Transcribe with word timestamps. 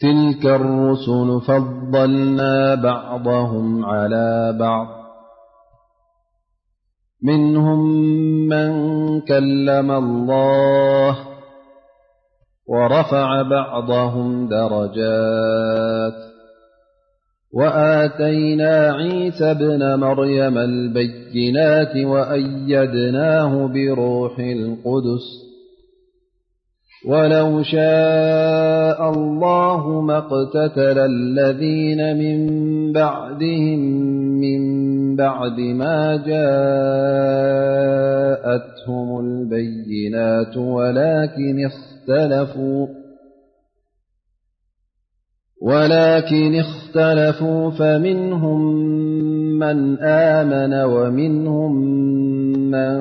تلك 0.00 0.44
الرسل 0.46 1.40
فضلنا 1.40 2.74
بعضهم 2.74 3.84
على 3.84 4.56
بعض 4.60 4.86
منهم 7.22 7.98
من 8.48 8.70
كلم 9.20 9.90
الله 9.90 11.16
ورفع 12.68 13.42
بعضهم 13.42 14.48
درجات 14.48 16.28
وآتينا 17.54 18.92
عيسى 18.92 19.54
بن 19.54 19.94
مريم 20.00 20.58
البينات 20.58 21.96
وأيدناه 22.06 23.66
بروح 23.66 24.38
القدس 24.38 25.47
ولو 27.06 27.62
شاء 27.62 29.10
اللهم 29.10 30.10
اقتتل 30.10 30.98
الذين 30.98 32.16
من 32.18 32.46
بعدهم 32.92 33.78
من 34.40 34.62
بعد 35.16 35.58
ما 35.60 36.16
جاءتهم 36.26 39.20
البينات 39.20 40.56
ولكن 45.62 46.54
اختلفوا 46.60 47.70
فمنهم 47.70 48.74
من 49.58 49.98
آمن 50.00 50.74
ومنهم 50.84 51.76
من 52.70 52.98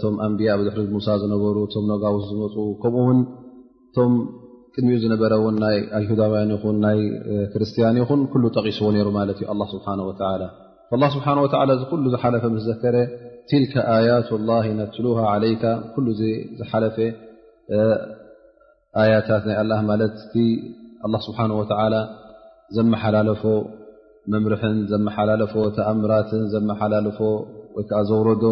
ቶም 0.01 0.15
ኣንቢያ 0.25 0.53
ብድሪ 0.59 0.81
ሙሳ 0.95 1.07
ዝነበሩ 1.21 1.55
እቶም 1.67 1.85
ነጋውስ 1.91 2.23
ዝመፁ 2.31 2.55
ከምኡውን 2.83 3.19
እቶም 3.89 4.13
ቅድሚኡ 4.73 4.97
ዝነበረ 5.03 5.33
ውን 5.45 5.55
ናይ 5.63 5.77
ኣይሁዳውያን 5.99 6.51
ይኹን 6.55 6.77
ናይ 6.85 6.99
ክርስትያን 7.53 7.97
ይኹን 8.01 8.21
ኩሉ 8.33 8.43
ጠቂስዎ 8.57 8.87
ነይሩ 8.95 9.07
ማለት 9.19 9.37
እዩ 9.43 9.47
ኣ 9.53 9.67
ስብሓ 9.75 9.87
ላ 11.01 11.05
ስብሓ 11.15 11.27
እዚ 11.77 11.81
ኩሉ 11.91 12.03
ዝሓለፈ 12.15 12.43
ምስ 12.55 12.63
ዘከረ 12.69 12.95
يት 13.53 13.77
الله 14.39 14.65
له 14.79 15.29
عل 15.31 15.45
ل 16.05 16.09
ዝፈ 16.59 16.97
ያታት 19.13 19.43
لل 19.59 19.71
ስሓه 21.25 21.47
و 21.59 21.61
ዘሓላለፎ 22.75 23.43
መምር 24.31 24.53
ዘሓላለፎ 24.91 25.53
ተኣምራትን 25.77 26.43
ዘሓላለፎ 26.53 27.19
ይዓ 27.79 27.91
ዘረዶ 28.09 28.43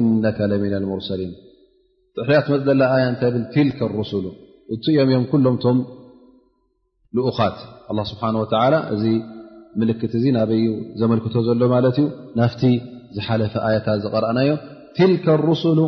إነ 0.00 0.24
لن 0.72 0.84
لርሰሊን 0.90 1.32
ት 2.14 2.16
رس 4.00 4.14
እቲ 4.74 4.84
እዮም 4.94 5.08
እዮም 5.10 5.24
ኩሎም 5.30 5.56
ቶም 5.64 5.78
ልኡኻት 7.16 7.56
ስብሓን 8.10 8.36
ወላ 8.42 8.74
እዚ 8.94 9.04
ምልክት 9.80 10.12
እዚ 10.18 10.24
ናበይ 10.36 10.64
ዘመልክቶ 11.00 11.34
ዘሎ 11.48 11.60
ማለት 11.74 11.96
እዩ 12.00 12.06
ናፍቲ 12.38 12.62
ዝሓለፈ 13.16 13.52
ኣያታት 13.68 13.98
ዝቐረአናዮም 14.04 14.58
ትልካ 14.96 15.26
ርስሉ 15.48 15.80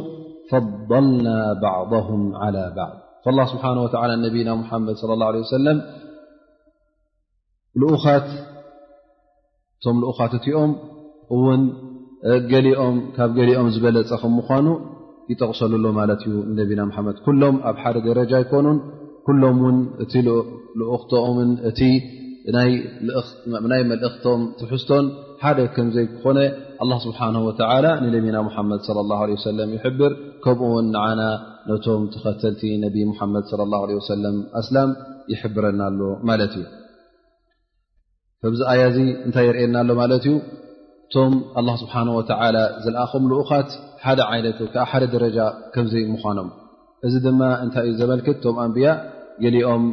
ፈضልና 0.51 1.29
ባዕضም 1.63 2.25
ላ 2.57 2.65
ባዕ 2.79 2.93
ላ 3.39 3.45
ስብሓ 3.53 3.65
ወ 3.85 3.89
ነብና 4.25 4.49
ሙሓመድ 4.63 4.99
ለ 5.11 5.17
ላه 5.21 5.29
ለ 5.35 5.39
ወሰለም 5.45 5.79
ልኡኻት 7.81 8.27
እቶም 9.77 9.97
ልኡኻት 10.03 10.33
እትኦም 10.39 10.73
እውን 11.37 11.63
ገሊኦም 12.53 12.97
ካብ 13.17 13.31
ገሊኦም 13.39 13.69
ዝበለፀ 13.77 14.11
ከምኳኑ 14.23 14.67
ይጠቕሰሉሎ 15.33 15.87
ማለት 16.01 16.21
እዩ 16.29 16.35
ነቢና 16.61 16.81
መድ 17.07 17.17
ኩሎም 17.27 17.57
ኣብ 17.69 17.77
ሓደ 17.83 17.97
ደረጃ 18.09 18.33
ይኮኑን 18.45 18.79
ኩሎም 19.27 19.59
ን 19.77 19.79
እቲ 20.05 20.13
ልኡክቶምን 20.81 21.51
እቲ 21.71 21.81
ናይ 22.57 22.73
መልእክቶም 23.91 24.41
ትሕዝቶን 24.59 25.07
ሓደ 25.43 25.59
ከምዘይ 25.77 26.07
ክኮነ 26.13 26.39
ስብሓ 27.07 27.21
ንነቢና 27.37 28.37
መድ 28.71 28.85
ይሕብር 29.75 30.13
ከምኡ 30.45 30.61
ውን 30.75 30.87
ንዓና 30.95 31.23
ነቶም 31.71 32.03
ተኸተልቲ 32.15 32.63
ነብ 32.85 32.95
ሓመድ 33.19 33.45
ሰለም 34.11 34.37
ኣስላም 34.61 34.91
ይሕብረናሎ 35.33 36.01
ማለት 36.31 36.53
እዩ 36.61 36.65
እዚ 38.55 38.61
ኣያ 38.73 38.83
ዚ 38.95 38.99
እንታይ 39.27 39.45
የርእየና 39.49 39.77
ሎ 39.89 39.95
ማለት 40.03 40.25
እዩ 40.31 40.35
እቶም 41.09 41.33
ስብሓ 41.83 41.95
ወ 42.19 42.21
ዝለኣኹም 42.85 43.25
ልኡኻት 43.33 43.71
ሓደ 44.07 44.21
ዓይነት 44.33 44.59
ዓ 44.65 44.83
ሓደ 44.91 45.05
ደረጃ 45.15 45.39
ከምዘይ 45.75 46.05
ምኳኖም 46.15 46.49
እዚ 47.07 47.15
ድማ 47.27 47.41
እንታይ 47.65 47.85
እዩ 47.91 47.95
ዘመልክት 48.01 48.37
ቶም 48.45 48.57
ኣንብያ 48.65 48.89
ገሊኦም 49.45 49.85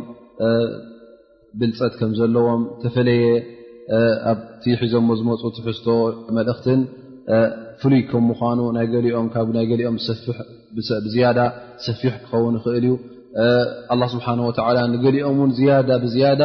ብልፀት 1.59 1.93
ከም 1.99 2.11
ዘለዎም 2.19 2.61
ዝተፈለየ 2.81 3.23
ኣቲ 4.31 4.63
ሒዞሞ 4.81 5.09
ዝመፁ 5.19 5.41
ትሕዝቶ 5.55 5.87
መልእኽትን 6.37 6.81
ፍሉይ 7.81 8.01
ከም 8.11 8.23
ምኳኑ 8.31 8.59
ናይ 8.77 8.87
ገሊኦም 8.93 9.27
ካ 9.33 9.43
ናይ 9.57 9.65
ገሊኦም 9.71 9.97
ብዝያዳ 11.05 11.39
ሰፊሕ 11.85 12.13
ክኸውን 12.23 12.55
ይኽእል 12.59 12.85
እዩ 12.85 12.95
ስብሓወ 14.13 14.75
ንገሊኦም 14.93 15.37
ውን 15.43 15.51
ዝያዳ 15.57 15.89
ብዝያዳ 16.03 16.41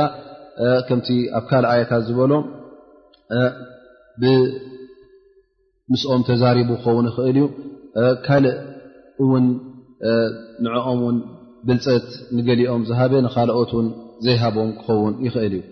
ከምቲ 0.88 1.08
ኣብ 1.38 1.44
ካልዓያታት 1.50 2.02
ዝበሎ 2.08 2.32
ምስኦም 5.93 6.23
ተዛሪቡ 6.29 6.70
ክኸውን 6.82 7.06
ይኽእል 7.11 7.37
እዩ 7.99 8.06
ካልእ 8.26 8.56
እውን 9.25 9.44
ንዕኦም 10.64 10.99
ውን 11.06 11.17
ብልፀት 11.67 12.08
ንገሊኦም 12.37 12.82
ዝሃበ 12.88 13.12
ንካልኦት 13.26 13.73
ን 13.85 13.88
ዘይሃቦም 14.26 14.70
ክኸውን 14.81 15.14
ይኽእል 15.26 15.55
እዩ 15.58 15.62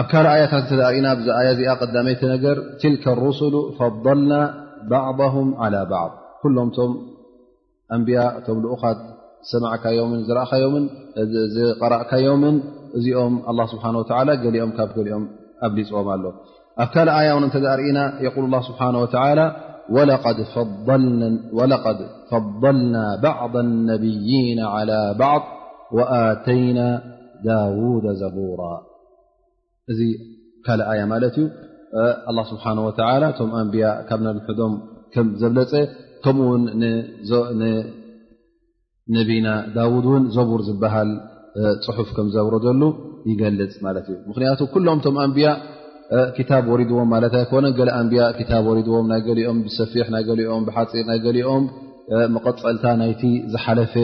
ኣብ 0.00 0.06
ካልእ 0.12 0.30
ኣያታት 0.34 0.64
እተሪእና 0.66 1.06
ብዚ 1.20 1.28
ኣያ 1.38 1.48
እዚኣ 1.56 1.70
ቀዳመይቲ 1.82 2.22
ነገር 2.34 2.56
ትልካ 2.82 3.04
ሩስሉ 3.22 3.54
ፈضልና 3.78 4.32
ባዕضም 4.90 5.48
ዓላ 5.64 5.74
ባዕض 5.92 6.12
ኩሎም 6.42 6.68
ቶም 6.76 6.92
ኣንቢያ 7.94 8.20
እቶም 8.38 8.58
ልኡካት 8.64 8.98
ዝሰማዕካዮምን 9.48 10.20
ዝረእካዮምን 10.28 10.84
ዝቐራእካዮምን 11.56 12.56
እዚኦም 12.98 13.34
ኣላ 13.50 13.60
ስብሓን 13.72 13.96
ወላ 14.02 14.28
ገሊኦም 14.44 14.72
ካብ 14.78 14.90
ገሊኦም 14.98 15.24
ኣብሊፅዎም 15.66 16.08
ኣሎ 16.14 16.24
ኣብ 16.82 16.88
ካል 16.94 17.08
ኣያ 17.18 17.30
ው 17.36 17.40
እተ 17.48 17.56
ርእና 17.80 17.98
የል 18.26 18.40
ስብሓه 20.40 21.66
ለቀድ 21.72 21.98
ፈضልና 22.30 22.96
ባዕض 23.22 23.54
ነብይና 23.90 24.60
على 24.74 24.98
ባض 25.20 25.42
ኣተይና 26.24 26.80
ዳውድ 27.46 28.04
ዘቡራ 28.20 28.62
እዚ 29.92 30.00
ካ 30.66 30.76
ያ 31.00 31.02
ማለት 31.12 31.36
እዩ 31.44 32.42
ስ 32.50 32.54
ቶም 33.38 33.48
ኣንያ 33.60 33.84
ካብ 34.08 34.20
ድዶም 34.48 34.74
ከም 35.14 35.26
ዘብለፀ 35.42 35.72
ከምኡው 36.24 36.56
ነና 39.14 39.46
ዳውድ 39.76 40.06
እን 40.20 40.24
ዘቡር 40.36 40.60
ዝበሃል 40.68 41.10
ፅሑፍ 41.86 42.08
ከም 42.16 42.26
ዘብሮ 42.36 42.54
ዘሉ 42.66 42.82
ይገልፅ 43.30 43.74
ማለት 43.86 44.06
እዩ 44.10 44.16
ምክንያቱ 44.30 44.60
ሎም 44.88 44.98
ቶም 45.06 45.18
ንያ 45.30 45.48
ታ 46.48 46.56
ወዎ 46.70 46.82
ኮነ 47.50 47.66
ንያ 48.06 48.22
ዎም 48.96 49.06
ናይ 49.12 49.20
ሊኦም 49.38 49.58
ሰፊ 49.76 49.92
ናይ 50.14 50.24
ሊኦም 50.40 50.64
ሓፂር 50.76 51.06
ናይ 51.10 51.18
ገሊኦም 51.26 51.64
መቐፀልታ 52.34 52.86
ዝፈ 53.52 53.94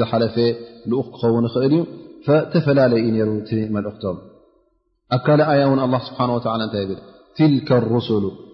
ዝፈ 0.00 0.12
ል 0.26 0.94
ክኸን 1.08 1.44
እል 1.48 1.74
ዩ 1.76 1.80
ተፈላለዩ 2.54 3.06
ሩ 3.30 3.34
መልእክቶም 3.76 4.16
ኣብ 5.16 5.20
ካ 5.26 5.36
ያ 5.60 5.64
ه 5.68 6.78
ይ 6.84 6.86
ትك 7.38 7.68
لرس 7.82 8.08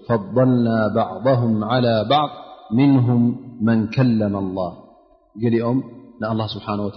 فضና 0.06 0.66
بعضه 0.98 1.42
على 1.72 1.94
بعض 2.14 2.30
نهም 2.78 3.22
መن 3.66 3.78
كلመ 3.94 4.34
الله 4.44 4.70
ሊኦም 5.54 5.78
لل 6.22 6.40
ሓ 6.66 6.68
و 6.86 6.88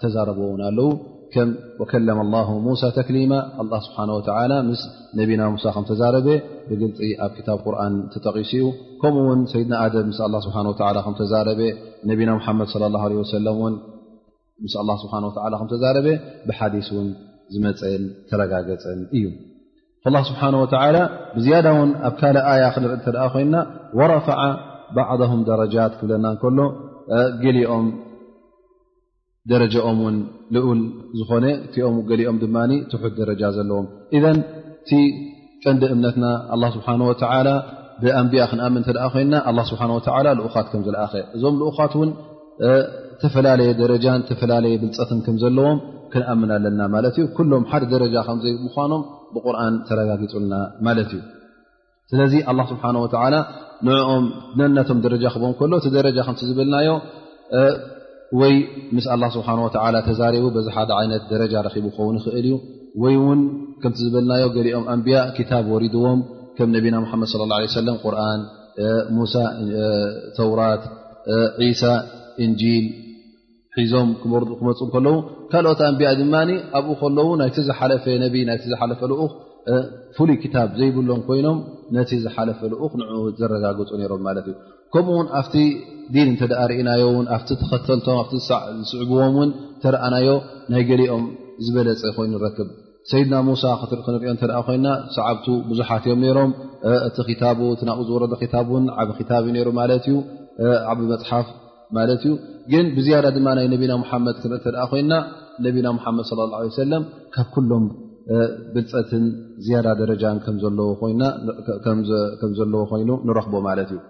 ተዛረበውን 0.00 0.60
ኣለው 0.68 0.90
መ 1.34 2.34
ሙሳ 2.66 2.82
ተክሊማ 2.96 3.32
ስ 4.82 4.84
ነና 5.18 5.42
ሙሳ 5.54 5.64
ከ 5.88 5.94
ዛረበ 6.00 6.28
ብግልፂ 6.68 6.98
ኣብ 7.26 7.34
ታ 7.46 7.56
ርን 7.74 7.94
ተጠቂሱኡ 8.12 8.62
ከምኡ 9.02 9.24
ውን 9.28 9.40
ሰድና 9.52 9.74
ነና 10.10 11.02
መድ 11.08 11.22
ዛረበ 15.84 16.08
ብዲ 16.48 16.92
ን 17.06 17.10
ዝመፀን 17.54 18.04
ተረጋገፀን 18.30 19.00
እዩ 19.16 19.24
ስ 20.06 20.32
ብ 20.46 20.64
ኣብ 22.08 22.14
ካ 22.22 22.32
ያ 22.64 22.66
ክን 22.76 22.86
ኮና 23.32 23.54
ባዕض 24.96 25.22
ደጃ 25.50 25.74
ክብለና 25.98 26.26
ሎ 27.44 27.62
ኦም 27.76 27.86
ደረጃኦም 29.50 29.98
ን 30.14 30.18
ልኡል 30.54 30.78
ዝኾነ 31.18 31.44
እቲኦም 31.66 31.96
ገሊኦም 32.10 32.36
ድማ 32.42 32.56
ትሑት 32.92 33.14
ደረጃ 33.20 33.42
ዘለዎም 33.56 33.86
እቲ 34.18 34.90
ጨንዲ 35.64 35.82
እምነትና 35.96 36.24
ስብሓ 36.76 36.88
ብኣንቢያ 38.02 38.42
ክንኣምን 38.48 38.82
ተደ 38.86 38.98
ኮይንና 39.12 39.60
ስብሓ 39.68 39.82
ልኡኻት 40.38 40.66
ከም 40.72 40.80
ዝለኣኸ 40.86 41.12
እዞም 41.36 41.54
ልኡኻት 41.60 41.92
ውን 42.00 42.10
ተፈላለየ 43.22 43.70
ደረጃን 43.78 44.22
ተፈላለየ 44.28 44.74
ብልፀትን 44.82 45.20
ከም 45.26 45.36
ዘለዎም 45.42 45.78
ክንኣምን 46.12 46.50
ኣለና 46.56 46.80
ማለት 46.94 47.14
እዩ 47.20 47.24
ኩሎም 47.36 47.64
ሓደ 47.70 47.82
ደረጃ 47.94 48.14
ከዘይምኳኖም 48.26 49.02
ብቁርን 49.34 49.76
ተረጋጊፁልና 49.88 50.54
ማለት 50.88 51.08
እዩ 51.14 51.22
ስለዚ 52.10 52.34
ኣ 52.52 52.54
ስብሓላ 52.72 52.96
ንኦም 53.86 54.26
ነናቶም 54.58 55.00
ደረጃ 55.06 55.24
ክቦም 55.36 55.54
ከሎ 55.60 55.72
እቲ 55.80 55.86
ደረጃ 55.98 56.18
ከም 56.28 56.36
ዝብልናዮ 56.50 56.88
ወይ 58.40 58.54
ምስ 58.96 59.06
አላ 59.14 59.24
ስብሓን 59.36 59.60
ወላ 59.64 59.96
ተዛሪቡ 60.08 60.44
በዙሓደ 60.56 60.90
ዓይነት 61.00 61.24
ደረጃ 61.32 61.52
ረኪቡ 61.66 61.86
ከውን 61.96 62.16
ይኽእል 62.18 62.46
እዩ 62.48 62.52
ወይ 63.02 63.14
እውን 63.20 63.40
ከምቲ 63.82 63.98
ዝበልናዮ 64.06 64.44
ገሊኦም 64.56 64.84
ኣንብያ 64.94 65.18
ክታብ 65.36 65.64
ወሪድዎም 65.74 66.20
ከም 66.58 66.68
ነቢና 66.76 66.96
ሓመድ 67.12 67.30
ለ 67.40 67.48
ላ 67.52 67.58
ሰለም 67.78 67.96
ቁርን 68.04 68.40
ሙሳ 69.16 69.34
ተውራት 70.38 70.82
ዒሳ 71.64 71.82
እንጂል 72.44 72.86
ሒዞም 73.78 74.08
ክርክመፁ 74.20 74.78
ከለዉ 74.94 75.16
ካልኦት 75.52 75.80
ኣንቢያ 75.88 76.10
ድማ 76.20 76.34
ኣብኡ 76.78 76.92
ከለዉ 77.02 77.28
ናይቲ 77.40 77.56
ዝሓለፈ 77.68 78.04
ነብይ 78.22 78.44
ናይቲ 78.50 78.64
ዝሓለፈ 78.72 79.00
ልኡኽ 79.12 79.30
ፍሉይ 80.16 80.36
ክታብ 80.44 80.70
ዘይብሎም 80.80 81.20
ኮይኖም 81.28 81.58
ነቲ 81.96 82.10
ዝሓለፈ 82.24 82.60
ልኡኽ 82.72 82.92
ን 83.00 83.04
ዘረጋግፁ 83.40 83.90
ነይሮም 84.00 84.22
ማለት 84.28 84.46
እዩ 84.52 84.56
ከምኡውን 84.94 85.28
ኣብቲ 85.40 85.54
ዲን 86.14 86.28
እተደኣ 86.34 86.60
ርእናዮውን 86.70 87.26
ኣብቲ 87.34 87.48
ተኸተልቶም 87.62 88.16
ዝስዕብዎም 88.78 89.34
ውን 89.40 89.50
ተረኣናዮ 89.82 90.28
ናይ 90.72 90.82
ገሊኦም 90.90 91.24
ዝበለፀ 91.66 92.00
ኮይኑ 92.16 92.30
ንረክብ 92.36 92.68
ሰይድና 93.10 93.34
ሙሳ 93.48 93.64
ክትርክ 93.80 94.06
ንሪኦ 94.14 94.30
ተኣ 94.42 94.52
ኮይና 94.66 94.86
ሰዓብቱ 95.16 95.46
ብዙሓት 95.70 96.02
እዮም 96.08 96.20
ሮም 96.38 96.50
እቲ 97.20 97.28
ታቡ 97.42 97.58
እቲ 97.74 97.80
ናብኡ 97.88 98.02
ዝወረ 98.08 98.22
ታ 98.54 98.56
ን 98.82 98.84
ዓብ 99.00 99.08
ታብ 99.30 99.44
እ 99.50 99.52
ሩ 99.66 99.68
ማለት 99.80 100.04
እዩ 100.10 100.16
ዓብቢ 100.92 101.04
መፅሓፍ 101.12 101.46
ማለት 101.98 102.22
ዩ 102.28 102.30
ግን 102.72 102.84
ብዝያዳ 102.96 103.26
ድማ 103.36 103.46
ናይ 103.58 103.66
ነቢና 103.74 103.92
ሓመድ 104.10 104.36
ክንርኢ 104.42 104.58
እተ 104.60 104.66
ኮይና 104.94 105.12
ነቢና 105.66 105.86
ሓመድ 106.04 106.26
ለ 106.40 106.42
ه 106.56 106.58
ሰለም 106.82 107.02
ካብ 107.36 107.46
ኩሎም 107.54 107.84
ብልፀትን 108.74 109.24
ዝያዳ 109.66 109.86
ደረጃን 110.02 110.36
ከም 110.46 110.56
ዘለዎ 112.58 112.80
ኮይኑ 112.92 113.10
ንረክቦ 113.28 113.54
ማለት 113.70 113.90
እዩ 113.96 114.00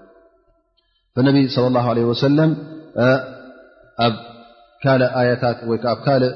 ነቢይ 1.28 1.44
صለ 1.54 1.64
ለ 1.96 2.04
ወሰለም 2.10 2.50
ኣብ 4.06 4.14
ካልእ 4.82 5.10
ኣያታት 5.20 5.58
ወይዓ 5.70 5.84
ኣብ 5.92 5.98
ካልእ 6.06 6.34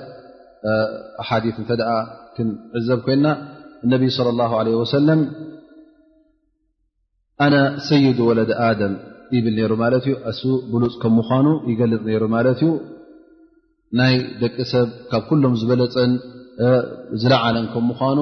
አሓዲ 1.23 1.45
እተ 1.63 1.71
ኣ 1.97 1.99
ክንዕዘብ 2.37 2.99
ኮይና 3.07 3.27
እነቢይ 3.85 4.11
صለ 4.17 4.29
ላ 4.41 4.49
ለ 4.67 4.69
ወሰለም 4.83 5.21
ኣነ 7.45 7.55
ሰይድ 7.89 8.19
ወለድ 8.29 8.51
አድም 8.69 8.95
ይብል 9.37 9.55
ነይሩ 9.59 9.73
ማለት 9.85 10.05
እዩ 10.07 10.15
እሱ 10.31 10.43
ብሉፅ 10.73 10.95
ከም 11.03 11.13
ምኳኑ 11.19 11.47
ይገልፅ 11.71 12.01
ነሩ 12.09 12.23
ማለት 12.37 12.61
እዩ 12.65 12.71
ናይ 13.99 14.15
ደቂ 14.43 14.57
ሰብ 14.73 14.89
ካብ 15.13 15.23
ኩሎም 15.29 15.55
ዝበለፀን 15.61 16.13
ዝለዓለን 17.23 17.67
ከ 17.73 17.77
ምኳኑ 17.91 18.19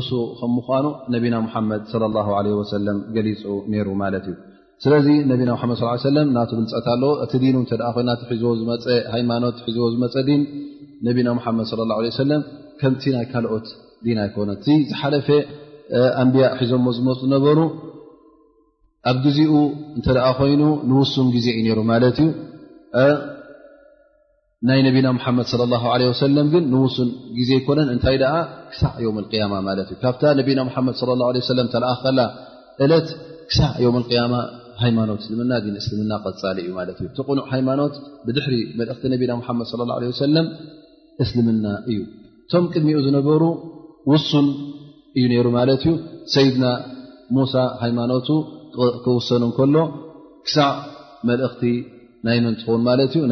እሱ 0.00 0.10
ከም 0.40 0.52
ምኳኑ 0.60 0.84
ነቢና 1.16 1.34
ሙሓመድ 1.46 1.82
ላ 2.16 2.26
ወሰለም 2.62 2.98
ገሊፁ 3.16 3.42
ነይሩ 3.72 3.88
ማለት 4.02 4.24
እዩ 4.32 4.36
ስለዚ 4.82 5.06
ነብና 5.30 5.50
መድ 5.70 5.80
ለ 6.16 6.22
ናተ 6.36 6.50
ብልፀት 6.58 6.86
ኣለ 6.92 7.02
እቲ 7.24 7.32
ዲኑ 7.42 7.56
እ 7.64 7.66
ኮይ 7.96 8.04
ሒዝቦ 8.30 8.46
ዝሃማኖት 8.84 9.58
ሒዝቦ 9.66 9.82
ዝመፀ 9.94 10.14
ን 10.28 10.40
ነና 11.18 11.36
ሓመድ 11.44 11.66
ሰለም 12.22 12.42
ከምቲ 12.80 13.04
ናይ 13.16 13.26
ካልኦት 13.32 13.66
ዲና 14.06 14.18
ኣይኮነ 14.26 14.50
እቲ 14.58 14.66
ዝሓለፈ 14.90 15.28
ኣንብያ 16.22 16.46
ሒዞሞ 16.62 16.86
ዝመፁ 16.96 17.18
ዝነበሩ 17.26 17.58
ኣብ 19.10 19.16
ግዜኡ 19.26 19.52
እንተ 19.98 20.06
ኮይኑ 20.40 20.62
ንውሱን 20.90 21.28
ግዜ 21.36 21.46
እዩ 21.60 21.68
ሩ 21.78 21.80
ማለት 21.92 22.18
እዩ 22.24 23.08
ናይ 24.68 24.80
ነቢና 24.86 25.06
ሓመድ 25.24 25.46
ሰለ 26.22 26.36
ግን 26.52 26.64
ንውሱን 26.72 27.08
ግዜ 27.38 27.50
ይኮነን 27.60 27.88
እንታይ 27.94 28.16
ክሳዕ 28.72 28.92
ዮም 29.06 29.16
ያማ 29.42 29.54
ማለት 29.68 29.88
እዩ 29.94 29.98
ካብታ 30.04 30.22
ነብና 30.40 30.60
መድ 30.88 30.98
ለ 31.62 31.66
ተኣ 31.74 31.84
ከላ 32.04 32.20
ዕለት 32.84 33.08
ክሳዕ 33.50 33.72
ዮም 33.86 33.98
ያማ 34.18 34.34
ሃይማኖት 34.82 35.18
እስልምና 35.24 35.52
እስልምና 35.80 36.12
ቀፃሊ 36.26 36.56
እዩ 36.64 36.70
ማት 36.78 36.88
እ 37.04 37.08
ቲቕኑዕ 37.18 37.44
ሃይማኖት 37.54 37.94
ብድሕሪ 38.26 38.54
መልእኽቲ 38.78 39.04
ነብና 39.12 39.32
ሓመድ 39.46 39.70
ለ 39.80 39.86
ላ 39.90 39.98
ሰለም 40.24 40.46
እስልምና 41.24 41.66
እዩ 41.90 41.98
እቶም 42.46 42.64
ቅድሚኡ 42.72 42.98
ዝነበሩ 43.06 43.42
ውሱን 44.12 44.48
እዩ 45.18 45.24
ነይሩ 45.32 45.46
ማለት 45.58 45.82
እዩ 45.84 45.92
ሰይድና 46.34 46.66
ሙሳ 47.36 47.54
ሃይማኖቱ 47.82 48.28
ክውሰኑ 49.04 49.42
ከሎ 49.58 49.76
ክሳዕ 50.46 50.72
መልእኽቲ 51.30 51.62
ናይ 52.28 52.38
ምን 52.46 52.54
ትኸውን 52.60 52.82
ማለት 52.88 53.12
እዩ 53.18 53.22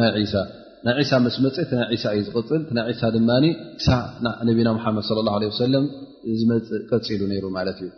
ይናይ 0.85 1.05
ሳ 1.11 1.15
መስ 1.25 1.35
መፀእ 1.45 1.69
ናይ 1.81 1.97
ሳ 2.03 2.13
እዩ 2.17 2.23
ዝቅፅል 2.29 2.61
ናይ 2.79 2.93
ሳ 3.01 3.11
ድማ 3.17 3.31
ክሳነብና 3.83 4.69
ሓመድ 4.85 5.07
ለ 5.19 5.27
ላ 5.29 5.51
ሰለ 5.63 5.75
ቀፂሉ 6.91 7.21
ነይሩ 7.33 7.45
ማለት 7.57 7.77
እዩ 7.83 7.89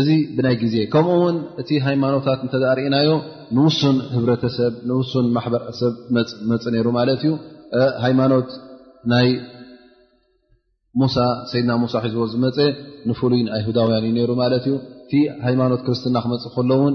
እዚ 0.00 0.08
ብናይ 0.36 0.54
ግዜ 0.60 0.74
ከምኡ 0.92 1.14
ውን 1.22 1.36
እቲ 1.60 1.70
ሃይማኖታት 1.86 2.40
እተዛርእናዮ 2.46 3.08
ንውሱን 3.56 3.96
ህብረተሰብ 4.14 4.72
ንውሱን 4.88 5.26
ማሕበሰብ 5.34 5.94
መፅ 6.50 6.62
ነይሩ 6.74 6.86
ማለት 6.98 7.18
እዩ 7.24 7.32
ሃይማኖት 8.04 8.50
ናይ 9.12 9.26
ሙሳ 11.00 11.16
ሰይድና 11.50 11.72
ሙሳ 11.82 11.94
ሒዝቦ 12.04 12.22
ዝመፅ 12.32 12.56
ንፍሉይ 13.10 13.42
ንኣይሁዳውያን 13.48 14.06
ዩ 14.08 14.12
ነሩ 14.16 14.30
ማለት 14.42 14.64
እዩ 14.70 14.74
እቲ 15.04 15.12
ሃይማኖት 15.46 15.80
ክርስትና 15.86 16.16
ክመፅእ 16.24 16.52
ከለውን 16.56 16.94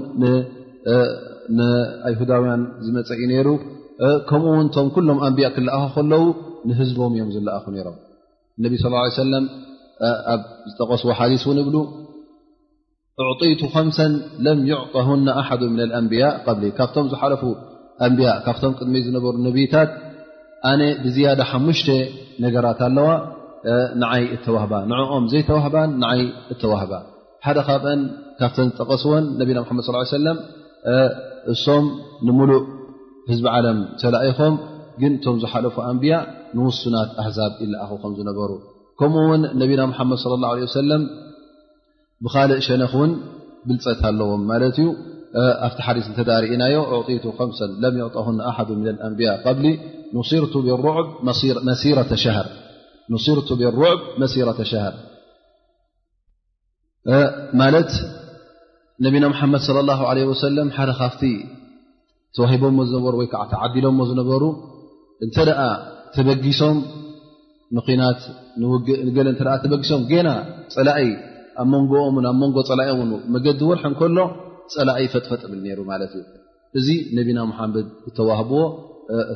ንኣይሁዳውያን 1.60 2.62
ዝመፀ 2.86 3.08
እዩ 3.20 3.24
ነይሩ 3.34 3.48
ከምኡ 4.28 4.48
ውን 4.58 4.68
እቶም 4.72 4.88
ኩሎም 4.96 5.18
ኣንቢያ 5.28 5.46
ክለኣኹ 5.56 5.86
ከለዉ 5.98 6.24
ንህዝቦም 6.68 7.14
እዮም 7.16 7.30
ዝለኣኹ 7.36 7.64
ነሮም 7.76 7.96
እነቢ 8.58 8.74
ስ 8.84 8.94
ሰለም 9.22 9.44
ኣብ 10.34 10.42
ዝጠቐስዎ 10.70 11.08
ሓዲስ 11.20 11.44
እውን 11.46 11.58
ይብሉ 11.62 11.76
اዕጢይቱ 13.26 13.62
5ምሰ 13.74 13.98
ለም 14.46 14.58
يዕطሁና 14.72 15.26
ኣሓዱ 15.40 15.62
ም 15.74 15.76
አንብያء 16.00 16.32
ብሊ 16.58 16.62
ካብቶም 16.78 17.06
ዝሓለፉ 17.12 17.42
ኣንያ 18.06 18.28
ካብቶም 18.46 18.72
ቅድሚ 18.78 18.94
ዝነበሩ 19.06 19.34
ነቢታት 19.46 19.90
ኣነ 20.70 20.80
ብዝያደ 21.04 21.40
ሓሙሽተ 21.50 21.88
ነገራት 22.44 22.80
ኣለዋ 22.88 23.08
ንዓይ 24.02 24.24
እተወህ 24.34 24.64
ንኦም 24.90 25.24
ዘይተዋህባን 25.32 25.90
ንዓይ 26.02 26.20
እተወህባ 26.54 26.92
ሓደ 27.46 27.58
ካብአን 27.68 28.00
ካብተን 28.40 28.68
ዝጠቐስወን 28.72 29.24
ነና 29.38 29.58
መመድ 29.68 29.86
ص 30.06 30.10
ሰለም 30.18 30.38
እሶም 31.54 31.84
ንሙሉእ 32.26 32.60
ህዝቢ 33.30 33.46
ዓለም 33.56 33.78
ሰላኢኹም 34.02 34.54
ግን 35.02 35.12
እቶም 35.18 35.36
ዝሓለፉ 35.42 35.74
ኣንብያ 35.90 36.14
ንውሱናት 36.56 37.10
ኣህዛብ 37.22 37.52
ኢኣኽከም 37.64 38.12
ዝነበሩ 38.18 38.50
ከምኡውን 39.00 39.42
ነብና 39.62 39.80
ሓመድ 39.98 40.18
صለ 40.22 40.32
اላه 40.38 40.52
ه 40.66 40.70
ሰለም 40.80 41.02
ብካልእ 42.24 42.60
ሸነክ 42.68 42.94
ን 43.08 43.12
ብልፀት 43.68 44.00
ኣለዎም 44.08 44.42
ማለት 44.50 44.76
ዩ 44.82 44.86
ኣብቲ 45.66 45.78
ሓዲስ 45.86 46.06
ተርእናዮ 46.18 46.76
ዕቱ 47.14 47.24
ም 47.48 47.52
ለም 47.82 47.94
يعطሁ 48.02 48.26
ኣሓ 48.50 48.56
ንብያء 49.12 49.38
ብሊ 49.58 49.66
صርቱ 50.30 50.54
ብلሩዕ 50.64 50.96
መሲራة 54.10 54.52
ሸር 54.72 54.86
ማት 57.60 57.90
ነቢና 59.04 59.24
ሓመድ 59.40 59.60
صى 59.66 59.72
ه 59.98 60.48
ለ 60.56 60.60
ሓደ 60.78 60.90
ካፍቲ 61.02 61.22
ተዋሂቦሞ 62.36 62.78
ዝነበሩ 62.88 63.14
ወይ 63.20 63.28
ተዓዲሎ 63.52 63.86
ዝነበሩ 64.08 64.42
እተ 65.24 65.36
ተበጊሶም 66.14 66.76
ንናት 67.76 68.20
በጊሶም 69.72 70.02
ና 70.26 70.30
ፀላእ 70.74 71.00
ኣብ 71.62 71.68
መንጎኦን 71.74 72.24
ኣብ 72.30 72.36
መንጎ 72.42 72.56
ፀላን 72.70 73.12
መገዲ 73.34 73.60
ወርሕ 73.70 73.84
ንከሎ 73.92 74.18
ፀላእ 74.74 74.98
ፈጥፈጥ 75.14 75.42
ብል 75.50 75.60
ነሩ 75.66 75.80
ማለት 75.92 76.12
እዩ 76.20 76.24
እዚ 76.78 76.88
ነብና 77.16 77.38
መሓመድ 77.50 77.86
ተዋህብዎ 78.18 78.60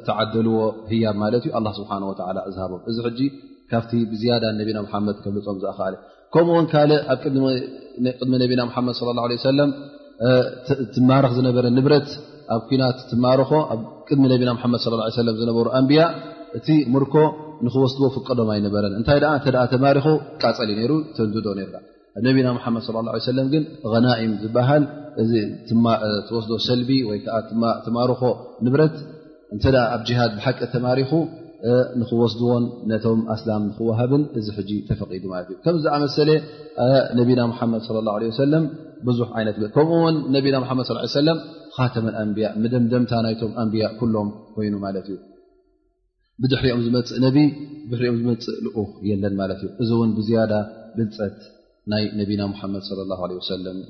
ተዓደልዎ 0.09 0.55
ህያብ 0.91 1.17
ማለት 1.23 1.45
ዩ 1.49 1.53
ኣ 1.59 1.63
ስብሓ 1.79 1.91
ወ 2.09 2.13
ዝሃቦም 2.57 2.81
እዚ 2.91 2.97
ሕጂ 3.07 3.21
ካብቲ 3.73 3.93
ብዝያዳን 4.13 4.55
ነቢና 4.61 4.79
ሓመድ 4.93 5.17
ክብልፆም 5.25 5.59
ዝኣ 5.63 5.71
ኸኣለ 5.79 5.95
ከምኡውን 6.35 6.67
ካልእ 6.73 7.01
ኣብ 7.13 7.19
ቅድሚ 8.19 8.33
ነቢና 8.45 8.61
ሓመድ 8.75 8.95
ሰለም 9.49 9.71
ትማርኽ 10.97 11.33
ዝነበረ 11.39 11.65
ንብረት 11.77 12.11
ኣብ 12.55 12.61
ኩናት 12.73 12.99
ትማርኾ 13.13 13.51
ኣብ 13.75 13.81
ቅድሚ 14.09 14.25
ነቢና 14.35 14.51
ሓመድ 14.65 14.83
ለ 15.29 15.35
ዝነበሩ 15.41 15.65
ኣንብያ 15.79 16.03
እቲ 16.59 16.69
ምርኮ 16.97 17.15
ንክወስድዎ 17.67 18.07
ፍቀዶም 18.17 18.51
ኣይነበረን 18.57 18.97
እንታይ 19.01 19.21
እተ 19.39 19.47
ተማሪኾ 19.75 20.07
ቃፀሊ 20.45 20.71
ነይሩ 20.81 20.93
ተንድዶ 21.19 21.47
ነርና 21.61 21.77
ነብና 22.27 22.49
ሓመድ 22.65 22.83
ሰለም 23.29 23.47
ግን 23.53 23.63
غናኢም 23.93 24.33
ዝበሃል 24.43 24.85
እዚ 25.23 25.33
ትወስዶ 26.29 26.51
ሰልቢ 26.69 26.91
ወይ 27.09 27.19
ዓ 27.37 27.39
ተማርኾ 27.87 28.21
ንብረት 28.67 28.97
እንተ 29.55 29.65
ኣብ 29.95 30.03
ጅሃድ 30.09 30.33
ብሓቂ 30.39 30.59
ተማሪኹ 30.75 31.11
ንክወስድዎን 32.01 32.65
ነቶም 32.91 33.21
ኣስላም 33.35 33.63
ንክወሃብን 33.69 34.23
እዚ 34.39 34.47
ሕጂ 34.59 34.71
ተፈቂዱ 34.89 35.23
ማት 35.33 35.49
እዩ 35.51 35.57
ከምዝኣመሰለ 35.65 36.31
ነብና 37.19 37.41
ሓመድ 37.59 37.83
ለ 37.97 38.03
ላ 38.07 38.11
ሰለም 38.45 38.65
ብዙሕ 39.09 39.29
ዓይነት 39.39 39.57
ከምኡውን 39.77 40.17
ነና 40.37 40.69
መ 40.81 40.85
ለ 40.97 41.07
ሰለም 41.21 41.39
ካተመ 41.77 42.07
ኣንብያ 42.25 42.49
መደምደምታ 42.63 43.13
ናይቶም 43.27 43.53
ኣንብያ 43.63 43.85
ኩሎም 44.01 44.29
ኮይኑ 44.57 44.75
ማለት 44.87 45.07
እዩ 45.13 45.19
ብድሕሪኦም 46.43 46.83
ዝመፅእ 46.87 47.17
ነቢ 47.27 47.37
ድሕሪኦም 47.91 48.19
ዝመፅእ 48.23 48.55
ልኡኽ 48.67 48.91
የለን 49.11 49.35
ማለት 49.43 49.61
እዩ 49.67 49.71
እዚ 49.85 49.91
ውን 50.01 50.11
ብዝያዳ 50.19 50.53
ብልፀት 50.97 51.39
ናይ 51.91 52.05
ነቢና 52.19 52.43
ሓመድ 52.59 52.83
ሰለ 52.89 53.01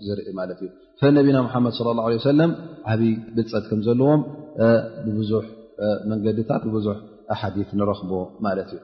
ዝርኢ 0.07 0.29
ማለት 0.39 0.61
እዩ 0.67 1.11
ነቢና 1.19 1.39
ሓመድ 1.55 1.75
ላ 1.97 2.01
ሰለም 2.31 2.53
ዓብይ 2.93 3.13
ብልፀት 3.35 3.65
ከም 3.71 3.81
ዘለዎም 3.87 4.21
ብብዙሕ 5.07 5.45
መንገድታት 6.13 6.63
ብብዙሕ 6.69 6.97
ሓዲ 7.41 7.57
ንረኽቦ 7.81 8.13
ማለት 8.47 8.69
እዩ 8.77 8.81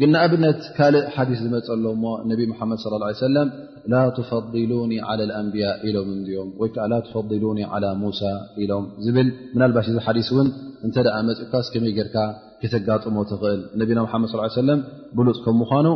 ግን 0.00 0.10
ንኣብነት 0.14 0.60
ካልእ 0.76 1.06
ሓዲስ 1.14 1.38
ዝመፅ 1.44 1.68
ኣሎዎ 1.74 1.92
እሞ 1.96 2.04
ነቢ 2.30 2.40
ሓመድ 2.58 2.80
ሰለም 3.24 3.48
ላ 3.92 4.02
ትፈሉኒ 4.16 4.92
ላ 5.20 5.30
ኣንብያ 5.40 5.66
ኢሎም 5.90 6.10
እንድኦም 6.16 6.50
ወይከዓ 6.60 6.84
ላ 6.92 6.98
ፈሉኒ 7.12 7.60
ላ 7.84 7.90
ሙሳ 8.02 8.20
ኢሎም 8.64 8.84
ዝብል 9.06 9.28
ምናልባሽ 9.54 9.86
እዚ 9.92 9.98
ሓዲስ 10.06 10.28
እውን 10.34 10.48
እንተ 10.86 10.96
መፅካስ 11.30 11.66
ከመይ 11.74 11.92
ጌርካ 11.98 12.16
ክተጋጥሞ 12.62 13.16
ትኽእል 13.32 13.60
ነና 13.80 14.04
ድ 14.48 14.52
ሰለ 14.60 14.70
ብሉፅ 15.18 15.40
ከም 15.46 15.56
ምኳኑ 15.62 15.86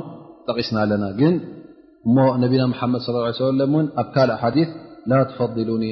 ጠቂስና 0.48 0.78
ኣለናግ 0.84 1.20
እሞ 2.08 2.16
ነቢና 2.44 2.62
ሓመድ 2.80 3.02
ለእን 3.60 3.86
ኣብ 4.02 4.08
ካልእ 4.14 4.38
ሓዲ 4.42 4.56
ላ 5.10 5.18
ትፈሉኒ 5.30 5.84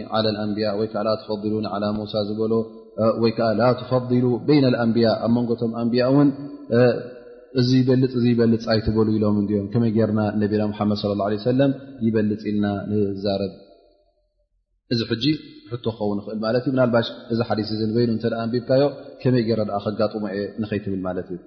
ንያ 0.51 0.69
ወይዓ 0.81 1.07
ፈሉ 1.29 1.55
ሙሳ 1.99 2.13
ዝበሎ 2.29 2.53
ወይዓ 3.23 3.39
ፈሉ 3.91 4.25
ይና 4.57 4.67
ኣንብያ 4.85 5.09
ኣብ 5.25 5.31
መንጎቶም 5.37 5.73
ኣንቢያ 5.81 6.05
እውን 6.13 6.29
እ 6.79 7.81
በልፅበልፅ 7.89 8.65
ኣይትበሉ 8.73 9.09
ኢሎም 9.19 9.37
ኦም 9.61 9.67
ከመይ 9.73 9.93
ጌርና 9.99 10.21
ነቢና 10.43 10.63
ድ 11.35 11.39
ሰለ 11.47 11.61
ይበልፅ 12.07 12.43
ኢልና 12.51 12.67
ንዛረብ 12.91 13.55
እዚ 14.95 15.01
ጂ 15.23 15.33
ክኸውን 15.85 16.17
ንኽእል 16.21 16.39
ማለት 16.45 16.65
ዩ 16.69 16.71
ናባሽ 16.81 17.09
እዚ 17.33 17.41
ሓዲ 17.49 17.61
ይኑ 18.03 18.13
እ 18.13 18.19
ንቢብካዮ 18.47 18.85
ከመይ 19.23 19.43
ጌ 19.49 19.59
ከጋጥሞ 19.85 20.25
የ 20.37 20.41
ንኸይትብል 20.63 21.03
ማለት 21.09 21.29
እዩ 21.35 21.39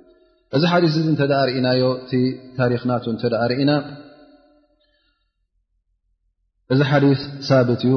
እዚ 0.58 0.64
ሓዲ 0.72 0.86
እተ 1.16 1.22
ርእናዮ 1.50 1.84
እቲ 2.04 2.12
ታሪክናቱ 2.60 3.06
ርእና 3.52 3.72
እዚ 6.74 6.82
ዲث 7.04 7.22
ثبት 7.48 7.82
ዩ 7.90 7.94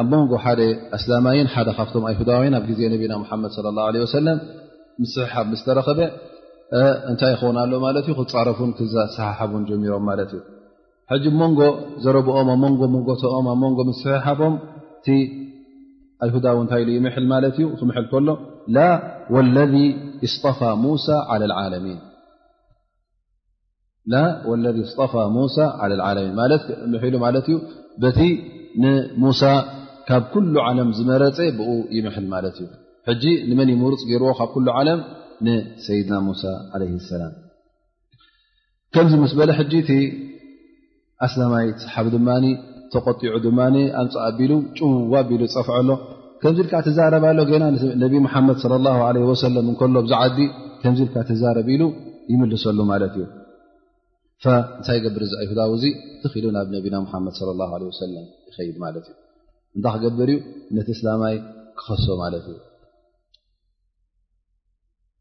ኣብ 0.00 0.10
ንጎ 0.22 0.32
ደ 0.58 0.60
ኣسላይ 0.96 1.36
ደ 1.66 1.68
ካብቶም 1.78 2.02
ኣهዳ 2.12 2.30
ዜ 2.78 2.82
ነና 2.92 3.24
ድ 3.44 3.46
صى 3.56 3.68
الله 3.72 3.84
عله 3.90 4.00
س 4.16 4.18
صሓ 5.14 5.32
ስተረኸበ 5.60 6.00
እታይ 7.12 7.30
ይኸው 7.34 7.50
ሎ 7.72 7.76
ክረፉ 8.06 8.58
صሓሓ 9.16 9.38
ሮም 9.52 9.82
ዩ 9.88 9.92
ሕጂ 11.12 11.26
መንጎ 11.40 11.60
ዘረብኦም 12.04 12.48
ኣብ 12.52 12.58
ሞንጎ 12.62 12.80
መጎቶኦም 12.94 13.46
ኣብ 13.52 13.60
ንጎ 13.72 13.78
ስሓፎም 14.00 14.54
እቲ 14.98 15.08
ኣይሁዳውንታይ 16.24 16.82
ኢ 16.88 16.94
ይምል 16.96 17.26
ማለት 17.32 17.56
እዩ 17.60 17.66
ክምል 17.80 18.06
ከሎ 18.10 18.28
ለ 18.74 18.76
ፋ 20.58 20.74
ሙሳ 20.84 21.06
ዓለሚ 21.62 21.86
ንሉ 24.12 24.84
ማለት 27.24 27.46
እዩ 27.52 27.56
በቲ 28.04 28.20
ንሙሳ 28.82 29.42
ካብ 30.08 30.22
ኩሉ 30.34 30.54
ዓለም 30.68 30.88
ዝመረፀ 31.00 31.38
ብ 31.56 31.72
ይምል 31.96 32.26
ማለት 32.36 32.56
እዩ 32.62 32.68
ጂ 33.22 33.34
ንመን 33.50 33.68
ይምሩፅ 33.76 34.02
ገርዎ 34.10 34.28
ካብ 34.38 34.52
ሉ 34.64 34.68
ዓለም 34.80 35.00
ንሰይድና 35.46 36.14
ሙሳ 36.28 36.42
ሰላም 37.10 37.32
ከምዚ 38.94 39.12
ምስ 39.22 39.32
በለ 39.38 39.50
እ 39.82 39.94
ኣስላማይ 41.26 41.66
ሓብ 41.94 42.06
ድማ 42.14 42.28
ተቆጢዑ 42.92 43.32
ድማ 43.46 43.58
ኣምፃ 44.00 44.14
ኣቢሉ 44.28 44.52
ጭዋ 44.78 44.88
ኣቢሉ 45.22 45.40
ፀፍዐ 45.62 45.68
ሎ 45.88 45.96
ከምዚ 46.42 46.58
ልካ 46.66 46.74
ትዛረባሎ 46.86 47.38
ና 47.62 47.66
ነብ 48.02 48.12
ሓመድ 48.34 48.58
ለ 48.72 48.86
ለ 49.16 49.48
ለም 49.56 49.68
እከሎ 49.72 49.94
ብዙዓዲ 50.06 50.38
ከምዚ 50.82 51.00
ልካ 51.08 51.16
ትዛረብ 51.30 51.68
ኢሉ 51.74 51.82
ይምልሰሉ 52.32 52.78
ማለት 52.92 53.14
እዩ 53.20 53.24
እንታይ 54.46 54.98
ገብርእዚ 55.04 55.32
ይሁዳዊ 55.44 55.72
ዚ 55.82 55.86
ትኽኢሉ 56.22 56.46
ናብ 56.56 56.66
ነና 56.72 56.82
ድ 56.84 56.86
ይይድ 58.56 58.76
ማት 58.82 58.96
እዩ 59.02 59.10
እንዳ 59.76 59.84
ክገብር 59.94 60.30
ዩ 60.34 60.38
ነቲ 60.76 60.88
እስላማይ 60.98 61.34
ክኸሶ 61.78 62.06
ማለትእዩ 62.22 62.56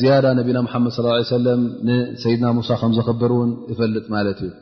ዝያዳ 0.00 0.24
ነና 0.38 0.58
መድ 0.86 0.96
ለ 1.44 1.54
ንሰይድና 1.88 2.46
ሙሳ 2.58 2.68
ከምዝክብር 2.82 3.32
እውን 3.36 3.50
ፈልጥ 3.78 4.04
ማለት 4.14 4.40
እዩ 4.48 4.52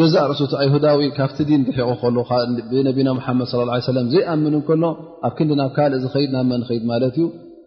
ገዛእ 0.00 0.24
ርእሱ 0.32 0.42
ይሁዳዊ 0.66 1.06
ካብቲ 1.16 1.38
ዲን 1.48 1.62
ዝሒቁ 1.78 2.22
ከ 2.28 2.40
ብነና 2.98 3.24
መድ 3.38 3.48
ه 3.74 4.06
ዘይኣምኑ 4.14 4.54
ከሎ 4.68 4.82
ኣብ 5.28 5.32
ክንዲ 5.38 5.52
ናብ 5.62 5.70
ካልእ 5.78 6.00
ዝኸድ 6.04 6.30
ናብ 6.36 6.44
መን 6.52 6.62
ኸይድ 6.68 6.84
ማለት 6.92 7.16
እዩ 7.18 7.26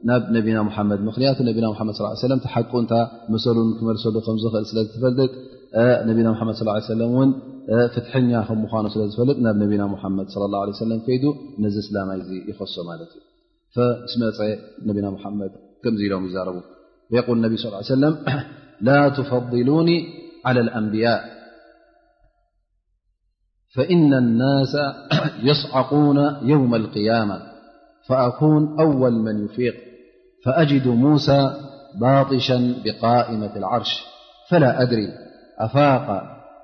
ናብ 0.09 0.23
ነና 0.37 0.59
ሓመድ 0.77 0.99
ምክንያቱ 1.09 1.37
ነና 1.49 1.67
መድ 1.89 2.25
ለ 2.33 2.39
ሓቁ 2.55 2.71
ን 2.85 2.91
መሰሉን 3.35 3.69
ክመልሰሉ 3.79 4.15
ከዝኽእል 4.27 4.65
ስለዝፈልጥ 4.71 5.31
ነና 6.09 6.51
ድ 6.97 7.01
ን 7.27 7.31
فتح 7.69 8.17
من 8.17 8.43
سل 8.89 9.11
فل 9.17 9.35
ن 9.41 9.59
نبينا 9.59 9.85
محمد 9.87 10.27
صلى 10.29 10.45
الله 10.45 10.61
عليه 10.61 10.71
وسلم 10.71 11.01
يد 11.07 11.25
ن 11.59 11.65
سلم 11.69 12.21
يخص 12.49 12.75
فسم 13.75 14.19
نا 14.99 15.09
محمد 15.09 15.51
كم 15.83 15.89
لم 15.89 16.25
يزرب 16.25 16.61
فيقول 17.09 17.37
النبي 17.37 17.57
صى 17.57 17.67
اه 17.67 17.71
عيه 17.71 17.79
وسلم 17.79 18.17
لا 18.81 19.09
تفضلون 19.09 19.87
على 20.45 20.59
الأنبياء 20.59 21.39
فإن 23.75 24.13
الناس 24.13 24.77
يصعقون 25.43 26.47
يوم 26.49 26.75
القيامة 26.75 27.41
فأكون 28.07 28.79
أول 28.79 29.13
من 29.13 29.45
يفيق 29.45 29.73
فأجد 30.45 30.87
موسى 30.87 31.53
باطشا 32.01 32.75
بقائمة 32.85 33.55
العرش 33.55 34.05
فلا 34.49 34.81
أدري 34.81 35.07
أفاق 35.59 36.38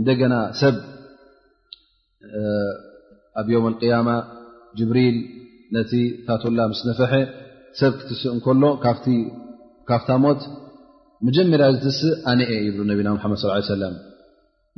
እደና 0.00 0.34
ሰብ 0.60 0.76
ኣብ 3.40 3.46
يم 3.54 3.64
القيማ 3.72 4.08
ብሪል 4.90 5.16
ነቲ 5.76 5.92
ታትላ 6.26 6.58
ስ 6.80 6.84
ነፈሐ 6.88 7.12
ሰብ 7.80 7.92
ክትስእ 8.00 8.32
እሎ 8.38 8.62
ካብታ 9.88 10.08
ሞት 10.22 10.40
መጀመርያ 11.26 11.66
ዝስእ 11.82 12.12
ኣነአ 12.30 12.52
ይብ 12.66 12.76
ነና 12.88 13.06
መድ 13.32 13.38
صلى 13.42 13.52
ه 13.52 13.56
عي 13.82 13.92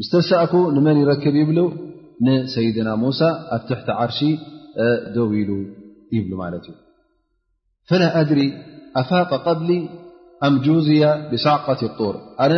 ስተሳእ 0.07 0.53
ንመን 0.77 0.97
يረክብ 1.03 1.35
ይብ 1.43 1.51
ንሰይድና 2.27 2.89
ሙሳ 3.05 3.21
ኣብ 3.55 3.63
ትሕቲ 3.69 3.89
ዓርሺ 4.03 4.19
ደው 5.17 5.29
ኢሉ 5.41 5.51
ይብ 6.17 6.27
እዩ 6.61 6.69
فل 7.89 8.03
أድሪ 8.21 8.41
ኣፋق 9.01 9.31
قብሊ 9.47 9.71
ኣምጁዝያ 10.47 11.05
ብሳعقት 11.33 11.81
لطር 11.87 12.15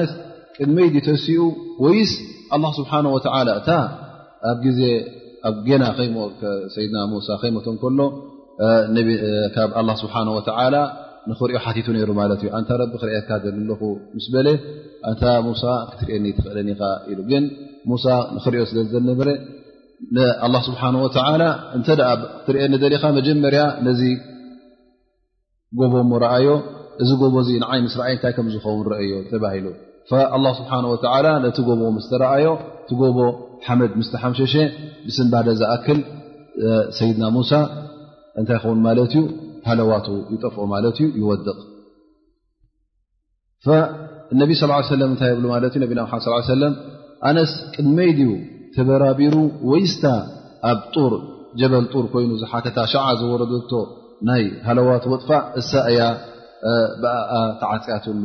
ት 0.08 0.10
ቅድመ 0.56 0.78
ተሲኡ 1.06 1.40
ወይስ 1.84 2.12
ኣላ 2.56 2.64
ስብሓን 2.78 3.06
ወተላ 3.14 3.48
እታ 3.60 3.68
ኣብ 4.50 4.58
ግዜ 4.66 4.80
ኣብ 5.48 5.56
ገና 5.68 5.84
ሞሰይድና 6.16 6.98
ሙሳ 7.12 7.28
ከይሞቶም 7.42 7.76
ከሎ 7.84 8.00
ካብ 9.56 9.70
ኣ 9.82 9.84
ስብሓ 10.02 10.14
ወ 10.38 10.40
ንኽሪኦ 11.30 11.58
ሓቲቱ 11.64 11.86
ነይሩ 11.94 12.10
ማለት 12.18 12.40
እዩ 12.42 12.50
እንታ 12.58 12.70
ረቢ 12.80 12.94
ክርአካ 13.00 13.28
ዘለኹ 13.42 13.80
ምስ 14.16 14.26
በለ 14.34 14.46
እንታ 15.08 15.22
ሙሳ 15.48 15.62
ክትርአየኒ 15.90 16.26
ትኽእለኒኻ 16.36 16.80
ኢሉ 17.12 17.18
ግን 17.30 17.44
ሙሳ 17.90 18.04
ንክሪኦ 18.36 18.62
ስለ 18.70 18.78
ዝዘለነበረ 18.86 19.28
ኣላ 20.46 20.54
ስብሓ 20.68 20.82
ወላ 21.04 21.42
እንተ 21.78 21.88
ትርኤየኒ 22.46 22.72
ደሊኻ 22.84 23.02
መጀመርያ 23.18 23.62
ነዚ 23.88 24.02
ጎቦሞ 25.82 26.10
ረኣዮ 26.24 26.50
እዚ 27.02 27.10
ጎቦዚ 27.22 27.50
ንዓይ 27.66 27.80
ምስርኣይ 27.86 28.14
እንታይ 28.16 28.34
ከም 28.38 28.48
ዝኸውን 28.54 28.82
ረአዮ 28.94 29.12
ተባሂሉ 29.32 29.66
ስብሓ 30.10 30.70
ወላ 30.92 31.26
ነቲ 31.44 31.56
ጎቦ 31.68 31.80
ምስተረኣዮ 31.96 32.46
እቲ 32.82 32.90
ጎቦ 33.02 33.18
ሓመድ 33.66 33.92
ምስተ 34.00 34.12
ሓሸሸ 34.22 34.54
ብስምባደ 35.06 35.48
ዝኣክል 35.60 35.98
ሰይድና 36.98 37.24
ሙሳ 37.36 37.50
እንታይ 38.40 38.58
ኸውን 38.62 38.80
ማለት 38.86 39.12
እዩ 39.14 39.20
ሃለዋቱ 39.68 40.06
ይጠፍኦ 40.34 40.62
ማለት 40.74 40.96
እዩ 41.02 41.06
ይወድቕ 41.20 41.56
ነቢ 44.42 44.50
ሰለም 44.62 45.10
እታይ 45.16 45.30
የብሉ 45.32 45.44
ማት 45.54 45.76
እ 45.76 45.80
ነና 45.82 46.18
ለም 46.62 46.74
ኣነስ 47.30 47.52
ቅድመይ 47.74 48.10
ድዩ 48.18 48.30
ተበራቢሩ 48.76 49.34
ወይስታ 49.70 50.04
ኣብ 50.70 50.80
ጡር 50.94 51.14
ጀበል 51.60 51.86
ጡር 51.92 52.04
ኮይኑ 52.14 52.30
ዝሓተታ 52.42 52.78
ሸዓ 52.92 53.04
ዝወረዶቶ 53.20 53.70
ናይ 54.30 54.42
ሃለዋቱ 54.68 55.04
ወጥፋእ 55.14 55.42
እሳ 55.60 55.70
እያ 55.92 56.00
ብ 57.02 57.12
ተዓፅያትሉ 57.60 58.24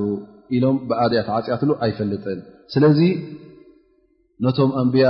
ኢሎም 0.56 0.78
ብኣድያት 0.90 1.28
ዓፅኣትሉ 1.38 1.70
ኣይፈልጥን 1.86 2.40
ስለዚ 2.74 3.00
ነቶም 4.46 4.72
ኣንብያ 4.82 5.08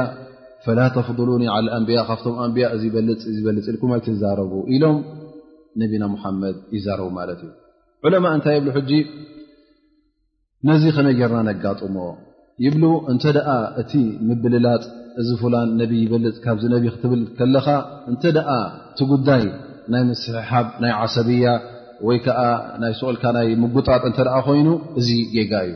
ፈላ 0.65 0.80
ተፍضሉኒ 0.95 1.43
ኣንብያ 1.78 2.00
ካብቶም 2.10 2.36
ኣንብያ 2.43 2.65
እበፅበልፅ 2.76 3.65
ኢልኩም 3.74 3.91
ይትዛረቡ 4.00 4.52
ኢሎም 4.76 4.98
ነቢና 5.82 6.04
ሙሓመድ 6.15 6.56
ይዛረቡ 6.76 7.08
ማለት 7.19 7.39
እዩ 7.48 7.52
ዑለማ 8.08 8.26
እንታይ 8.38 8.56
የብ 8.60 8.67
ሕጂ 8.78 8.91
ነዚ 10.69 10.84
ከመይ 10.95 11.13
ጌርና 11.19 11.39
ነጋጥሞ 11.50 11.98
ይብሉ 12.65 12.84
እንተደ 13.12 13.38
እቲ 13.82 13.93
ምብልላፅ 14.28 14.84
እዚ 15.21 15.30
ፍላን 15.41 15.69
ነብይ 15.80 16.00
ይበልፅ 16.06 16.36
ካብዚ 16.45 16.63
ነብ 16.74 16.86
ክትብል 16.95 17.21
ከለካ 17.38 17.67
እንተደ 18.12 18.38
እቲ 18.91 19.00
ጉዳይ 19.12 19.43
ናይ 19.93 20.04
ምስሕሓብ 20.10 20.67
ናይ 20.84 20.91
ዓሰቢያ 21.04 21.48
ወይ 22.08 22.18
ከዓ 22.26 22.40
ናይ 22.82 22.94
ስቕልካ 23.00 23.26
ናይ 23.38 23.48
ምጉጣጥ 23.64 24.04
እተ 24.12 24.20
ኮይኑ 24.48 24.68
እዚ 25.00 25.10
ጌጋ 25.36 25.52
እዩ 25.68 25.74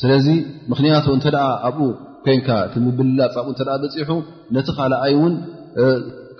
ስለዚ 0.00 0.26
ምክንያቱ 0.72 1.06
እንተ 1.16 1.26
ኣብኡ 1.66 1.88
ኮይንካ 2.26 2.48
እቲ 2.68 2.74
ምብልላፅ 2.86 3.34
ኣብ 3.42 3.48
ተ 3.58 3.64
በፂሑ 3.82 4.10
ነቲ 4.56 4.68
ካልኣይ 4.78 5.14
እውን 5.18 5.34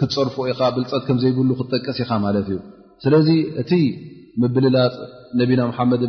ክትፀርፍ 0.00 0.34
ኢኻ 0.52 0.60
ብልፀት 0.76 1.02
ከም 1.08 1.18
ዘይብሉ 1.22 1.50
ክትጠቀስ 1.58 1.98
ኢኻ 2.04 2.10
ማለት 2.26 2.48
እዩ 2.52 2.58
ስለዚ 3.04 3.28
እቲ 3.62 3.72
ምብልላፅ 4.42 4.94
ነቢና 5.40 5.60
ማሓመድ 5.70 6.02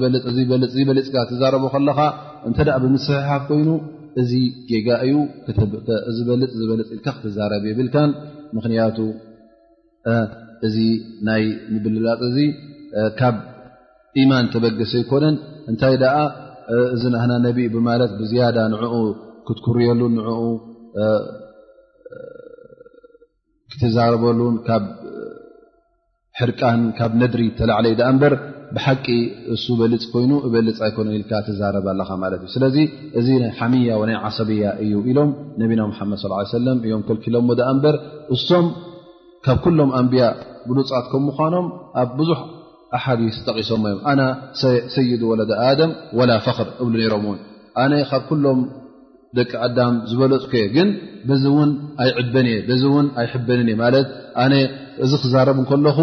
ዝበልፅ 0.72 0.74
በልፅ 0.90 1.08
ትዛረቦ 1.30 1.64
ከለካ 1.76 2.00
እንተ 2.50 2.60
ብምስሕሓፍ 2.84 3.44
ኮይኑ 3.52 3.70
እዚ 4.22 4.32
ጋ 4.88 4.98
እዩ 5.06 5.16
ዝበልፅዝበልፅ 6.18 6.90
ኢልካ 6.96 7.08
ክትዛረብ 7.16 7.64
ይብልካን 7.72 8.12
ምክንያቱ 8.58 8.98
እዚ 10.68 10.78
ናይ 11.28 11.44
ብልላፅ 11.84 12.22
እዚ 12.30 12.38
ካብ 13.20 13.38
ኢማን 14.22 14.46
ተበገሰ 14.54 14.94
ይኮነን 15.04 15.36
እንታይ 15.72 15.96
ደኣ 16.04 16.18
እዚ 16.96 17.04
ንህና 17.14 17.32
ነቢ 17.48 17.60
ብማለት 17.76 18.12
ብዝያዳ 18.20 18.58
ንኡ 18.74 18.84
ክትኩርየሉን 19.48 20.14
ንኡ 20.20 20.30
ክትዛረበሉን 23.72 24.56
ካብ 24.68 24.84
ሕርቃን 26.40 26.82
ካብ 26.98 27.12
ነድሪ 27.22 27.44
ተላዕለ 27.60 27.86
ዩ 27.92 27.96
ዳ 28.02 28.06
እምበር 28.14 28.34
ብሓቂ 28.76 29.06
እሱ 29.54 29.66
በልፅ 29.80 30.04
ኮይኑ 30.14 30.32
በልፅ 30.54 30.78
ኣይኮነን 30.88 31.14
ኢልካ 31.20 31.32
ትዛረብ 31.48 31.86
ኣለካ 31.94 32.10
ማለት 32.24 32.42
እዩ 32.44 32.50
ስለዚ 32.56 32.78
እዚ 33.20 33.28
ናይ 33.44 33.52
ሓሚያ 33.60 33.92
ወናይ 34.02 34.18
ዓሰቢያ 34.30 34.72
እዩ 34.86 34.94
ኢሎም 35.12 35.30
ነቢና 35.62 35.82
ሙሓመድ 35.92 36.20
ስ 36.24 36.26
ሰለም 36.58 36.80
እዮም 36.88 37.02
ክልኪሎሞ 37.08 37.50
ኣ 37.68 37.70
እምበር 37.76 37.96
እሶም 38.36 38.68
ካብ 39.48 39.58
ኩሎም 39.66 39.90
ኣንብያ 39.98 40.24
ብሉፃት 40.70 41.06
ከምኳኖም 41.12 41.66
ኣብ 42.02 42.10
ብዙሕ 42.20 42.40
ኣሓዲስ 42.98 43.36
ተቂሶሞ 43.48 43.84
እዮም 43.92 44.02
ኣና 44.12 44.22
ሰይድ 44.96 45.22
ወለዳ 45.30 45.52
ኣደም 45.68 45.92
ወላ 46.20 46.32
ፈኽር 46.46 46.68
እብሉ 46.84 46.94
ነሮም 47.02 47.26
ው 47.30 47.34
ኣነ 47.84 47.94
ካብ 48.10 48.24
ኩሎም 48.32 48.60
ደቂ 49.38 49.52
ኣዳም 49.68 49.94
ዝበለፅ 50.10 50.52
የ 50.62 50.66
ግን 50.76 50.90
በዚ 51.30 51.44
እውን 51.52 51.72
ኣይዕድበን 52.04 52.48
እየ 52.52 52.58
ዚ 52.82 52.84
እውን 52.92 53.08
ኣይሕበንን 53.22 53.70
እየ 53.72 53.78
ማት 53.84 53.96
ኣነ 54.44 54.54
እዚ 55.06 55.12
ክዛረብ 55.24 55.58
ን 55.64 55.66
ከለኹ 55.72 55.98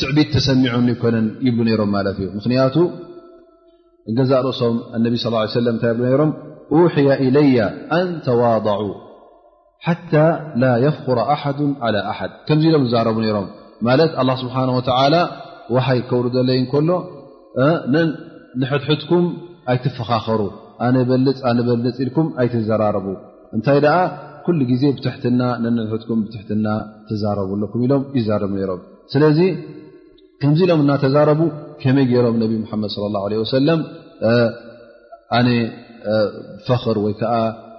ትዕቢት 0.00 0.30
ተሰሚዑን 0.36 0.86
ይኮነን 0.94 1.26
ይብሉ 1.48 1.66
ነሮም 1.70 1.92
ማለት 1.96 2.16
እዩ 2.22 2.28
ምክንያቱ 2.38 2.76
ገዛ 4.20 4.32
ርእሶም 4.48 4.78
እነ 4.98 5.04
ስ 5.24 5.56
ለም 5.66 5.76
እታይ 5.80 6.16
ሮም 6.22 6.32
ያ 7.08 7.12
إለየ 7.26 7.58
አን 7.98 8.08
ተዋضዑ 8.28 8.80
ሓታى 9.86 10.24
ላ 10.62 10.66
የፍኩሮ 10.84 11.18
ኣሓ 11.32 11.42
ዓላى 11.86 12.00
ኣሓድ 12.10 12.30
ከምዚ 12.46 12.64
ኢሎም 12.70 12.84
ይዛረቡ 12.86 13.16
ነይሮም 13.24 13.46
ማለት 13.88 14.12
ኣ 14.20 14.24
ስብሓን 14.42 14.70
ወላ 14.76 15.14
ውሃይ 15.74 16.00
ከብሩ 16.08 16.24
ዘለይ 16.36 16.60
ከሎ 16.72 16.90
ንሕትሕትኩም 18.60 19.26
ኣይትፈኻኸሩ 19.72 20.40
ኣነ 20.86 20.96
በልፅ 21.10 21.38
ኣንበልፅ 21.50 21.96
ኢልኩም 22.04 22.26
ኣይትዘራረቡ 22.42 23.06
እንታይ 23.56 23.78
ደኣ 23.84 23.94
ኩሉ 24.46 24.58
ግዜ 24.70 24.82
ብትሕትና 24.96 25.40
ነንሕኩም 25.62 26.20
ትሕትና 26.32 26.66
ትዛረቡለኩም 27.10 27.80
ኢሎም 27.86 28.02
ይዛረቡ 28.18 28.52
ነሮም 28.60 28.82
ስለዚ 29.12 29.40
ከምዚ 30.42 30.60
ኢሎም 30.66 30.80
እናተዛረቡ 30.84 31.40
ከመይ 31.82 32.06
ገይሮም 32.12 32.36
ነቢ 32.42 32.52
ሓመድ 32.70 32.90
صለ 32.96 33.14
ወሰለም 33.42 33.80
ኣነ 35.38 35.48
ፈኽር 36.66 36.96
ወይከዓ 37.06 37.32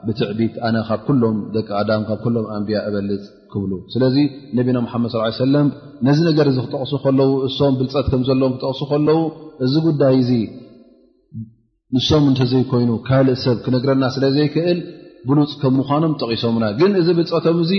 ብትዕቢት 0.07 0.53
ኣነ 0.67 0.75
ካብ 0.87 0.99
ኩሎም 1.07 1.37
ደቂ 1.55 1.67
ኣዳም 1.81 2.01
ካብ 2.09 2.23
ሎም 2.35 2.45
ኣንቢያ 2.55 2.79
እበልፅ 2.89 3.23
ክብሉ 3.51 3.71
ስለዚ 3.93 4.15
ነቢና 4.57 4.77
ሓመድ 4.93 5.13
ሰለም 5.43 5.67
ነዚ 6.07 6.19
ነገር 6.29 6.47
እዚ 6.51 6.57
ክጠቕሱ 6.65 6.93
ከለው 7.05 7.29
እሶም 7.47 7.73
ብልፀት 7.79 8.07
ከምዘለዎም 8.13 8.53
ክጠቕሱ 8.57 8.81
ከለው 8.91 9.19
እዚ 9.65 9.73
ጉዳይ 9.87 10.15
እዚ 10.23 10.31
ንሶም 11.95 12.23
እንተዘይኮይኑ 12.31 12.91
ካልእ 13.07 13.37
ሰብ 13.43 13.57
ክነግረና 13.65 14.03
ስለ 14.15 14.23
ዘይክእል 14.35 14.79
ብሉፅ 15.29 15.51
ከም 15.61 15.73
ምዃኖም 15.77 16.11
ጠቂሶሙና 16.21 16.65
ግን 16.79 16.91
እዚ 16.99 17.07
ብልፀቶም 17.19 17.57
እዙ 17.63 17.71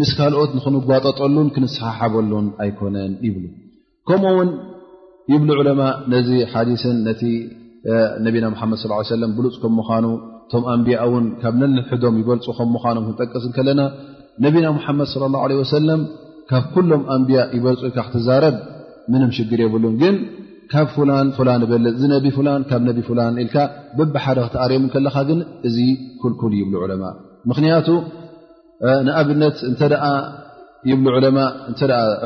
ምስ 0.00 0.10
ካልኦት 0.18 0.50
ንክንጓጠጠሉን 0.56 1.48
ክንሰሓሓበሉን 1.54 2.46
ኣይኮነን 2.64 3.12
ይብሉ 3.26 3.44
ከምኡውን 4.08 4.50
ይብሉ 5.32 5.48
ዑለማ 5.60 5.82
ነዚ 6.12 6.30
ሓዲስን 6.52 6.96
ነቲ 7.08 7.22
ነቢና 8.26 8.46
ሓመድ 8.60 8.78
ሰለም 9.12 9.30
ብሉፅ 9.38 9.54
ከም 9.62 9.74
ምኳኑ 9.80 10.04
እቶም 10.42 10.64
ኣንብያ 10.72 10.96
እውን 11.08 11.26
ካብ 11.42 11.54
ሕዶም 11.90 12.14
ይበልፁ 12.20 12.46
ከምምዃኖም 12.58 13.04
ክንጠቀስ 13.08 13.44
ከለና 13.56 13.80
ነቢና 14.44 14.66
ሙሓመድ 14.78 15.08
ለ 15.22 15.30
ላ 15.34 15.42
ወሰለም 15.62 16.00
ካብ 16.50 16.64
ኩሎም 16.74 17.02
ኣንብያ 17.16 17.40
ይበልፁ 17.56 17.82
ኢልካ 17.88 17.98
ክትዛረብ 18.08 18.56
ምንም 19.12 19.30
ሽግር 19.36 19.60
የብሉን 19.64 19.94
ግን 20.02 20.16
ካብ 20.72 20.88
በለፅ 21.70 22.36
ካብ 22.70 22.82
ነ 22.88 22.96
ላ 23.18 23.22
ኢልካ 23.44 23.56
ብቢሓደ 23.98 24.38
ክትኣርሙ 24.48 24.84
ከለካ 24.94 25.16
ግን 25.30 25.40
እዚ 25.70 25.78
ኩልኩል 26.22 26.52
ይብሉ 26.60 26.76
ዕለማ 26.86 27.04
ምክንያቱ 27.50 27.88
ንኣብነት 29.06 29.56
እተ 29.72 29.80
ይብ 30.90 31.04
ዕለማ 31.18 31.38
እ 31.70 31.74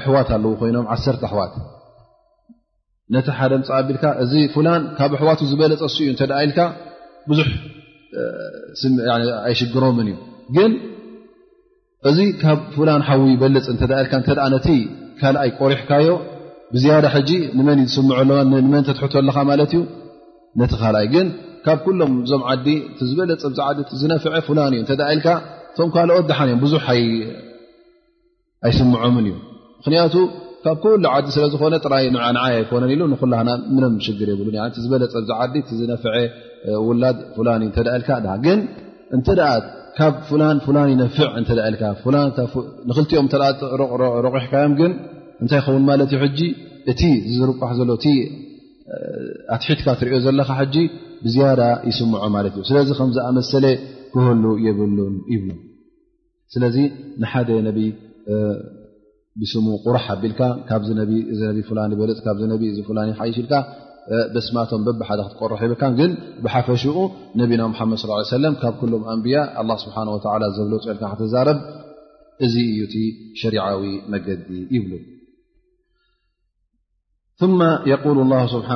ኣሕዋት 0.01 0.29
ኣለው 0.37 0.53
ኮይኖም 0.61 0.87
ዓ 0.95 0.97
ኣሕዋት 1.29 1.55
ነቲ 3.15 3.27
ሓደ 3.39 3.53
ፃኣቢኢልካ 3.71 4.07
እዚ 4.23 4.33
ላ 4.67 4.71
ካብ 4.99 5.11
ኣሕዋት 5.19 5.41
ዝበለፅ 5.51 5.83
ሱ 5.95 5.99
ዩ 6.07 6.15
ኢልካ 6.45 6.61
ብዙ 7.31 7.41
ኣይሽግሮምን 9.47 10.07
እዩ 10.15 10.19
ግን 10.57 10.73
እዚ 12.09 12.19
ካብ 12.43 12.59
ፍላን 12.77 13.03
ሓዊ 13.09 13.21
ይበልፅ 13.35 13.67
እተልካ 13.75 14.13
ተ 14.27 14.39
ነቲ 14.55 14.69
ካኣይ 15.21 15.51
ቆሪሕካዮ 15.61 16.09
ብዝያዳ 16.75 17.07
ሕጂ 17.15 17.31
ንመን 17.59 17.79
ዝስምዐለ 17.89 18.31
መን 18.73 18.83
ተትሕቶኣለካ 18.89 19.39
ማለት 19.51 19.73
እዩ 19.77 19.81
ነቲ 20.63 20.73
ካኣይ 20.83 21.07
ግን 21.15 21.27
ካብ 21.67 21.79
ኩሎም 21.85 22.13
እዞም 22.25 22.43
ዓዲ 22.53 22.67
ዝበለፀ 23.11 23.43
ብዛ 23.53 23.61
ዓዲ 23.71 23.79
ዝነፍዐ 24.01 24.35
ፍላን 24.49 24.73
እዩ 24.79 24.83
ተ 24.91 25.03
ኢልካ 25.13 25.29
ቶም 25.77 25.89
ካልኦት 25.95 26.27
ድሓን 26.31 26.49
እዮም 26.51 26.61
ብዙሕ 26.67 26.85
ኣይስምዖምን 28.67 29.25
እዩ 29.31 29.35
ምክንያቱ 29.81 30.15
ካብ 30.65 30.77
ኩሉ 30.83 31.03
ዓዲ 31.15 31.27
ስለዝኮነ 31.37 31.75
ጥራይ 31.87 32.05
ንንዓይ 32.15 32.53
ኣይኮነን 32.61 32.91
ኢሉ 32.95 33.03
ንኩላና 33.13 33.51
ምም 33.75 33.97
ሽግር 34.05 34.29
የብሉ 34.33 34.47
ዝበለፀ 34.85 35.13
ብ 35.31 35.41
ዓዲ 35.45 35.55
ዝነፍዐ 35.81 36.15
ውላድ 36.87 37.19
ፍላኒእ 37.37 37.71
ዳ 37.89 37.97
ልካ 38.03 38.11
ግን 38.47 38.61
እ 39.17 39.21
ካብ 39.99 40.15
ላ 40.41 40.45
ፍላን 40.65 40.89
ይነፍዕ 40.95 41.27
እልካንክልቲኦም 41.69 43.27
ረቑሕካዮም 44.27 44.73
ግን 44.81 44.93
እንታይ 45.43 45.61
ኸውን 45.67 45.85
ማለት 45.91 46.11
እዩ 46.17 46.19
ሕ 46.23 46.49
እቲ 46.93 47.03
ዝርቋሕ 47.37 47.71
ዘሎ 47.79 47.91
እ 48.11 48.13
ኣትሒትካ 49.55 49.87
ትሪኦ 50.01 50.19
ዘለካ 50.27 50.51
ጂ 50.75 50.77
ብዝያዳ 51.25 51.63
ይስምዖ 51.89 52.21
ማለት 52.37 52.53
እዩ 52.59 52.63
ስለዚ 52.71 52.89
ከምዝኣመሰለ 52.99 53.65
ክህሉ 54.13 54.45
የብሉን 54.67 55.17
ይብሎ 55.33 55.51
ስለዚ 56.55 56.77
ንሓደ 57.23 57.49
ነብ 57.67 57.79
ብስሙ 59.41 59.67
ቁሩሕ 59.85 60.05
ኣቢልካ 60.15 60.41
ካብ 60.69 60.83
ላ 60.99 61.91
በለፅ 62.03 62.21
ካ 62.27 62.37
ፍላ 62.89 63.01
ይሓይሽኢልካ 63.13 63.53
በስማቶም 64.35 64.83
በቢሓደ 64.87 65.21
ክትቆርሕ 65.29 65.61
ይካ 65.73 65.83
ግን 65.99 66.13
ብሓፈሽኡ 66.45 66.97
ነብና 67.41 67.63
መድ 67.93 68.33
ለም 68.45 68.55
ካብ 68.63 68.81
ሎም 68.93 69.03
ኣንብያ 69.15 69.39
ስሓ 69.85 69.97
ዘብሎ 70.59 70.73
ፅልካ 70.87 71.05
ክትዛረብ 71.13 71.59
እዚ 72.47 72.55
እዩ 72.71 72.83
እ 73.03 73.05
ሽሪዊ 73.43 73.85
መገዲ 74.15 74.49
ይብሉ 74.77 74.93
قል 77.43 78.31
ስሓ 78.55 78.71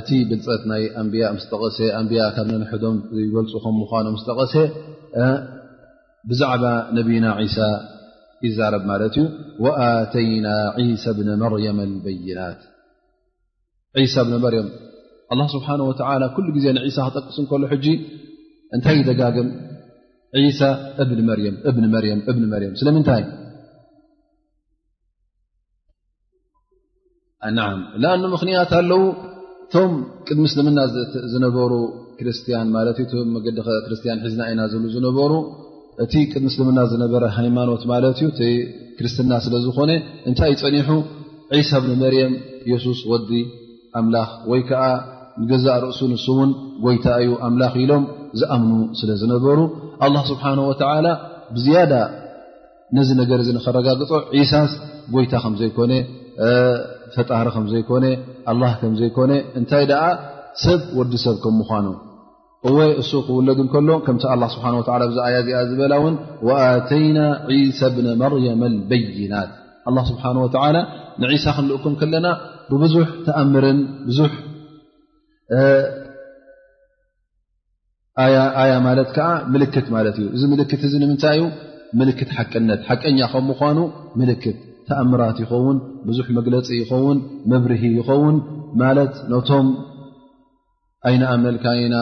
እቲ 0.00 0.10
ብፀት 0.30 0.62
ናይ 0.72 0.84
ንብያ 1.06 1.24
ስተቐሰ 1.44 1.78
ንያ 2.04 2.20
ካብ 2.38 2.48
ንዶም 2.62 2.96
በልፁ 3.32 3.64
ምኑ 3.78 4.14
ስተቀሰ 4.22 4.54
ብዛዕባ 6.30 6.64
ነብና 6.96 7.26
ሳ 7.56 7.68
ይዛረብ 8.46 8.82
ማለት 8.90 9.14
እዩ 9.22 9.66
ኣተይና 9.86 10.46
ሳ 11.04 11.12
ብነ 11.18 11.30
መር 11.40 11.54
በይናት 12.04 12.60
ዒሳ 14.04 14.14
እብኒ 14.24 14.34
መርየም 14.44 14.68
ኣላ 15.34 15.40
ስብሓን 15.54 15.80
ወላ 15.88 16.22
ኩሉ 16.36 16.46
ግዜ 16.56 16.66
ንሳ 16.76 16.98
ክጠቅሱ 17.14 17.36
እከሎ 17.44 17.62
ሕጂ 17.72 17.86
እንታይ 18.76 18.96
ይደጋግም 19.02 19.48
ሳ 20.58 20.68
እብኒ 21.02 21.18
መርእብ 21.28 21.56
መርእብኒ 21.94 22.40
መርም 22.52 22.74
ስለምንታይ 22.80 23.22
ና 27.56 27.60
ንአን 28.02 28.22
ምኽንያት 28.34 28.70
ኣለዉ 28.78 29.02
እቶም 29.64 29.92
ቅድ 30.26 30.38
ምስልምና 30.44 30.78
ዝነበሩ 31.32 31.72
ክርስትያን 32.18 32.68
ማለት 32.76 32.96
እዩ 33.04 33.12
መገዲ 33.34 33.58
ክርስትያን 33.86 34.18
ሒዝና 34.24 34.40
ኢና 34.52 34.62
ዝብ 34.72 34.84
ዝነበሩ 34.94 35.32
እቲ 36.04 36.14
ቅድ 36.32 36.42
ምስልምና 36.48 36.78
ዝነበረ 36.92 37.22
ሃይማኖት 37.38 37.82
ማለት 37.92 38.16
እዩ 38.20 38.28
ቲ 38.38 38.50
ክርስትና 38.98 39.32
ስለዝኾነ 39.44 39.90
እንታይ 40.30 40.52
ይፀኒሑ 40.54 40.90
ሳ 41.70 41.78
እብኒ 41.80 41.92
መርየም 42.04 42.34
ኢየሱስ 42.66 43.00
ወዲ 43.12 43.30
ኣላ 43.98 44.16
ወይ 44.50 44.60
ከዓ 44.68 44.82
ንገዛእ 45.42 45.76
ርእሱ 45.84 46.00
ንሱ 46.12 46.26
እውን 46.34 46.50
ጎይታ 46.84 47.04
እዩ 47.22 47.30
ኣምላኽ 47.46 47.74
ኢሎም 47.84 48.02
ዝኣምኑ 48.40 48.72
ስለ 49.00 49.10
ዝነበሩ 49.20 49.58
ኣላ 50.04 50.16
ስብሓን 50.30 50.58
ወተላ 50.68 51.06
ብዝያዳ 51.54 51.92
ነዚ 52.96 53.08
ነገር 53.22 53.38
እዚ 53.42 53.48
ንኸረጋግፆ 53.56 54.10
ዒሳስ 54.40 54.72
ጎይታ 55.14 55.32
ከምዘይኮነ 55.44 55.92
ፈጣሪ 57.14 57.46
ከምዘይኮነ 57.56 58.04
ኣላ 58.52 58.62
ከምዘይኮነ 58.80 59.32
እንታይ 59.60 59.84
ደኣ 59.90 60.02
ሰብ 60.64 60.80
ወዲ 60.98 61.12
ሰብ 61.24 61.36
ከምምኳኑ 61.44 61.86
እወ 62.68 62.78
እሱ 63.00 63.10
ክውለድ 63.26 63.58
እንከሎ 63.64 63.88
ከምቲ 64.06 64.24
ኣላ 64.34 64.42
ስብሓ 64.54 64.64
ብዛኣያ 65.10 65.36
እዚኣ 65.44 65.60
ዝበላእውን 65.70 66.14
ወኣተይና 66.48 67.18
ዒሳ 67.56 67.80
ብና 67.96 68.08
ማርያማ 68.22 68.62
ልበይናት 68.74 69.50
ስብሓ 70.10 70.24
ወላ 70.46 70.66
ንዒሳ 71.22 71.44
ክንልእኩም 71.56 71.94
ከለና 72.00 72.26
ብብዙሕ 72.70 73.08
ተኣምርን 73.26 73.78
ብዙሕ 74.08 74.32
ኣያ 78.62 78.72
ማለት 78.86 79.08
ከዓ 79.16 79.28
ምልክት 79.52 79.86
ማለት 79.96 80.16
እዩ 80.20 80.26
እዚ 80.36 80.42
ምልክት 80.52 80.80
እዚ 80.88 80.94
ንምንታይ 81.02 81.38
እዩ 81.40 81.46
ምልክት 82.00 82.30
ሓቅነት 82.36 82.80
ሓቀኛ 82.88 83.18
ከ 83.32 83.42
ምኳኑ 83.50 83.78
ምልክት 84.20 84.58
ተኣምራት 84.88 85.38
ይኸውን 85.44 85.76
ብዙሕ 86.08 86.26
መግለፂ 86.38 86.68
ይኸውን 86.80 87.18
መብርሂ 87.52 87.82
ይኸውን 87.98 88.36
ማለት 88.82 89.14
ነቶም 89.32 89.68
ኣይነኣመልካይና 91.08 91.94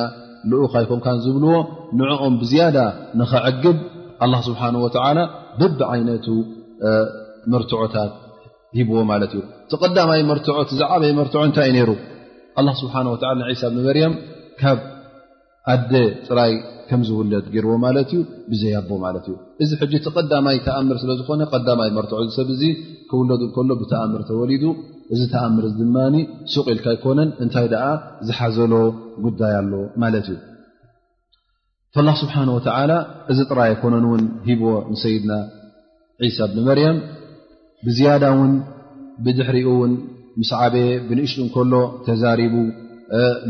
ልኡካ 0.53 0.75
ይኮምካ 0.85 1.07
ዝብልዎ 1.25 1.55
ንዕኦም 1.99 2.35
ብዝያዳ 2.41 2.79
ንኽዕግብ 3.21 3.77
ኣላ 4.25 4.35
ስብሓን 4.49 4.77
ወተዓላ 4.85 5.19
ብብ 5.61 5.79
ዓይነቱ 5.93 6.27
መርትዖታት 7.53 8.13
ሂብዎማለት 8.77 9.33
እዩ 9.37 9.43
ተቀዳማይ 9.73 10.23
መርትዖ 10.31 10.57
ት 10.69 10.79
ዝዓበየ 10.81 11.13
መርትዖ 11.19 11.41
እንታይ 11.49 11.69
ይ 11.71 11.75
ነሩ 11.79 11.91
ስብሓ 12.81 12.95
ንሳ 13.07 13.63
ብኒ 13.75 13.85
መርያም 13.89 14.15
ካብ 14.61 14.79
ኣደ 15.75 15.93
ጥራይ 16.29 16.53
ከም 16.89 17.01
ዝውለድ 17.07 17.47
ገርዎ 17.55 17.73
ማለት 17.87 18.11
ዩ 18.17 18.19
ብዘያቦ 18.51 18.89
ማለት 19.07 19.25
እዩ 19.31 19.35
እዚ 19.65 19.71
ሕ 19.81 20.01
ተቀዳማይ 20.07 20.59
ተኣምር 20.67 20.97
ስለዝኾነ 21.03 21.43
ዳማይ 21.69 21.91
መርትዖ 21.99 22.21
ሰብ 22.39 22.49
ዚ 22.61 22.71
ክውለዱ 23.11 23.43
ከሎ 23.57 23.71
ብተኣምር 23.83 24.23
ተወሊዱ 24.31 24.65
እዚ 25.15 25.21
ተኣምር 25.35 25.65
ድማ 25.81 25.97
ሱቅኢልካ 26.55 26.87
ይኮነን 26.97 27.31
እንታይ 27.45 27.67
ዝሓዘሎ 28.29 28.73
ጉዳይ 29.27 29.55
ኣሎ 29.61 29.73
ማለት 30.05 30.29
እዩ 30.35 30.39
ላ 32.07 32.11
ስብሓን 32.23 32.51
ላ 32.91 32.95
እዚ 33.33 33.39
ጥራይ 33.51 33.69
ኣይኮነንውን 33.75 34.25
ሂብዎ 34.49 34.69
ንሰይድና 34.93 35.33
ዒሳ 36.25 36.39
እብኒ 36.49 36.59
መርያም 36.71 36.97
ብዝያዳ 37.87 38.23
እውን 38.37 38.53
ብድሕሪኡ 39.25 39.67
እውን 39.77 39.93
ምስ 40.41 40.51
ዓበየ 40.61 40.89
ብንእሽጢ 41.09 41.41
እከሎ 41.49 41.75
ተዛሪቡ 42.07 42.55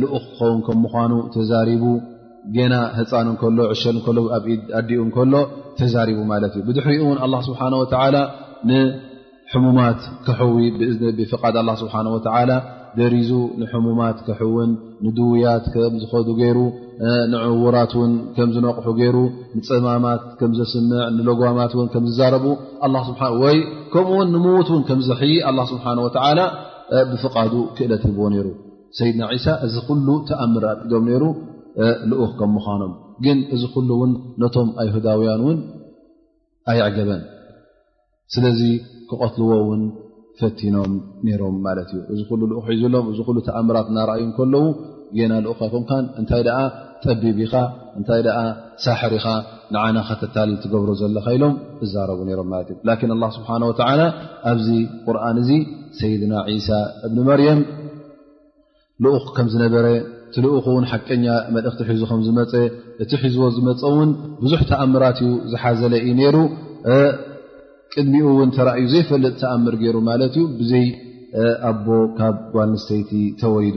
ልኡኽ 0.01 0.23
ክኸውን 0.33 0.59
ከም 0.67 0.79
ምኳኑ 0.85 1.13
ተዛሪቡ 1.37 1.85
ጌና 2.57 2.75
ህፃን 2.99 3.29
እከሎ 3.33 3.59
ዕሸል 3.75 3.97
ሎ 4.17 4.25
ኣብኢድ 4.37 4.61
ኣዲኡ 4.79 5.01
እከሎ 5.09 5.35
ተዛሪቡ 5.79 6.19
ማለት 6.33 6.53
እዩ 6.59 6.63
ብድሕሪኡ 6.69 7.03
እውን 7.07 7.19
ስብሓ 7.49 7.61
ወ 7.81 8.25
ንሕሙማት 8.71 10.01
ክሕዊ 10.27 10.59
ፍቓድ 11.33 11.57
ስብሓ 11.83 11.95
ወ 12.17 12.19
ደሪዙ 12.99 13.31
ንሕሙማት 13.63 14.19
ክሕውን 14.27 14.71
ንድውያት 15.07 15.65
ከም 15.73 15.95
ዝኸዱ 16.03 16.29
ገይሩ 16.39 16.59
ንዕውራት 17.33 17.93
ውን 17.99 18.13
ከም 18.37 18.49
ዝነቑሑ 18.55 18.87
ገይሩ 19.01 19.17
ንፀማማት 19.59 20.23
ከም 20.39 20.53
ዘስምዕ 20.59 21.03
ንለጓማት 21.17 21.73
ን 21.87 21.89
ከም 21.95 22.05
ዝዛረቡ 22.11 22.45
ወይ 23.43 23.57
ከምኡውን 23.93 24.29
ንምዉት 24.35 24.69
ውን 24.75 24.83
ከምዘሕይ 24.89 25.35
ኣላ 25.51 25.59
ስብሓን 25.73 26.01
ወተዓላ 26.07 26.41
ብፍቓዱ 27.11 27.53
ክእለት 27.77 28.03
ሂብዎ 28.09 28.25
ነይሩ 28.35 28.49
ሰይድና 28.99 29.23
ሳ 29.45 29.55
እዚ 29.67 29.75
ኩሉ 29.89 30.09
ተኣምር 30.29 30.65
ኣእዶም 30.73 31.05
ነይሩ 31.11 31.25
ልኡክ 32.11 32.33
ከም 32.41 32.51
ምዃኖም 32.57 32.93
ግን 33.25 33.39
እዚ 33.55 33.63
ኩሉ 33.75 33.89
እውን 33.99 34.13
ነቶም 34.43 34.69
ኣይሁዳውያን 34.83 35.41
እውን 35.45 35.59
ኣይዕገበን 36.73 37.23
ስለዚ 38.35 38.61
ክቐትልዎ 39.11 39.55
ውን 39.71 39.83
ፈቲኖም 40.41 40.93
ነይሮም 41.27 41.55
ማለት 41.67 41.89
እዩ 41.95 42.01
እዚ 42.15 42.21
ኩሉ 42.31 42.41
ልኡ 42.51 42.59
ሒዝሎም 42.73 43.07
እዚ 43.13 43.21
ሉ 43.37 43.39
ተኣምራት 43.49 43.87
እናርኣዩ 43.93 44.25
ከለዉ 44.39 44.67
ና 45.31 45.35
ልኡይቶምካን 45.45 46.05
እንታይ 46.21 46.43
ደ 46.47 46.51
ጠቢብ 47.05 47.37
ኢኻ 47.45 47.55
እንታይ 47.99 48.21
ደኣ 48.27 48.39
ሳሕር 48.85 49.13
ኢኻ 49.19 49.27
ንዓና 49.75 49.97
ኸተታል 50.09 50.51
ትገብሮ 50.63 50.91
ዘለካ 51.01 51.27
ኢሎም 51.37 51.55
ትዛረቡ 51.81 52.19
ነይሮም 52.29 52.49
ማለት 52.53 52.69
እዩ 52.73 52.79
ላኪን 52.89 53.11
ኣላ 53.17 53.25
ስብሓን 53.39 53.65
ወተላ 53.71 54.01
ኣብዚ 54.51 54.69
ቁርኣን 55.07 55.37
እዚ 55.43 55.51
ሰይድና 55.99 56.35
ዒሳ 56.51 56.69
እብኒ 57.07 57.19
መርያም 57.31 57.61
ልኡኽ 59.05 59.27
ከም 59.37 59.49
ዝነበረ 59.55 59.87
ቲልኡኹ 60.35 60.65
እውን 60.73 60.87
ሓቀኛ 60.93 61.27
መልእክቲ 61.57 61.81
ሒዙ 61.91 62.03
ከም 62.11 62.23
ዝመፀ 62.27 62.55
እቲ 63.03 63.11
ሒዝቦ 63.23 63.43
ዝመፀእውን 63.57 64.11
ብዙሕ 64.45 64.61
ተኣምራት 64.71 65.21
እዩ 65.25 65.31
ዝሓዘለ 65.53 65.95
እዩ 66.07 66.11
ነይሩ 66.21 66.37
ቅድሚኡ 67.95 68.27
እውን 68.35 68.51
ተራእዩ 68.57 68.87
ዘይፈልጥ 68.95 69.35
ተኣምር 69.43 69.77
ገይሩ 69.83 69.97
ማለት 70.11 70.35
እዩ 70.41 70.45
ብዘይ 70.61 70.87
ኣቦ 71.71 71.87
ካብ 72.19 72.37
ጓል 72.57 72.69
ንስተይቲ 72.75 73.11
ተወይዱ 73.43 73.77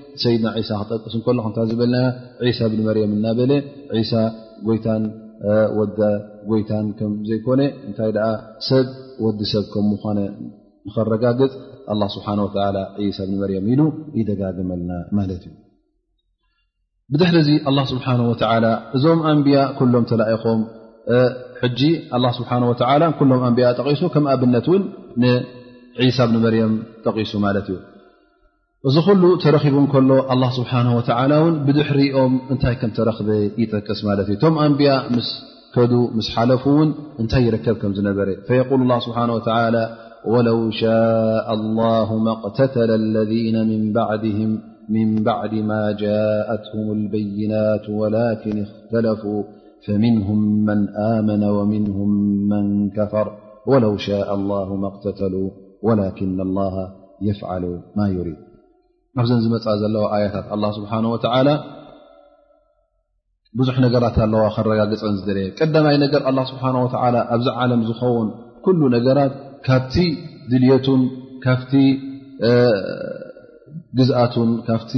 ሰይድና 0.23 0.47
ሳ 0.69 0.77
ክጠቅስ 0.87 1.13
ን 1.19 1.35
ሎክእታ 1.37 1.57
ዝበልና 1.71 1.97
ሳ 2.59 2.69
እብ 2.69 2.79
መርም 2.87 3.11
እናበለ 3.17 3.51
ሳ 4.11 4.23
ወ 5.77 5.81
ጎይታን 6.49 6.87
ከም 6.97 7.13
ዘይኮነ 7.29 7.61
እንታይ 7.87 8.09
ኣ 8.27 8.29
ሰብ 8.67 8.87
ወዲ 9.23 9.39
ሰብ 9.53 9.65
ከኮነ 9.73 10.19
ንኽረጋግፅ 10.87 11.51
ስብሓ 12.15 12.27
ሳ 13.17 13.25
ብ 13.29 13.31
መርያም 13.41 13.65
ኢሉ 13.73 13.81
ይደጋገመልና 14.19 14.91
ማለት 15.19 15.41
እዩ 15.49 15.55
ብድሕሪ 17.13 17.37
ዚ 17.49 17.57
ኣ 17.69 17.85
ስብሓ 17.93 18.07
እዞም 18.97 19.21
ኣንብያ 19.31 19.59
ኩሎም 19.79 20.05
ተላኢኾም 20.11 20.61
ጂ 21.79 21.91
ስብሓ 22.39 22.51
ላ 23.03 23.09
ኩሎም 23.21 23.43
ኣንብያ 23.49 23.67
ጠቂሱ 23.81 24.03
ከም 24.15 24.27
ኣብነት 24.35 24.67
እውን 24.71 24.83
ንሳ 25.23 26.17
እብን 26.27 26.37
መርያም 26.45 26.73
ጠቂሱ 27.07 27.31
ማለት 27.45 27.65
እዩ 27.71 27.77
ز 28.85 28.97
خل 29.05 29.21
ترخبم 29.43 29.85
كله 29.91 30.33
الله 30.33 30.49
سبحانه 30.59 30.97
وتعالى 30.97 31.37
ون 31.37 31.53
بضحرئم 31.65 32.31
أنتي 32.51 32.75
كم 32.75 32.89
ترخب 32.89 33.27
يتقس 33.57 34.05
ملت 34.05 34.31
تم 34.41 34.57
أنبياء 34.59 35.13
مس 35.13 35.27
كدو 35.75 36.07
مس 36.17 36.29
حلفون 36.35 36.93
أنت 37.19 37.33
يركب 37.33 37.75
كم 37.81 37.91
نبر 38.07 38.27
فيقول 38.47 38.81
الله 38.81 38.99
سبحانه 38.99 39.33
وتعالى 39.33 39.83
ولو 40.27 40.69
شاء 40.71 41.53
الله 41.53 42.17
ما 42.17 42.31
اقتتل 42.31 42.91
الذين 42.91 43.55
من 45.03 45.09
بعد 45.29 45.53
ما 45.53 45.91
جاءتهم 45.91 46.85
البينات 46.97 47.85
ولكن 47.89 48.65
اختلفوا 48.67 49.43
فمنهم 49.87 50.39
من 50.65 50.79
آمن 51.15 51.43
ومنهم 51.43 52.09
من 52.53 52.65
كفر 52.89 53.27
ولو 53.67 53.97
شاء 53.97 54.35
الله 54.35 54.75
ما 54.75 54.87
اقتتلوا 54.87 55.49
ولكن 55.83 56.41
الله 56.41 56.73
يفعل 57.21 57.63
ما 57.97 58.07
يريد 58.09 58.50
ኣብዘን 59.19 59.39
ዝመፃ 59.45 59.65
ዘለዋ 59.81 60.03
ኣያታት 60.15 60.45
ኣላ 60.55 60.63
ስብሓን 60.77 61.05
ወተዓላ 61.13 61.49
ብዙሕ 63.59 63.75
ነገራት 63.85 64.15
ኣለዋ 64.25 64.43
ክረጋገፀን 64.55 65.15
ዝደለየ 65.21 65.47
ቀዳማይ 65.59 65.95
ነገር 66.03 66.21
ኣላ 66.29 66.39
ስብሓ 66.51 66.63
ወላ 66.85 67.15
ኣብዚ 67.35 67.47
ዓለም 67.63 67.81
ዝኸውን 67.89 68.29
ኩሉ 68.65 68.81
ነገራት 68.95 69.33
ካብቲ 69.67 69.95
ድልየቱን 70.51 71.01
ካፍቲ 71.45 71.73
ግዝኣቱን 73.99 74.49
ካብቲ 74.69 74.93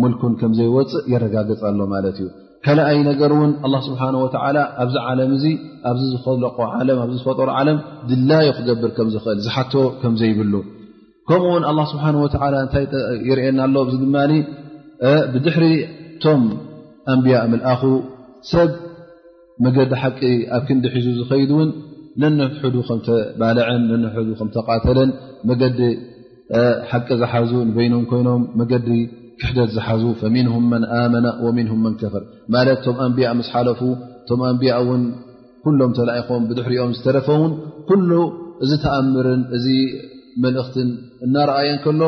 ሙልኩን 0.00 0.32
ከምዘይወፅእ 0.40 1.04
የረጋገፅ 1.12 1.60
ኣሎ 1.70 1.80
ማለት 1.94 2.16
እዩ 2.20 2.28
ካልኣይ 2.66 2.98
ነገር 3.10 3.30
እውን 3.36 3.50
ኣላ 3.66 3.74
ስብሓን 3.88 4.14
ወዓላ 4.24 4.56
ኣብዚ 4.82 4.94
ዓለም 5.08 5.30
እዚ 5.38 5.44
ኣብዚ 5.90 6.04
ዝፈለቆ 6.14 6.56
ዓለም 6.78 6.98
ኣብዚ 7.06 7.16
ዝፈጠሩ 7.22 7.48
ዓለም 7.62 7.78
ድላዩ 8.10 8.48
ክገብር 8.58 8.92
ከም 8.98 9.08
ዝኽእል 9.14 9.40
ዝሓት 9.46 9.72
ከምዘይብሉ 10.02 10.52
ከምኡ 11.28 11.44
ውን 11.54 11.64
ስብሓ 11.92 12.06
እንታይ 12.64 12.84
የርኤና 13.28 13.60
ኣሎ 13.68 13.76
ዚ 13.92 13.96
ድማ 14.02 14.16
ብድሕሪ 15.32 15.64
እቶም 16.16 16.42
ኣንብያ 17.12 17.36
ምልኣኹ 17.52 17.82
ሰብ 18.50 18.70
መገዲ 19.64 19.92
ሓቂ 20.02 20.20
ኣብ 20.56 20.62
ክንዲሒዙ 20.68 21.06
ዝኸይድውን 21.18 21.68
ነን 22.22 22.38
ሕዱ 22.62 22.76
ከተባልዐን 22.88 23.82
ነ 24.02 24.08
ሕ 24.14 24.22
ከ 24.38 24.42
ተቃተለን 24.56 25.10
መገዲ 25.48 25.80
ሓቂ 26.90 27.08
ዝሓዙ 27.22 27.52
ንበይኖም 27.68 28.04
ኮይኖም 28.10 28.42
መገዲ 28.60 28.88
ክሕደት 29.40 29.70
ዝሓዙ 29.76 30.02
ምንهም 30.36 30.64
መን 30.72 30.84
ኣመነ 31.00 31.26
ወንهም 31.44 31.80
መን 31.84 31.94
ከፈር 32.00 32.24
ማለት 32.54 32.78
ቶም 32.86 32.96
ኣንብያ 33.06 33.28
ምስሓለፉ 33.40 33.80
ቶም 34.28 34.40
ኣንብያ 34.50 34.72
ን 35.00 35.02
ኩሎም 35.64 35.92
ተላኢኹም 35.98 36.42
ብድሕሪኦም 36.50 36.92
ዝተረፈውን 36.96 37.52
ኩሉ 37.88 38.10
ዚ 38.70 38.72
ተኣምርን 38.84 39.42
እ 39.58 39.60
መልእኽትን 40.42 40.88
እናርኣየን 41.26 41.78
ከሎ 41.84 42.02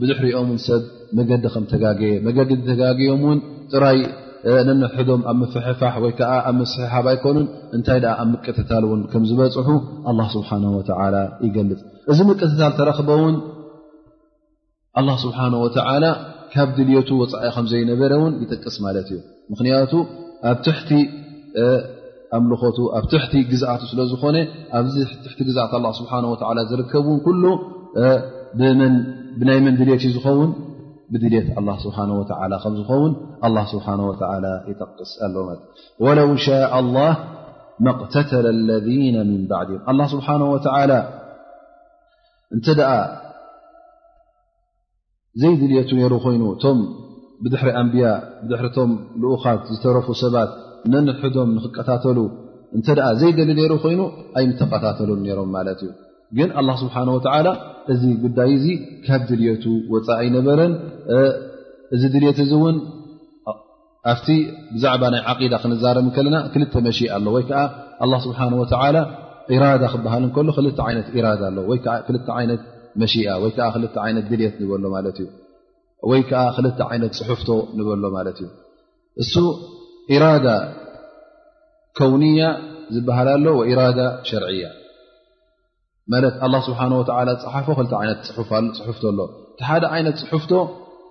ብድሕሪኦምን 0.00 0.58
ሰብ 0.68 0.82
መገዲ 1.18 1.44
ከም 1.54 1.64
ተጋገየ 1.72 2.14
መገዲ 2.26 2.50
ተጋገዮም 2.70 3.22
እውን 3.24 3.38
ጥራይ 3.72 3.98
ነነሕዶም 4.66 5.22
ኣብ 5.30 5.36
መፍሕፋሕ 5.42 5.94
ወይ 6.02 6.12
ከዓ 6.18 6.32
ኣብ 6.48 6.56
መስሕሓብ 6.60 7.06
ኣይኮኑን 7.12 7.46
እንታይ 7.76 8.00
ኣ 8.10 8.14
ኣብ 8.22 8.28
መቀተታል 8.34 8.84
እውን 8.88 9.00
ከም 9.12 9.22
ዝበፅሑ 9.30 9.68
ኣ 10.10 10.14
ስብሓን 10.36 10.64
ይገልፅ 11.46 11.80
እዚ 12.12 12.18
መቀተታል 12.30 12.72
ተረክበ 12.80 13.10
ውን 13.22 13.36
ኣ 15.02 15.16
ስብሓ 15.24 15.38
ወላ 15.64 16.04
ካብ 16.54 16.68
ድልየቱ 16.76 17.08
ወፃዒ 17.22 17.44
ከም 17.56 17.66
ዘይነበረ 17.72 18.12
እውን 18.20 18.34
ይጥቅስ 18.42 18.76
ማለት 18.86 19.08
እዩ 19.14 19.18
ምክንያቱ 19.54 19.92
ኣብ 20.50 20.58
ትሕቲ 20.66 20.90
ኣ 22.36 22.38
ኣብ 22.68 23.06
ት 23.30 23.34
ግ 23.50 23.52
ስለዝኾ 23.92 24.22
ኣ 24.74 24.76
ه 24.84 26.54
ዝርከ 26.70 26.92
ናይ 29.48 29.58
መን 29.64 29.74
ድት 29.78 30.02
ዩዝውን 30.06 30.50
ድት 31.12 31.24
ዝውን 31.82 32.10
ه 32.28 32.32
ኣ 36.00 36.00
ለو 36.18 36.30
شاء 36.46 36.70
اله 36.80 37.10
መقተተ 37.86 38.30
اذ 38.50 38.88
ن 39.26 39.42
ድه 39.50 39.78
له 40.02 40.16
ه 42.88 42.88
እ 42.88 43.08
ዘይ 45.42 45.54
ድልቱ 45.60 45.90
ሩ 46.12 46.14
ይኑ 46.34 46.44
ቶ 46.62 46.64
ድሪ 47.50 47.64
ንያ 47.88 48.04
ድም 48.50 48.90
ኡኻት 49.34 49.60
ዝተረፉ 49.74 50.06
ሰባ 50.22 50.36
ነንሕዶም 50.92 51.50
ንክቀታተሉ 51.56 52.18
እተ 52.78 52.86
ዘይደሊ 53.20 53.60
ሩ 53.70 53.74
ኮይኑ 53.84 54.00
ኣይ 54.38 54.46
ተቀታተሉን 54.60 55.20
ሮም 55.38 55.50
ማት 55.56 55.68
እዩ 55.84 55.90
ግን 56.38 56.48
ስብሓ 56.82 56.96
እዚ 57.92 58.02
ጉዳይ 58.22 58.50
እዚ 58.58 58.66
ካብ 59.04 59.22
ድልቱ 59.28 59.64
ወፃ 59.92 60.08
ይነበረን 60.26 60.72
እዚ 61.96 62.02
ድልት 62.14 62.38
እ 62.44 62.46
እውን 62.56 62.76
ኣብቲ 64.12 64.28
ብዛዕባ 64.74 65.02
ናይ 65.14 65.22
ዓዳ 65.30 65.54
ክንዛረም 65.62 66.08
ከለና 66.16 66.36
ክልተ 66.54 66.74
መኣ 66.86 66.98
ኣሎ 67.16 67.26
ወይዓ 67.36 67.60
ስብሓ 68.24 68.40
ራዳ 69.62 69.84
ክበሃል 69.92 70.24
ከሎ 70.36 70.48
ክል 70.56 70.66
ነት 70.98 71.08
ራዳ 71.26 71.42
ኣ 71.52 71.54
መ 73.02 73.06
ይ 76.18 76.24
ክል 76.56 76.66
ነት 77.04 77.14
ፅሑፍቶ 77.20 77.48
ንበሎ 77.78 78.04
እ 79.22 79.26
ኢራዳ 80.16 80.46
ከውንያ 81.98 82.42
ዝበሃል 82.94 83.28
ሎ 83.46 83.50
ኢራዳ 83.70 84.00
ሸርዕያ 84.28 84.66
ማለት 86.12 86.34
ላ 86.52 86.58
ስብሓ 86.68 86.80
ወ 86.98 87.02
ዝፀሓፈ 87.08 87.66
ክል 87.78 87.88
ዓይነት 88.02 88.20
ፅሑፍቶ 88.36 88.52
ኣሎ 89.10 89.20
ሓደ 89.68 89.84
ዓይነት 89.96 90.18
ፅሑፍቶ 90.30 90.52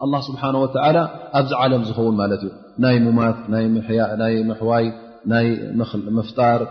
ኣላ 0.05 0.13
ስብሓን 0.27 0.55
ወላ 0.63 0.97
ኣብዚ 1.39 1.51
ዓለም 1.63 1.81
ዝኸውን 1.89 2.15
ማለት 2.21 2.41
እዩ 2.45 2.51
ናይ 2.83 2.97
ሙማት 3.05 3.37
ናይ 3.53 3.65
ምሕዋይ 4.49 4.85
ና 5.31 5.41
ምፍጣር 6.17 6.61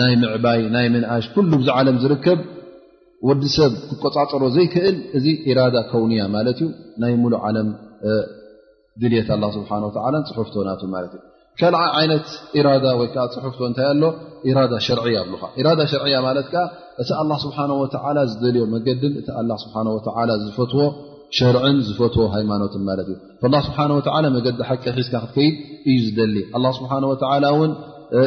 ናይ 0.00 0.12
ምዕባይ 0.22 0.60
ናይ 0.76 0.86
ምንኣሽ 0.94 1.24
ኩሉ 1.34 1.50
ብዙ 1.60 1.68
ዓለም 1.78 1.96
ዝርከብ 2.02 2.40
ወዲ 3.28 3.42
ሰብ 3.56 3.72
ክቆፃፀሮ 3.90 4.42
ዘይክእል 4.56 4.96
እዚ 5.18 5.26
ኢራዳ 5.50 5.76
ከውንያ 5.90 6.20
ማለት 6.36 6.58
እዩ 6.64 6.68
ናይ 7.02 7.14
ሙሉእ 7.22 7.40
ዓለም 7.48 7.68
ት 9.08 9.14
ስ 9.54 10.32
ፅሑፍቶ 10.36 10.54
ናቶ 10.68 10.82
ካዓ 11.60 11.94
ይነት 12.04 12.26
ራዳ 12.66 12.84
ወይዓ 12.98 13.16
ፅሑፍ 13.44 13.56
ታይ 13.76 13.86
ኣሎ 13.92 14.02
ራዳ 14.58 14.72
ርያ 15.06 15.18
ራዳ 15.66 15.80
ሸርያ 15.92 16.16
ማለ 16.26 16.38
እቲ 16.44 16.52
ስ 17.08 17.10
ዝልዮ 18.42 18.62
መድ 18.74 18.86
እ 18.98 20.40
ዝፈት 20.46 20.74
ርን 21.56 21.76
ዝፈትዎ 21.88 22.24
ሃማኖት 22.34 22.72
እዩ 22.76 22.82
መዲ 24.36 24.50
ቂ 24.84 25.02
ዝካ 25.08 25.16
ክትይድ 25.24 25.90
እዩ 25.90 26.50
ዝ 26.76 27.68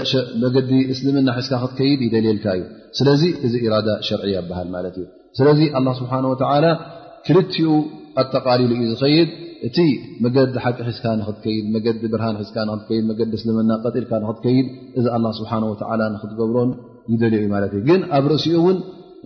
ስ 0.10 0.20
መዲ 0.42 0.74
እስልምና 0.94 1.30
ዝካ 1.48 1.58
ክትይድ 1.72 2.02
ይደልካ 2.08 2.46
እዩ 2.58 2.64
ስለ 2.98 3.08
እዚ 3.48 3.54
ራዳ 3.74 3.88
ርያ 4.28 4.34
ይበሃል 4.44 4.70
ማእዩ 4.76 4.98
ለዚ 5.48 5.62
ስ 6.00 6.02
ክልኡ 7.28 7.66
ኣተቃሊሉ 8.22 8.72
እዩ 8.84 8.88
ዝይድ 9.02 9.30
እቲ 9.68 9.78
መገዲ 10.24 10.56
ሓቂ 10.64 10.78
ሒዝካ 10.88 11.06
ንክትከይድ 11.20 11.66
መገዲ 11.76 12.02
ብርሃን 12.14 12.36
ሒዝካ 12.42 12.58
ንክትከይድ 12.70 13.04
መገዲ 13.12 13.32
ስልምና 13.42 13.72
ቀጢልካ 13.84 14.12
ንክትከይድ 14.24 14.68
እዚ 15.00 15.06
ስብሓን 15.40 15.64
ላ 16.02 16.10
ንክትገብሮን 16.16 16.72
ይደል 17.14 17.34
እዩማትእ 17.40 17.84
ግን 17.90 18.02
ኣብ 18.18 18.26
ርእሲኡ 18.32 18.54
እውን 18.62 18.78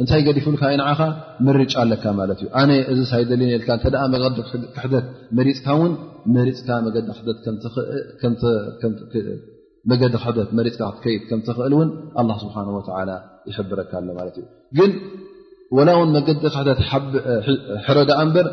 እንታይ 0.02 0.22
ገዲፉልካ 0.28 0.62
ይ 0.72 0.76
ንዓኻ 0.82 1.00
መርጫ 1.46 1.74
ኣለካ 1.84 2.04
ማለት 2.20 2.40
እዩ 2.44 2.48
ኣነ 2.62 2.72
እዚ 2.92 3.00
ሳይደልነልካ 3.12 3.70
ከ 3.84 3.94
መ 4.14 4.18
ክሕት 4.78 4.98
መሪፅካ 5.38 5.68
ውን 5.82 5.94
መዲ 6.36 6.50
ክሕት 7.18 7.38
ካ 8.22 8.32
ክትከይድ 10.22 11.24
ከምትኽእል 11.32 11.76
እውን 11.78 11.90
ኣ 12.22 12.40
ስብሓን 12.46 12.70
ይሕብረካ 13.52 13.92
ኣሎማለት 14.02 14.36
እዩ 14.42 14.46
ግን 14.78 14.94
ወላውን 15.78 16.10
መገዲ 16.18 16.40
ክሕተት 16.56 16.80
ሕረዳ 17.88 18.12
በር 18.36 18.48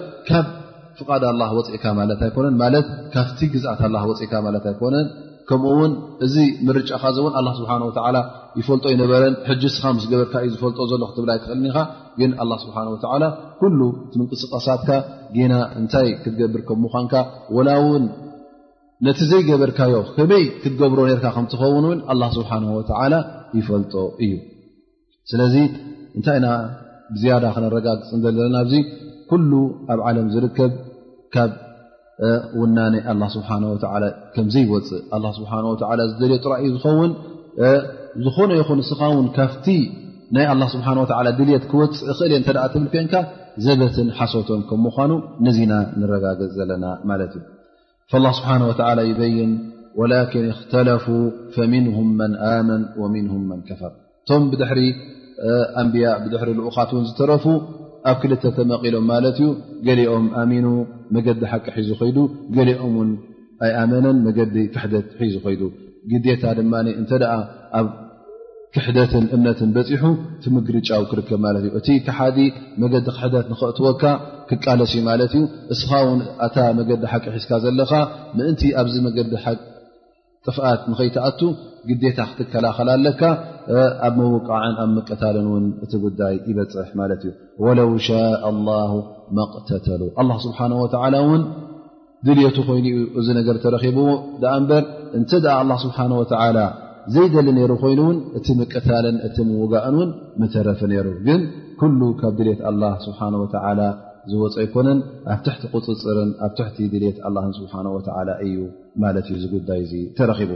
ፍቃድ 0.98 1.22
ላ 1.40 1.42
ወፂኢካ 1.58 1.84
ማለት 2.00 2.20
ኣይኮነን 2.26 2.54
ማለት 2.62 2.86
ካብቲ 3.14 3.40
ግዝኣት 3.54 3.80
ላ 3.94 3.98
ወፅኢካ 4.10 4.32
ማለት 4.46 4.64
ኣይኮነን 4.70 5.06
ከምኡ 5.48 5.70
ውን 5.78 5.92
እዚ 6.26 6.34
ምርጫካዚእውን 6.66 7.32
ኣ 7.38 7.40
ስብሓ 7.60 7.70
ወላ 7.98 8.18
ይፈልጦ 8.60 8.84
ይነበረን 8.94 9.34
ሕጅ 9.48 9.62
ስኻ 9.74 9.84
ምስ 9.96 10.04
ገበርካ 10.12 10.34
እዩ 10.44 10.48
ዝፈልጦ 10.54 10.78
ዘሎ 10.92 11.00
ክትብላ 11.08 11.30
ኣይትኽእልኒካ 11.36 11.78
ግን 12.20 12.30
ኣ 12.42 12.44
ስብሓ 12.62 12.76
ኩሉ 13.62 13.80
ምንቅስቃሳትካ 14.18 14.88
ና 15.52 15.54
እንታይ 15.80 16.08
ክትገብር 16.22 16.62
ከምኳንካ 16.68 17.14
ወላ 17.56 17.70
ውን 17.88 18.04
ነቲ 19.06 19.18
ዘይገበርካዮ 19.30 19.94
ከበይ 20.16 20.44
ክትገብሮ 20.62 20.98
ርካ 21.18 21.26
ከምትኸውንውን 21.36 22.00
ኣ 22.12 22.30
ስብሓ 22.38 22.50
ላ 23.14 23.18
ይፈልጦ 23.58 23.94
እዩ 24.24 24.32
ስለዚ 25.30 25.54
እንታይ 26.18 26.38
ኢና 26.40 26.46
ብዝያዳ 27.14 27.44
ክነረጋግፅ 27.54 28.08
ዘዘለና 28.22 28.56
ኣብ 29.34 29.70
ዓለም 30.08 30.26
ዝርከብ 30.34 30.72
ካብ 31.34 31.52
ና 32.76 33.22
ስ 33.34 33.42
ከምዘ 34.34 34.54
ወፅእ 34.72 35.30
ስ 35.38 36.12
ድል 36.20 36.32
ራዩ 36.54 36.66
ዝውን 36.84 37.12
ዝኾነ 38.26 38.50
ይኹን 38.60 38.78
ንስኻ 38.82 39.00
ውን 39.16 39.28
ካብቲ 39.36 39.66
ናይ 40.36 40.46
ስሓ 40.74 40.86
ድልት 41.38 41.64
ክወፅእ 41.70 42.30
ክእል 42.30 42.30
እየ 42.30 42.44
ብል 42.74 42.86
ኮንካ 42.92 43.14
ዘበትን 43.64 44.08
ሓሶቶም 44.18 44.62
ከምኑ 44.70 45.10
ነዚና 45.46 45.72
ንረጋገፅ 46.00 46.50
ዘለና 46.58 46.84
ማለት 47.10 47.32
እዩ 47.40 48.24
ስሓ 48.38 48.48
ይበይን 49.10 49.52
ላን 50.10 50.24
ክተለፉ 50.32 51.06
ምንهም 51.74 52.08
ን 52.30 52.32
ኣመን 52.52 52.82
ንም 53.26 53.60
ከፈር 53.68 53.92
ቶም 54.28 54.44
ድሪ 54.60 54.80
ኣንያ 55.82 56.06
ድሪ 56.32 56.50
ልኡካት 56.58 56.90
ን 57.00 57.02
ዝተረፉ 57.08 57.44
ኣብ 58.10 58.16
ክልተ 58.22 58.44
ተመቒሎም 58.56 59.04
ማለት 59.10 59.36
እዩ 59.40 59.46
ገሊኦም 59.86 60.24
ኣሚኑ 60.40 60.66
መገዲ 61.14 61.40
ሓቂ 61.52 61.66
ሒዙ 61.76 61.90
ኮይዱ 62.00 62.18
ገሊኦምውን 62.56 63.10
ኣይ 63.64 63.70
ኣመነን 63.82 64.16
መገዲ 64.26 64.56
ክሕደት 64.74 65.06
ሒዙ 65.20 65.34
ኮይዱ 65.44 65.62
ግዴታ 66.12 66.44
ድማ 66.58 66.72
እንተደኣ 67.00 67.32
ኣብ 67.78 67.86
ክሕደትን 68.74 69.24
እምነትን 69.34 69.70
በፂሑ 69.76 70.04
ትምግሪጫው 70.44 71.02
ክርከብ 71.10 71.40
ማለት 71.46 71.64
እዩ 71.66 71.72
እቲ 71.80 71.88
ካሓዲ 72.06 72.38
መገዲ 72.82 73.04
ክሕደት 73.16 73.46
ንኽእትወካ 73.52 74.02
ክቃለስ 74.50 74.92
እዩ 74.96 75.02
ማለት 75.10 75.34
እዩ 75.38 75.44
እስኻ 75.74 75.90
ውን 76.08 76.20
ኣታ 76.46 76.56
መገዲ 76.80 77.02
ሓቂ 77.12 77.24
ሒዝካ 77.36 77.52
ዘለካ 77.64 77.92
ምእንቲ 78.38 78.62
ኣብዚ 78.82 78.94
መገዲ 79.06 79.32
ሓቂ 79.44 79.58
ጥፍኣት 80.48 80.80
ንከይትኣቱ 80.92 81.40
ግዴታ 81.88 82.18
ክትከላኸል 82.30 82.88
ኣለካ 82.96 83.20
ኣብ 84.06 84.14
መወቃዕን 84.20 84.74
ኣብ 84.82 84.88
መቀታልን 84.98 85.46
እውን 85.50 85.64
እቲ 85.84 85.92
ጉዳይ 86.04 86.34
ይበፅሕ 86.50 86.88
ማለት 87.00 87.22
እዩ 87.24 87.30
ወለው 87.64 87.90
ሻء 88.08 88.42
ላه 88.68 88.92
መቅተተሉ 89.38 90.02
ኣ 90.22 90.24
ስብሓه 90.46 90.70
ወላ 90.82 91.14
እውን 91.26 91.42
ድልየቱ 92.26 92.56
ኮይኑ 92.68 92.86
ዩ 92.94 92.98
እዚ 93.20 93.26
ነገር 93.38 93.56
ተረኺቡ 93.64 93.98
ኣ 94.54 94.54
እበር 94.62 94.84
እንተ 95.18 95.30
ኣ 95.58 95.60
ኣ 95.76 95.78
ስብሓه 95.84 96.10
ወ 96.22 96.24
ዘይደሊ 97.14 97.46
ነይሩ 97.56 97.72
ኮይኑእውን 97.82 98.18
እቲ 98.38 98.46
ምቀታልን 98.58 99.16
እቲ 99.26 99.36
ምውጋእን 99.48 99.94
ውን 100.00 100.10
ምተረፊ 100.40 100.80
ነይሩ 100.92 101.08
ግን 101.26 101.40
ኩሉ 101.80 102.00
ካብ 102.20 102.34
ድልት 102.38 102.60
ላ 102.82 102.92
ስብሓ 103.06 103.20
ዝወፅ 104.32 104.54
ይኮነን 104.66 104.98
ኣብ 105.32 105.40
ትሕቲ 105.46 105.62
ቁፅፅርን 105.72 106.30
ኣብ 106.46 106.52
ትሕቲ 106.58 106.78
ድልት 106.92 107.18
ስብሓ 107.58 107.74
እዩ 108.46 108.56
ማለት 109.02 109.26
ዩ 109.32 109.34
እዚ 109.40 109.44
ጉዳይ 109.56 109.82
ተረኺቡ 110.18 110.50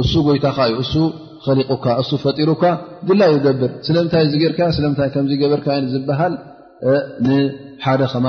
እሱ 0.00 0.12
ጎይታእዩ 0.26 0.74
እ 0.82 0.84
ሊቁካ 1.58 1.86
ሱ 2.08 2.10
ፈጢሩካ 2.24 2.62
ድላ 3.08 3.20
ዩ 3.32 3.34
ገብር 3.46 3.70
ስለምታይ 3.86 4.24
ርካ 4.52 4.60
በርካ 5.52 5.66
ዝሃል 5.94 6.34
ንሓደ 7.28 8.00
ማ 8.26 8.28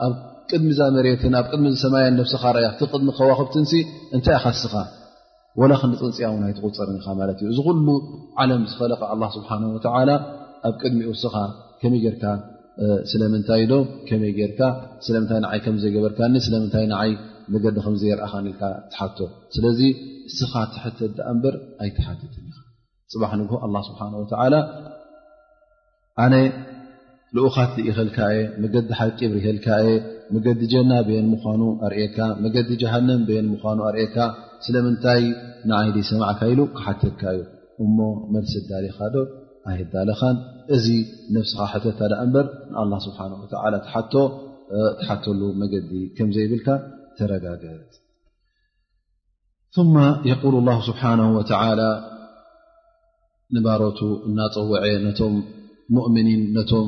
ኣብ 0.07 0.15
ቅድሚ 0.51 0.69
ዛ 0.79 0.83
መሬትን 0.97 1.35
ኣብ 1.41 1.47
ድሚ 1.53 1.65
ሰማይን 1.85 2.15
ነብስኻ 2.21 2.43
ርይ 2.57 2.67
ቲ 2.81 2.87
ድሚ 2.93 3.09
ከዋክብትን 3.19 3.65
እንታይ 4.17 4.37
ኢኻስኻ 4.41 4.75
ወላ 5.61 5.73
ክንፅንፅያ 5.83 6.27
ውን 6.35 6.45
ይትቁፅርን 6.51 6.97
ኢኻ 7.01 7.07
ማት 7.19 7.39
እዩ 7.43 7.47
እዚ 7.53 7.59
ኩሉ 7.67 7.89
ዓለም 8.43 8.63
ዝኸለ 8.73 8.93
ኣ 9.13 9.17
ስብሓ 9.37 9.51
ኣብ 10.67 10.75
ቅድሚ 10.83 11.01
ውስኻ 11.13 11.35
ከመይ 11.81 12.01
ጌርካ 12.07 12.23
ስለምንታይ 13.11 13.63
ዶ 13.71 13.75
መይ 14.23 14.33
ርካ 14.51 14.61
ስለምይ 15.07 15.39
ንይ 15.45 15.59
ከምዘይገበርካ 15.65 16.21
ስለምታይ 16.47 16.85
ንይ 16.93 17.11
መገዲ 17.55 17.77
ዘየርአልካትሓቶ 18.03 19.19
ስለዚ 19.55 19.81
እስኻ 20.31 20.53
ትሕተት 20.75 21.13
ዳ 21.19 21.29
እምበር 21.33 21.55
ኣይትሓተትን 21.85 22.47
ኢ 22.51 22.55
ፅባሕ 23.13 23.31
ንግ 23.41 23.51
ኣላ 23.67 23.77
ስብሓላ 23.89 24.55
ኣነ 26.25 26.35
ልኡኻት 27.37 27.75
ኢኽልካ 27.89 28.19
የ 28.37 28.41
መገዲ 28.63 28.89
ሓቂ 28.99 29.19
ብሪይልካየ 29.33 29.87
መገዲ 30.35 30.61
ጀና 30.73 30.93
ቤን 31.09 31.27
ምኳኑ 31.33 31.61
ኣርእካ 31.87 32.19
መገዲ 32.45 32.71
ጀሃንም 32.83 33.21
ቤን 33.31 33.47
ምኳኑ 33.55 33.79
ኣርእካ 33.91 34.17
ስለምንታይ 34.67 35.23
ንዓይደይ 35.71 36.05
ሰማዕካ 36.11 36.41
ኢሉ 36.53 36.61
ክሓተካ 36.77 37.23
እዩ 37.37 37.43
እሞ 37.85 37.99
መስ 38.35 38.53
ዳልኻ 38.71 38.99
ዶ 39.15 39.25
ኣይዳለኻን 39.71 40.37
እዚ 40.77 40.87
ነብስኻ 41.35 41.61
ሕተታ 41.73 41.99
ዳ 42.13 42.21
እበር 42.27 42.47
ንኣ 42.73 42.99
ስሓ 43.07 43.19
ትሓተሉ 45.03 45.41
መገዲ 45.63 45.91
ከምዘይብልካ 46.17 46.69
ثم 49.77 49.99
يقول 50.25 50.55
الله 50.55 50.79
سبحانه 50.87 51.27
وتعالى 51.39 51.91
نبرت 53.61 54.01
እናوع 54.29 54.81
نم 55.05 55.35
مؤمن 55.97 56.27
نم 56.57 56.87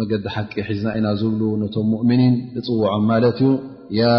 مجد 0.00 0.24
حቂ 0.34 0.52
ሒزና 0.68 0.88
ኢና 0.98 1.06
زብل 1.20 1.42
نم 1.62 1.74
مؤمنن 1.94 2.34
ፅوዖم 2.66 3.04
ማت 3.10 3.40
يا 4.02 4.18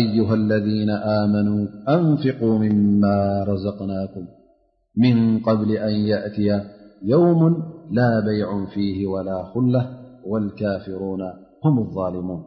أيها 0.00 0.34
الذين 0.42 0.90
آمنوا 1.20 1.60
أنفقوا 1.96 2.54
مما 2.64 3.16
رزقناكم 3.50 4.24
من 5.04 5.16
قبل 5.46 5.70
أن 5.88 5.94
يأتي 6.12 6.48
يوم 7.14 7.40
لا 7.98 8.10
بيع 8.28 8.48
فيه 8.74 8.98
ولا 9.12 9.38
خلة 9.52 9.82
والكافرون 10.30 11.22
هم 11.64 11.74
الظالمون 11.84 12.42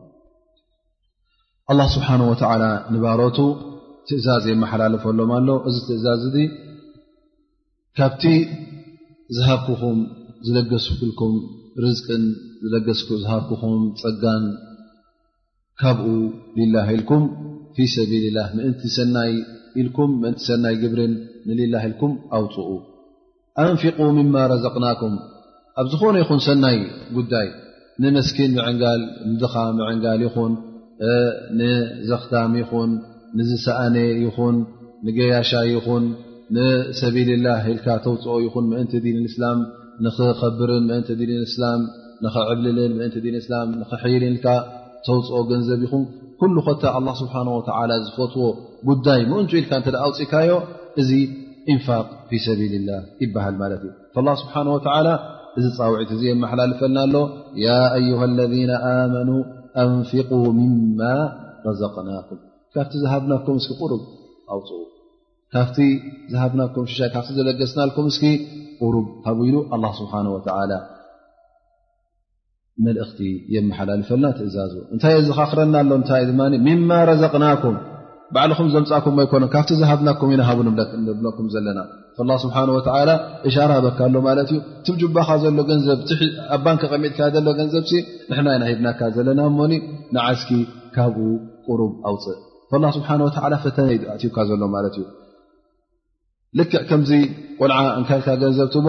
አላ 1.71 1.81
ስብሓን 1.93 2.21
ወተዓላ 2.29 2.63
ንባሮቱ 2.93 3.37
ትእዛዝ 4.09 4.45
የመሓላለፈሎም 4.51 5.29
ኣሎ 5.35 5.49
እዚ 5.69 5.75
ትእዛዝ 5.89 6.23
እ 6.43 6.47
ካብቲ 7.97 8.23
ዝሃብክኹም 9.35 9.99
ዝለገስልኩም 10.47 11.33
ርዝቅን 11.83 12.23
ሃብክኹም 13.31 13.77
ፀጋን 14.01 14.43
ካብኡ 15.83 16.09
ልላ 16.59 16.75
ኢልኩም 16.95 17.23
ፊ 17.77 17.85
ሰቢልላህ 17.95 18.49
ምእንቲ 18.57 18.81
ሰናይ 18.97 19.31
ኢልኩም 19.83 20.11
ምእንቲ 20.23 20.41
ሰናይ 20.49 20.75
ግብርን 20.83 21.13
ንሊላ 21.47 21.75
ኢልኩም 21.89 22.11
ኣውፅኡ 22.39 22.67
ኣንፍق 23.63 23.97
ምማ 24.19 24.35
ረዘቅናኩም 24.53 25.15
ኣብ 25.81 25.87
ዝኾነ 25.93 26.15
ይኹን 26.23 26.41
ሰናይ 26.49 26.77
ጉዳይ 27.15 27.47
ንመስኪን 28.03 28.51
ምዕንጋል 28.57 29.01
ምድኻ 29.31 29.53
ምዕንጋል 29.79 30.21
ይኹን 30.27 30.53
ንዘኽታም 31.59 32.51
ይኹን 32.61 32.91
ንዝሰኣኔ 33.39 33.97
ይኹን 34.25 34.55
ንገያሻ 35.05 35.51
ይኹን 35.73 36.03
ንሰቢል 36.55 37.29
ላህ 37.45 37.63
ኢልካ 37.73 37.87
ተውፅኦ 38.05 38.35
ይኹን 38.45 38.65
ምእንቲ 38.71 38.93
ዲን 39.05 39.17
እስላም 39.31 39.59
ንኽከብርን 40.05 40.83
ምእንቲ 40.89 41.09
ዲን 41.19 41.31
እስላም 41.49 41.79
ንኽዕብልልን 42.25 42.91
ምእንቲ 42.99 43.15
ዲን 43.25 43.35
ስላም 43.47 43.67
ንኽይልን 43.81 44.27
ኢልካ 44.33 44.47
ተውፅኦ 45.07 45.37
ገንዘብ 45.51 45.81
ይኹን 45.85 46.03
ኩሉ 46.41 46.55
ኮታ 46.67 46.83
ላ 47.05 47.09
ስብሓ 47.21 47.33
ወ 47.57 47.59
ዝፈትዎ 48.05 48.45
ጉዳይ 48.89 49.19
ምእንቱ 49.31 49.51
ኢልካ 49.61 49.71
እተ 49.83 49.87
ኣውፅእካዮ 50.05 50.51
እዚ 51.03 51.09
ኢንፋቅ 51.73 52.07
ፊ 52.29 52.39
ሰቢል 52.45 52.73
ላህ 52.89 53.01
ይበሃል 53.23 53.55
ማለት 53.63 53.81
እዩ 53.87 54.29
ስብሓን 54.43 54.67
ወላ 54.75 55.07
እዚ 55.59 55.65
ፃውዒት 55.79 56.11
እዚ 56.15 56.23
መሓላልፈልና 56.43 56.97
ኣሎ 57.07 57.15
ያ 57.65 57.73
ኣይሃ 57.97 58.21
ለ 58.37 58.39
ኑ 59.27 59.31
ኣንፍق 59.81 60.31
ምማ 60.57 60.99
ረዘቅናኩም 61.67 62.39
ካፍቲ 62.75 62.93
ዝሃብናኩም 63.03 63.55
እስኪ 63.61 63.71
ቁሩብ 63.81 64.03
ኣውፅ 64.53 64.69
ካፍቲ 65.55 65.77
ዝሃብናኩም 66.33 66.85
ሽሻይ 66.91 67.09
ካቲ 67.15 67.27
ዝለገስናልኩም 67.37 68.07
ስኪ 68.17 68.23
ቁሩብ 68.81 69.07
ሃብኢሉ 69.27 69.55
ኣ 69.75 69.79
ስብሓ 69.99 70.13
መልእኽቲ 72.85 73.19
የመሓላለፈልና 73.53 74.27
ትእዛዙ 74.37 74.75
እንታይ 74.93 75.15
እዚ 75.21 75.27
ካኽረና 75.39 75.75
ኣሎ 75.83 75.91
እንታ 76.01 76.11
ድማ 76.29 76.41
ማ 76.89 76.97
ረዘቅናኩም 77.09 77.75
ባዕልኹም 78.35 78.71
ዘምፃኩም 78.75 79.19
ይኮኖ 79.23 79.45
ካብቲ 79.55 79.71
ዝሃብናኩም 79.81 80.31
ኢናሃብንምለ 80.35 80.81
ንብለኩም 81.07 81.47
ዘለና 81.55 81.79
ስብሓ 82.41 82.57
ሻራ 83.55 83.71
በካ 83.85 83.99
ሎማ 84.15 84.27
ዩ 84.53 84.57
ትጅባካ 84.85 85.29
ዘሎ 85.43 85.57
ገንዘብኣብ 85.69 86.65
ሚት 87.03 87.13
ካሎ 87.19 87.43
ገንዘብ 87.59 87.85
ን 88.59 88.63
ሂድናካ 88.69 89.01
ዘለና 89.15 89.41
ሞኒ 89.57 89.73
ንዓስኪ 90.15 90.51
ካብኡ 90.95 91.25
ቁሩብ 91.67 91.93
ኣውፅእ 92.09 92.39
ስብሓ 92.97 93.09
ፈተ 93.65 93.77
ዕትካ 94.15 94.37
ዘሎ 94.51 94.61
ማ 94.75 94.83
ዩ 94.97 95.03
ልክዕ 96.59 96.81
ከምዚ 96.89 97.11
ቆልዓ 97.59 97.77
ገንዘብት 98.43 98.75
ዎ 98.83 98.87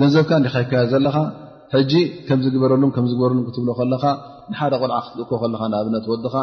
ገንዘብካ 0.00 0.32
ካይከየ 0.56 0.82
ዘለካ 0.94 1.16
ምዝበሉበ 2.40 2.84
ክብ 3.56 3.68
ካ 4.02 4.06
ንሓደ 4.50 4.74
ቆልዓ 4.82 4.98
ክት 5.10 5.18
ከ 5.58 5.62
ኣብነት 5.78 6.06
ወካ 6.12 6.34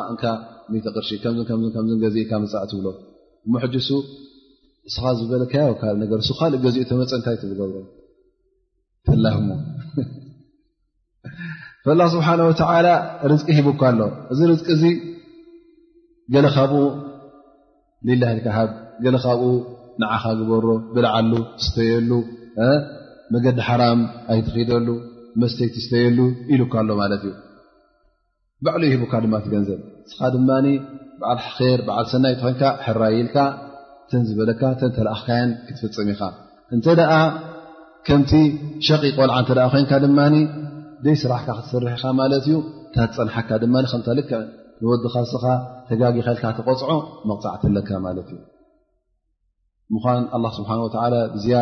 ተቅርእዕትብሎ 0.86 1.44
እስኻ 4.90 5.06
ዝበለካዮካነር 5.20 6.22
ስካልእ 6.28 6.60
ገዚኡ 6.66 6.84
ተመፀእንታይት 6.90 7.42
ዝገብሮ 7.52 7.78
ተላክሙ 9.08 9.50
ፈላ 11.86 12.02
ስብሓን 12.14 12.42
ወተዓላ 12.50 12.88
ርዝቂ 13.32 13.48
ሂቡካ 13.58 13.82
ኣሎ 13.92 14.00
እዚ 14.34 14.40
ርዝቂ 14.52 14.68
እዚ 14.76 14.84
ገለ 16.34 16.46
ካብኡ 16.56 16.74
ሊላ 18.08 18.24
ልካሃብ 18.38 18.70
ገለ 19.04 19.16
ካብኡ 19.26 19.44
ንዓኻ 20.04 20.24
ዝበሮ 20.40 20.66
ብልዓሉ 20.96 21.34
ስተየሉ 21.66 22.12
መገዲ 23.36 23.60
ሓራም 23.68 24.00
ኣይትኺደሉ 24.34 24.88
መስተይትስተየሉ 25.42 26.20
ኢሉካ 26.54 26.74
ኣሎ 26.84 26.90
ማለት 27.04 27.24
እዩ 27.30 27.34
ባዕሉኡ 28.66 28.88
ሂቡካ 28.94 29.14
ድማ 29.26 29.34
እትገንዘብ 29.42 29.80
እስኻ 30.10 30.20
ድማ 30.36 30.50
ብዓል 31.22 31.40
ር 31.78 31.80
ብዓል 31.88 32.06
ሰናይ 32.14 32.32
እትኮንካ 32.36 32.64
ሕራይኢልካ 32.86 33.38
ተን 34.12 34.22
ዝበለካ 34.28 34.62
ተተኣካ 34.82 35.28
ክትፍፅም 35.68 36.08
ኢኻ 36.14 36.22
እንተ 36.76 36.86
ከምቲ 38.08 38.32
ሸቂ 38.88 39.02
ቆልዓ 39.18 39.36
እተ 39.44 39.50
ኮንካ 39.74 39.92
ድማ 40.04 40.20
ደይ 41.06 41.16
ስራሕካ 41.24 41.48
ክትሰርሕ 41.58 41.94
ኢኻ 41.98 42.04
ማለት 42.20 42.44
እዩ 42.48 42.54
እታፀንሓካ 42.90 43.50
ድማ 43.64 43.76
ምልክዕ 44.08 44.42
ንወድኻ 44.84 45.16
ስኻ 45.32 45.44
ተጋጊኻ 45.90 46.28
ኢልካ 46.34 46.44
ተቆፅዖ 46.58 46.90
መቕፃዕትለካ 47.30 47.90
ማት 48.06 48.18
እዩ 48.24 48.32
ምን 49.94 50.24
ስብሓ 50.58 50.70
ብዝያ 51.36 51.58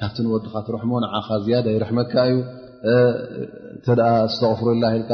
ካብቲ 0.00 0.16
ንወድኻ 0.26 0.54
ትረሕሞ 0.66 0.92
ንዓኻ 1.04 1.28
ዝያ 1.44 1.56
ይረሕመካ 1.76 2.12
እዩ 2.30 2.34
ስተቕፍሩ 4.34 4.66
ላ 4.84 4.86
ልካ 5.02 5.12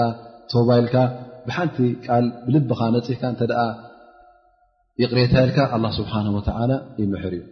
ቶባ 0.53 0.69
ኢልካ 0.83 0.97
ብሓንቲ 1.47 1.77
ል 2.09 2.25
ብልብኻ 2.47 2.81
ነፅሕካ 2.97 3.23
ይቕሬየታይልካ 5.03 5.59
ኣላ 5.75 5.85
ስብሓን 5.99 6.27
ወተዓላ 6.37 6.73
ይምሕር 7.03 7.35
እዩ 7.37 7.43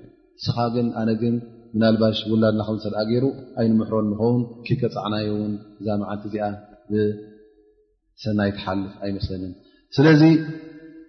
እስኻ 0.41 0.57
ግን 0.75 0.87
ኣነ 1.01 1.09
ግን 1.23 1.35
ምናልባሽ 1.75 2.19
ውላድና 2.33 2.61
ከምንሰድኣ 2.67 3.01
ገይሩ 3.11 3.25
ኣይንምሕሮ 3.61 3.95
እንኸውን 4.05 4.43
ክከፃዕናዮ 4.67 5.29
እውን 5.37 5.53
እዛ 5.81 5.87
መዓልቲ 6.03 6.25
እዚኣ 6.31 6.47
ብሰናይ 6.93 8.51
ትሓልፍ 8.59 8.93
ኣይመስለንን 9.07 9.53
ስለዚ 9.99 10.23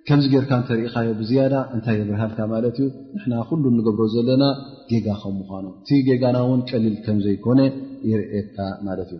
ከምዚ 0.10 0.26
ጌርካ 0.36 0.52
እንተርኢካዮ 0.62 1.10
ብዝያዳ 1.22 1.56
እንታይ 1.78 1.98
የብርሃልካ 2.02 2.40
ማለት 2.54 2.78
እዩ 2.84 2.88
ንሕና 3.16 3.34
ኩሉ 3.50 3.64
ንገብሮ 3.80 4.06
ዘለና 4.16 4.44
ጌጋ 4.92 5.08
ከም 5.24 5.36
ምኳኑ 5.42 5.66
እቲ 5.82 5.90
ጌጋና 6.10 6.38
እውን 6.46 6.64
ቀሊል 6.72 6.96
ከምዘይኮነ 7.08 7.60
ይርእካ 8.12 8.56
ማለት 8.90 9.10
እዩ 9.16 9.20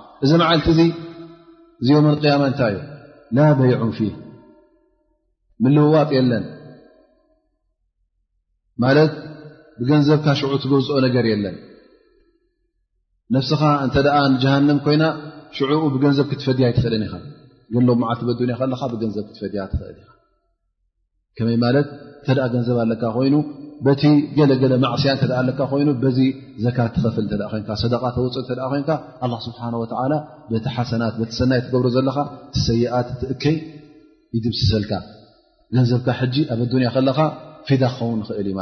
እዚ 0.25 0.31
መዓልቲ 0.41 0.67
እዚ 0.73 0.81
እዚ 1.81 1.87
ዮም 1.95 2.07
ቅያማ 2.23 2.43
እንታይ 2.49 2.73
እዩ 2.77 2.81
ላ 3.37 3.47
በይዑን 3.59 3.91
ፊህ 3.97 4.11
ምልውዋጥ 5.63 6.07
የለን 6.17 6.45
ማለት 8.83 9.13
ብገንዘብካ 9.79 10.25
ሽዑ 10.39 10.51
ትገብዝኦ 10.63 10.97
ነገር 11.07 11.25
የለን 11.31 11.55
ነፍስኻ 13.35 13.61
እንተ 13.85 13.95
ኣ 14.17 14.19
ንጃሃንም 14.33 14.79
ኮይና 14.85 15.03
ሽዑኡ 15.57 15.83
ብገንዘብ 15.95 16.25
ክትፈድያ 16.31 16.65
ይትኽእለን 16.71 17.03
ኢኻ 17.07 17.15
ግን 17.73 17.83
ሎም 17.89 17.99
መዓልቲ 18.03 18.21
ብኣድንያ 18.29 18.55
ከለካ 18.61 18.81
ብገንዘብ 18.93 19.25
ክትፈድያ 19.29 19.61
ትኽእን 19.73 19.99
ኢ 20.03 20.07
ከመይ 21.37 21.57
ማለት 21.65 21.87
እንተ 22.19 22.27
ደኣ 22.37 22.47
ገንዘብ 22.55 22.77
ኣለካ 22.83 23.03
ኮይኑ 23.17 23.35
ቲ 24.01 24.09
ገለገለ 24.37 24.73
ማዕስያ 24.83 25.11
ኣለካ 25.41 25.59
ኮይኑ 25.71 25.89
ዚ 26.17 26.21
ዘካ 26.65 26.77
ትፍል 26.95 27.25
ተውፅእ 27.31 27.61
ይ 27.65 29.45
ስብሓ 29.45 30.17
ቲ 30.63 30.73
ሓሰናት 30.75 31.15
ሰናይ 31.37 31.59
ትገብሮ 31.65 31.87
ዘለካ 31.95 32.17
ሰይኣት 32.65 33.09
እከይ 33.33 33.55
ይድብስሰልካ 34.35 34.91
ገንዘብካ 35.75 36.07
ኣብ 36.53 36.59
ኣያ 36.77 36.89
ለካ 37.07 37.19
ፊዳ 37.67 37.83
ክኸውን 37.97 38.21
ክእል 38.27 38.47
ዩማ 38.51 38.61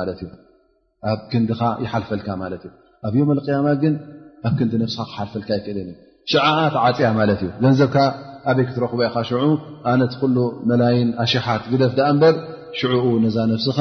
ኣብ 1.10 1.20
ክንዲኻ 1.32 1.60
ሓልፈልካ 1.92 2.28
ኣብ 3.08 3.14
ዮም 3.20 3.30
ያማ 3.56 3.68
ግን 3.84 3.94
ኣብ 4.48 4.54
ክንዲ 4.60 4.74
ኻ 4.94 4.98
ክሓልፈልካ 5.12 5.50
ይክእል 5.60 5.78
ሸዓኣት 6.32 6.76
ዓፅያ 6.86 7.08
ማእዩ 7.20 7.42
ገንዘብካ 7.64 7.98
ኣበይ 8.50 8.66
ክትረክበ 8.68 9.00
ኢኻ 9.10 9.16
ሽዑ 9.30 9.40
ኣነት 9.92 10.14
መይን 10.82 11.10
ኣሽሓት 11.24 11.64
ግደፍ 11.74 11.94
በር 12.22 12.36
ሽ 12.80 12.82
ነዛ 13.24 13.38
ስኻ 13.66 13.80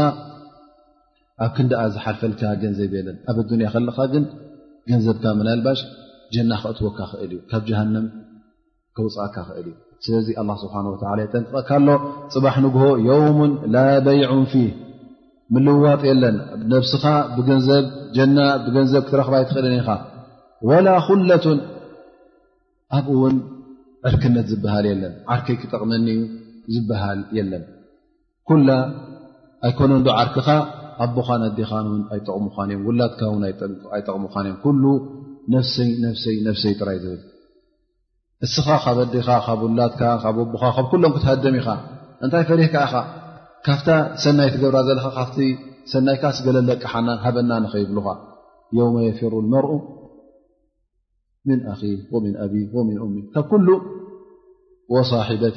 ኣብ 1.44 1.50
ክንደኣ 1.56 1.80
ዝሓርፈልካ 1.94 2.40
ገንዘብ 2.62 2.92
የለን 2.98 3.16
ኣብ 3.30 3.36
ኣዱንያ 3.42 3.66
ከለካ 3.74 3.98
ግን 4.12 4.24
ገንዘብካ 4.90 5.24
ምናልባሽ 5.40 5.80
ጀና 6.34 6.52
ክእትወካ 6.62 6.98
ኽእል 7.10 7.30
እዩ 7.34 7.38
ካብ 7.50 7.62
ጀሃንም 7.68 8.06
ከውፃእካ 8.96 9.36
ክእል 9.48 9.66
እዩ 9.70 9.74
ስለዚ 10.04 10.26
ኣላ 10.40 10.50
ስብሓን 10.62 10.86
ወላ 10.92 11.18
የተንክካሎ 11.24 11.86
ፅባሕ 12.32 12.56
ንግሆ 12.66 12.84
የውሙን 13.08 13.52
ላ 13.74 13.82
በይዕ 14.06 14.32
ፊህ 14.52 14.70
ምልውዋጥ 15.54 16.02
የለን 16.10 16.36
ነብስኻ 16.72 17.04
ብገንዘብ 17.36 17.84
ጀና 18.16 18.38
ብገንዘብ 18.64 19.02
ክትረኽባይትኽእልኒ 19.06 19.76
ኢኻ 19.82 19.90
ወላ 20.70 20.86
ኩለቱን 21.08 21.60
ኣብኡ 22.96 23.12
እውን 23.18 23.36
ዕርክነት 24.10 24.46
ዝበሃል 24.52 24.84
የለን 24.90 25.14
ዓርከይ 25.34 25.56
ክጠቕመኒዩ 25.62 26.18
ዝበሃል 26.74 27.22
የለን 27.38 27.64
ኩላ 28.48 28.68
ኣይኮነንዶ 29.68 30.08
ዓርክኻ 30.22 30.48
ኣቦኻ 31.04 31.28
ኣዲኻንውን 31.46 32.00
ኣይጠቕሙኻን 32.14 32.68
እዮም 32.74 32.82
ውላትካ 32.88 33.20
ን 33.42 33.72
ኣይጠቕሙኻንእዮም 33.96 34.56
ኩሉ 34.64 34.82
ነፍሰይ 35.54 35.90
ነፍሰይ 36.04 36.36
ነፍሰይ 36.46 36.72
ጥራይ 36.80 36.98
ዝብል 37.02 37.20
እስኻ 38.46 38.66
ካበ 38.84 38.98
ዲኻ 39.12 39.28
ካብ 39.46 39.60
ውላትካ 39.66 40.02
ካብ 40.22 40.36
ውቡኻ 40.42 40.62
ካብ 40.76 40.86
ኩሎም 40.92 41.12
ክትሃደም 41.16 41.56
ኢኻ 41.60 41.68
እንታይ 42.24 42.44
ፈሪሕካ 42.50 42.74
ኢኻ 42.88 42.94
ካብታ 43.66 43.88
ሰናይ 44.24 44.50
ትገብራ 44.54 44.78
ዘለካ 44.88 45.06
ካብ 45.18 45.32
ሰናይካ 45.92 46.24
ስገለለቅሓና 46.38 47.08
ሃበና 47.26 47.50
ንኸይብልኻ 47.64 48.06
የውመ 48.78 48.96
የፍሩ 49.08 49.34
መርኡ 49.52 49.70
ምን 51.50 51.60
ኣኪ 51.72 51.82
ወምን 52.14 52.34
ኣብ 52.46 52.54
ወምን 52.78 52.96
እሚ 53.06 53.14
ካብ 53.36 53.46
ኩሉ 53.52 53.68
ወሳሒበት 54.94 55.56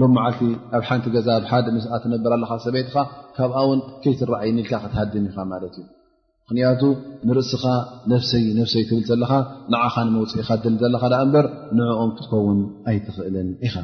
ሎም 0.00 0.10
መዓልቲ 0.16 0.40
ኣብ 0.76 0.82
ሓንቲ 0.88 1.06
ገዛ 1.14 1.28
ኣብ 1.38 1.44
ሓደ 1.50 1.66
ምስኣ 1.76 1.90
ትነብር 2.02 2.32
ለካ 2.42 2.52
ሰበይትኻ 2.64 2.96
ካብኣ 3.36 3.56
ውን 3.68 3.80
ከይትረኣየ 4.02 4.50
ኒኢልካ 4.56 4.72
ክትሃድን 4.82 5.24
ኢኻ 5.30 5.36
ማለት 5.52 5.74
እዩ 5.78 5.84
ምኽንያቱ 6.48 6.82
ንርእስኻ 7.28 7.64
ነፍሰይ 8.12 8.44
ነፍሰይ 8.58 8.82
ትብል 8.90 9.02
ዘለኻ 9.08 9.32
ንዓኻ 9.74 9.94
ንመውፅኢ 10.08 10.42
ካድል 10.48 10.74
ዘለካ 10.82 11.02
ዳ 11.12 11.18
እምበር 11.24 11.46
ንዕኦም 11.78 12.10
ክትከውን 12.18 12.60
ኣይትኽእልን 12.90 13.48
ኢኻ 13.68 13.74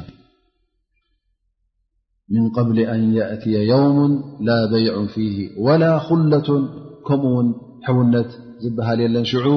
ምን 2.35 2.45
قብሊ 2.57 2.77
ኣን 2.93 3.03
የእትየ 3.17 3.57
የውሙ 3.71 3.99
ላ 4.47 4.55
በይዕ 4.71 4.95
ፊሂ 5.15 5.35
ወላ 5.65 5.83
ኩለቱን 6.07 6.63
ከምኡውን 7.09 7.49
ሕዉነት 7.87 8.31
ዝበሃል 8.63 9.01
የለን 9.05 9.25
ሽዑ 9.33 9.47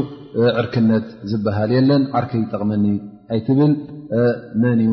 ዕርክነት 0.60 1.06
ዝበሃል 1.30 1.70
የለን 1.78 2.02
ዓርኪ 2.20 2.32
ጠቕመኒ 2.52 2.86
ኣይትብል 3.34 3.72
መን 4.64 4.80
እዩ 4.86 4.92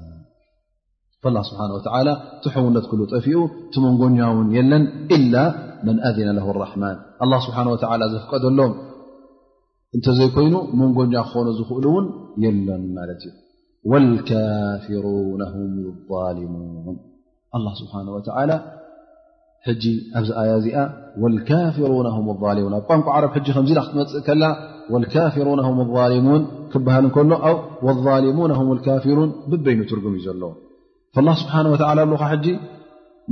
ስሓ 1.47 1.59
ትሕውነት 2.43 2.85
ሉ 2.99 3.05
ጠፊኡ 3.15 3.39
ቲመንጎኛ 3.73 4.19
ውን 4.37 4.47
የለን 4.57 4.83
إላ 5.15 5.35
መን 5.87 5.97
ذነ 6.17 6.39
ማን 6.83 6.97
ስ 7.35 8.15
ዘፍቀደሎም 8.15 8.71
እንተዘይኮይኑ 9.97 10.55
መንጎኛ 10.79 11.13
ክኾኑ 11.27 11.47
ዝኽእሉ 11.57 11.85
ውን 11.97 12.05
የለን 12.43 12.83
ማለት 12.97 13.23
እዩ 13.27 15.01
ሙ 16.53 16.95
ስሓ 17.81 17.93
ኣብዚ 19.71 19.85
እዚኣ 20.59 20.87
ሙ 21.23 22.33
ኣብ 22.77 22.87
ቋንቋ 22.89 23.07
ዓረብ 23.17 23.31
ከዚ 23.35 23.53
ክትመፅእ 23.87 24.23
ከላ 24.29 24.43
ካፊሩ 25.15 25.47
ም 25.77 25.85
ሙን 26.27 26.41
ክበሃል 26.73 27.07
ሎ 28.25 28.67
ም 28.71 28.81
ካፊሩን 28.89 29.31
ብበይኑ 29.51 29.81
ትርጉም 29.91 30.13
ዩ 30.19 30.23
ዘሎ 30.27 30.43
فاله 31.15 31.33
ስብሓه 31.41 31.65
አሉካ 31.91 32.23
ሕጂ 32.31 32.47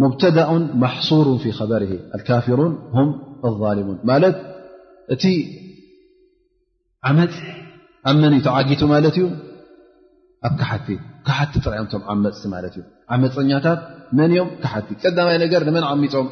ሙብተደኡ 0.02 0.52
ማحሱሩ 0.84 1.28
ፊ 1.44 1.46
خበር 1.60 1.84
ካፊሩን 2.28 2.74
ም 3.06 3.10
ظልሙን 3.62 3.98
ማለት 4.10 4.36
እቲ 5.14 5.24
ዓመፅ 7.10 7.36
ኣብ 8.10 8.16
መን 8.22 8.34
እ 8.38 8.42
ተዓጊቱ 8.48 8.82
ማለት 8.94 9.16
ዩ 9.22 9.26
ኣብ 10.48 10.54
ካሓቲ 10.62 10.88
ካሓቲ 11.28 11.54
ጥራኦምቶም 11.66 12.04
ዓመፅቲ 12.14 12.44
ማለት 12.56 12.74
እዩ 12.80 12.84
ዓመፀኛታት 13.16 13.80
መን 14.18 14.32
ዮም 14.38 14.50
ካሓቲ 14.64 14.88
ቀዳማይ 15.04 15.38
ነገር 15.46 15.64
ንመን 15.70 15.86
ዓሚፆም 15.92 16.28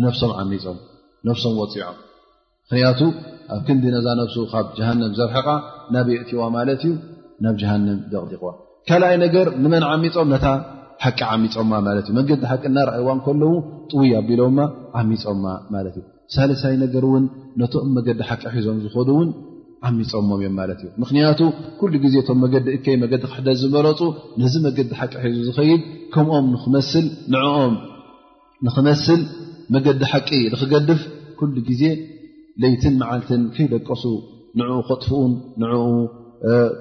ንነፍሶም 0.00 0.32
ዓሚፆም 0.42 0.78
ነፍሶም 1.28 1.54
ወፅዖም 1.62 1.96
ምክንያቱ 2.66 3.00
ኣብ 3.54 3.60
ክንዲ 3.68 3.84
ነዛ 3.96 4.06
ነብሱ 4.22 4.36
ካብ 4.52 4.66
ጃሃንም 4.78 5.14
ዘርሐቃ 5.20 5.48
ናብየእትዋ 5.96 6.42
ማለት 6.58 6.82
እዩ 6.88 6.92
ናብ 7.44 7.54
ጃሃንም 7.62 7.98
ደቕዲቕዋ 8.12 8.52
ካልኣይ 8.88 9.16
ነገር 9.24 9.46
ንመን 9.64 9.84
ዓሚፆም 9.92 10.28
ነታ 10.34 10.46
ሓቂ 11.04 11.18
ዓሚፆማ 11.34 11.72
ማለት 11.86 12.06
እዩ 12.10 12.14
መገዲ 12.18 12.42
ሓቂ 12.50 12.62
እናርይዋ 12.70 13.08
ን 13.16 13.20
ከለዉ 13.26 13.52
ጥውይ 13.90 14.12
ኣቢሎማ 14.20 14.58
ዓሚፆምማ 15.00 15.44
ማለት 15.74 15.94
እዩ 16.00 16.04
ሳለሳይ 16.34 16.74
ነገር 16.84 17.02
እውን 17.08 17.24
ነቶም 17.60 17.88
መገዲ 17.96 18.20
ሓቂ 18.28 18.42
ሒዞም 18.56 18.78
ዝኮኑ 18.84 19.08
እውን 19.14 19.30
ዓሚፆሞም 19.88 20.34
እዮም 20.38 20.54
ማለት 20.60 20.80
እዩ 20.84 20.88
ምክንያቱ 21.02 21.40
ኩሉ 21.80 21.92
ግዜ 22.04 22.14
እቶም 22.22 22.38
መገዲ 22.44 22.66
እከይ 22.78 22.96
መገዲ 23.04 23.22
ክሕደስ 23.32 23.58
ዝመለፁ 23.62 24.00
ነዚ 24.42 24.54
መገዲ 24.66 24.90
ሓቂ 25.00 25.12
ሒዞ 25.34 25.40
ዝኸይድ 25.48 25.82
ከምኦም 26.16 26.48
ንኦም 27.34 27.74
ንኽመስል 28.66 29.22
መገዲ 29.76 30.00
ሓቂ 30.12 30.28
ንኽገድፍ 30.54 31.00
ኩሉ 31.38 31.54
ግዜ 31.70 31.82
ለይትን 32.62 32.94
መዓልትን 33.02 33.42
ከይደቀሱ 33.54 34.04
ንዕኡ 34.58 34.76
ከጥፍኡን 34.88 35.32
ንኡ 35.62 35.72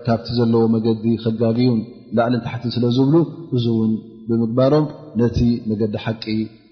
ካብቲ 0.05 0.27
ዘለዎ 0.37 0.63
መገዲ 0.75 1.03
ከጋቢዩን 1.23 1.77
ላዕሊን 2.17 2.41
ታሕቲ 2.45 2.63
ስለዝብሉ 2.75 3.15
እዙ 3.55 3.65
እውን 3.75 3.91
ብምግባሮም 4.29 4.85
ነቲ 5.21 5.39
መገዲ 5.69 5.93
ሓቂ 6.05 6.25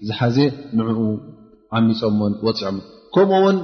ዝሓዘ 0.08 0.36
ንዕኡ 0.78 1.00
ዓሚፆምን 1.78 2.32
ወፂዖም 2.46 2.76
ከምኡ 3.14 3.40
ውን 3.44 3.56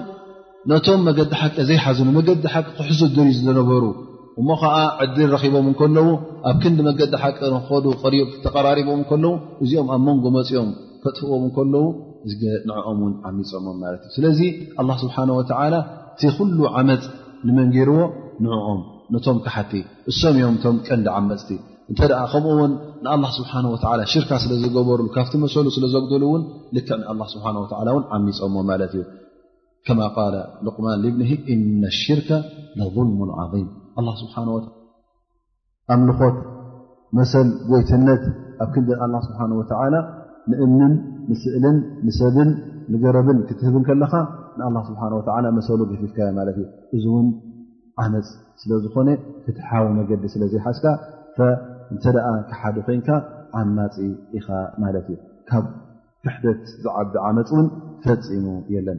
ነቶም 0.70 1.01
መገዲ 1.09 1.33
ሓቂ 1.41 1.57
ዘይሓዘኑ 1.70 2.09
መገዲ 2.18 2.43
ሓቂ 2.55 2.66
ክሕዙ 2.79 3.01
ድርእ 3.14 3.33
ዝነበሩ 3.41 3.85
እሞ 4.41 4.49
ከዓ 4.62 4.76
ዕድር 5.05 5.29
ረኪቦም 5.35 5.66
እንከለዉ 5.70 6.09
ኣብ 6.49 6.57
ክንዲ 6.64 6.79
መገዲ 6.89 7.12
ሓቂ 7.22 7.39
ክከዱ 7.55 7.85
ተቀራሪቦም 8.45 9.01
እከለዉ 9.05 9.35
እዚኦም 9.64 9.89
ኣብ 9.95 10.01
መንጎ 10.09 10.24
መፂኦም 10.39 10.70
ከጥፍዎም 11.05 11.43
እንከለዉ 11.49 11.85
እ 12.26 12.31
ንዕኦምውን 12.68 13.12
ዓሚፆምም 13.29 13.76
ማለት 13.83 14.03
እዩ 14.09 14.12
ስለዚ 14.18 14.41
ኣላ 14.83 14.91
ስብሓን 15.03 15.31
ወዓላ 15.39 15.74
እቲ 16.12 16.22
ኩሉ 16.37 16.59
ዓመፅ 16.79 17.03
ንመንገርዎ 17.49 17.99
ንዕኦም 18.45 18.81
ቶም 19.26 19.36
ካሓቲ 19.44 19.72
እሶም 20.11 20.34
እዮም 20.38 20.56
ቶም 20.62 20.76
ቀንዲ 20.86 21.06
ዓመፅቲ 21.18 21.50
እንተ 21.90 22.00
ከምኡ 22.32 22.46
ውን 22.61 22.72
ንኣ 23.04 23.22
ስብሓ 23.36 23.52
ሽርካ 24.12 24.30
ስለዝገበርሉ 24.42 25.06
ካብቲ 25.14 25.32
መሰሉ 25.44 25.66
ስለዘግደሉ 25.76 26.22
እውን 26.30 26.42
ል 26.76 27.24
ስብሓ 27.34 27.44
ን 27.56 27.62
ዓሚፆዎ 28.16 28.46
ማለት 28.70 28.92
እዩ 28.98 29.04
ከማ 29.88 30.00
ልማን 30.66 31.00
ብን 31.14 31.24
እነ 31.54 31.82
ሽርከ 32.02 32.28
ظልሙ 32.96 33.18
ም 33.30 33.68
ኣምልኾት 35.92 36.36
መሰ 37.18 37.32
ጎይትነት 37.70 38.22
ኣብ 38.64 38.68
ክንዲ 38.74 38.90
ስሓ 39.28 39.40
ንእምንን 39.54 40.92
ንስእልን 41.30 41.78
ንሰብን 42.06 42.50
ንገረብን 42.92 43.38
ክትህብን 43.48 43.82
ከለኻ 43.88 44.12
ን 44.61 44.76
ስ 44.86 44.90
መሰሉ 45.59 45.80
ገፊፍካዮ 45.90 46.28
እ 46.96 47.04
ፅ 47.99 48.20
ስለዝኾነ 48.62 49.09
ፍትዊ 49.44 49.84
መገዲ 49.99 50.22
ስለዘይ 50.34 50.61
ሓስካ 50.66 50.86
እንተ 51.92 52.05
ካሓደ 52.51 52.76
ኮንካ 52.86 53.09
ዓማፅ 53.61 53.94
ኢ 54.01 54.38
ማ 54.82 54.88
እዩ 55.01 55.16
ካብ 55.51 55.64
ብሕደት 56.24 56.62
ዝዓቢ 56.84 57.12
ዓመፅ 57.26 57.51
ን 57.59 57.64
ፈፅሙ 58.05 58.46
የለን 58.74 58.99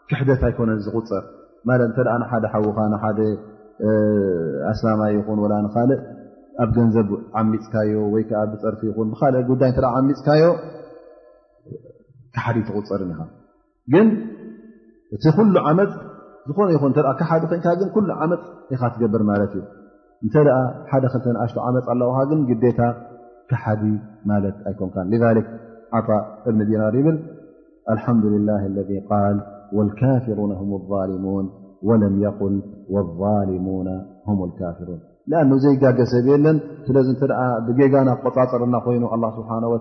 ክሕደት 0.10 0.42
ኣይኮነን 0.48 0.80
ዝቁፀር 0.86 1.24
ማለት 1.70 1.90
እተ 1.92 2.00
ንሓደ 2.22 2.44
ሓዉካ 2.54 2.78
ንሓደ 2.94 3.20
ኣስላማ 4.72 5.02
ይኹን 5.16 5.40
ወላ 5.44 5.54
ንካልእ 5.66 6.02
ኣብ 6.64 6.70
ገንዘብ 6.76 7.10
ዓሚፅካዮ 7.40 7.94
ወይከዓ 8.14 8.42
ብፅርፊ 8.52 8.82
ይኹን 8.92 9.08
ብካልእ 9.14 9.44
ጉዳይ 9.52 9.70
እተ 9.74 9.80
ዓሚፅካዮ 10.00 10.44
ካሓዲ 12.36 12.58
ትቁፅርን 12.68 13.12
ኢኻ 13.14 13.22
ግን 13.94 14.08
እቲ 15.16 15.24
ኩሉ 15.38 15.56
ዓመፅ 15.70 15.92
ዝኾነ 16.50 16.68
ይኹን 16.78 16.92
ካሓደ 17.22 17.44
ክን 17.52 17.62
ግ 17.82 17.90
ኩሉ 17.96 18.08
ዓመፅ 18.26 18.44
ኢኻ 18.76 18.82
ትገብር 18.94 19.22
ማለት 19.32 19.54
እዩ 19.60 19.64
እንተ 20.24 20.36
ሓደ 20.92 21.04
ክልተኣሽቶ 21.14 21.58
ዓመፅ 21.68 21.88
ኣለው 21.94 22.12
ግን 22.30 22.40
ግዴታ 22.50 22.82
ካሓዲ 23.50 23.84
ማለት 24.30 24.56
ኣይኮንካ 24.70 24.96
لذ 25.12 25.24
ዓط 25.98 26.08
እብን 26.50 26.62
ዲናር 26.70 26.96
ብል 27.06 27.18
لحምድ 27.98 28.24
لላه 28.36 28.62
ለذ 28.78 28.90
ል 29.36 29.38
والካፊرون 29.78 30.52
ه 30.60 30.62
الظلሙون 30.80 31.46
وለم 31.88 32.16
يقል 32.26 32.56
والظلሙون 32.94 33.88
ه 34.28 34.30
الካፊሮوን 34.48 35.02
لአن 35.32 35.52
ዘይጋገሰብ 35.64 36.26
የለን 36.34 36.58
ስለዚ 36.88 37.08
ተ 37.22 37.24
ብጌጋና 37.68 38.10
ቆፃፅርና 38.24 38.76
ኮይኑ 38.86 39.04
لله 39.14 39.30
ስብሓنه 39.40 39.68
و 39.74 39.78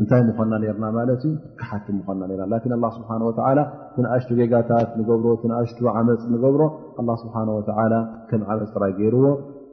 እንታይ 0.00 0.22
ምኾና 0.28 0.52
ርና 0.76 0.84
ማለት 0.96 1.22
ዩ 1.26 1.30
ክሓቲ 1.58 1.86
ምና 2.06 2.20
ርና 2.30 2.42
ላ 2.84 2.86
ስብሓ 2.96 3.10
ላ 3.58 3.62
ትንኣሽቶ 3.96 4.30
ዜጋታት 4.40 4.88
ንገብሮ 4.98 5.26
ንኣሽቶ 5.50 5.80
ዓመፅ 5.98 6.22
ንገብሮ 6.32 6.62
ስብሓ 7.22 7.36
ከም 8.30 8.42
ዓመፅ 8.54 8.72
ራይ 8.84 8.92
ገይርዎ 8.98 9.26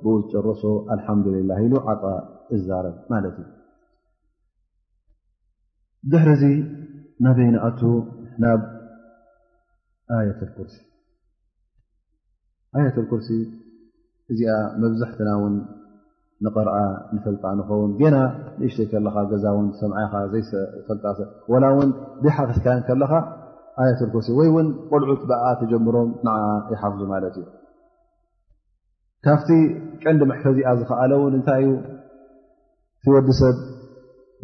ብኡ 0.03 0.13
ዝጨረሶ 0.25 0.63
አልሓምድላ 0.95 1.51
ሉ 1.71 1.81
ዓፃ 1.93 2.03
ዛረብ 2.67 2.95
ማለት 3.13 3.35
እዩ 3.41 3.49
ድሕርእዚ 6.11 6.43
ናበይናኣቱ 7.25 7.81
ናብ 8.45 8.61
ኣየት 10.19 10.39
ኩርሲ 10.55 10.77
ት 12.95 13.07
ኩርሲ 13.11 13.29
እዚ 14.31 14.41
መብዛሕትና 14.83 15.29
ውን 15.41 15.55
ንቐረኣ 16.45 16.75
ንፈልጣ 17.15 17.43
ንኸውን 17.57 17.91
ገና 18.01 18.17
ንእሽተይ 18.59 18.87
ከለካ 18.91 19.15
ገዛ 19.31 19.45
ውን 19.57 19.67
ሰምዓኻ 19.79 20.13
ዘይፈልጣሰ 20.33 21.19
ወላ 21.51 21.63
እውን 21.73 21.89
ብሓፈስካይ 22.23 22.79
ከለካ 22.87 23.13
ኣያትርኮሲ 23.81 24.27
ወይ 24.37 24.47
እውን 24.51 24.67
ቆልዑ 24.89 25.11
ጥበኣ 25.21 25.43
ተጀምሮም 25.59 26.09
ን 26.27 26.35
ይሓፍዙ 26.75 27.01
ማለት 27.13 27.35
እዩ 27.41 27.45
ካብቲ 29.25 29.49
ቀንዲ 30.03 30.21
መሕፈዚኣ 30.31 30.71
ዝኽኣለ 30.79 31.11
እውን 31.19 31.33
እንታይ 31.39 31.65
እዩ 31.67 31.75
እቲ 33.01 33.11
ወዲ 33.15 33.29
ሰብ 33.41 33.57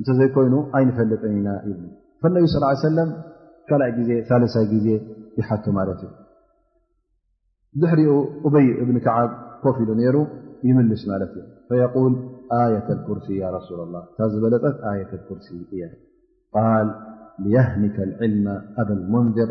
እንተዘይኮይኑ 0.00 0.54
ኣይንፈለጠና 0.78 1.48
ነቢ 2.36 2.44
ص 2.52 2.84
ለ 2.98 3.06
ካይ 3.70 3.90
ዜ 4.10 4.20
ሳይ 4.28 4.66
ዜ 4.84 4.86
ይሓቶ 5.40 5.64
ማት 5.78 5.88
እዩ 5.94 6.04
ብሕሪኡ 7.82 8.14
በይ 8.54 8.66
እብን 8.82 8.96
ከዓ 9.06 9.16
ኮፍ 9.64 9.76
ኢሉ 9.84 9.90
ሩ 10.16 10.22
ይምልስ 10.68 11.02
ማት 11.10 11.22
እዩ 11.34 12.06
ة 12.92 13.18
ርሲ 13.18 13.28
ላ 13.94 14.06
ታ 14.16 14.20
ዝበለት 14.34 14.64
ة 14.68 15.28
ርሲ 15.38 15.48
እ 15.58 15.84
ህኒ 17.66 17.84
ዕል 18.24 18.34
ኣብ 18.80 18.88
ንር 19.12 19.50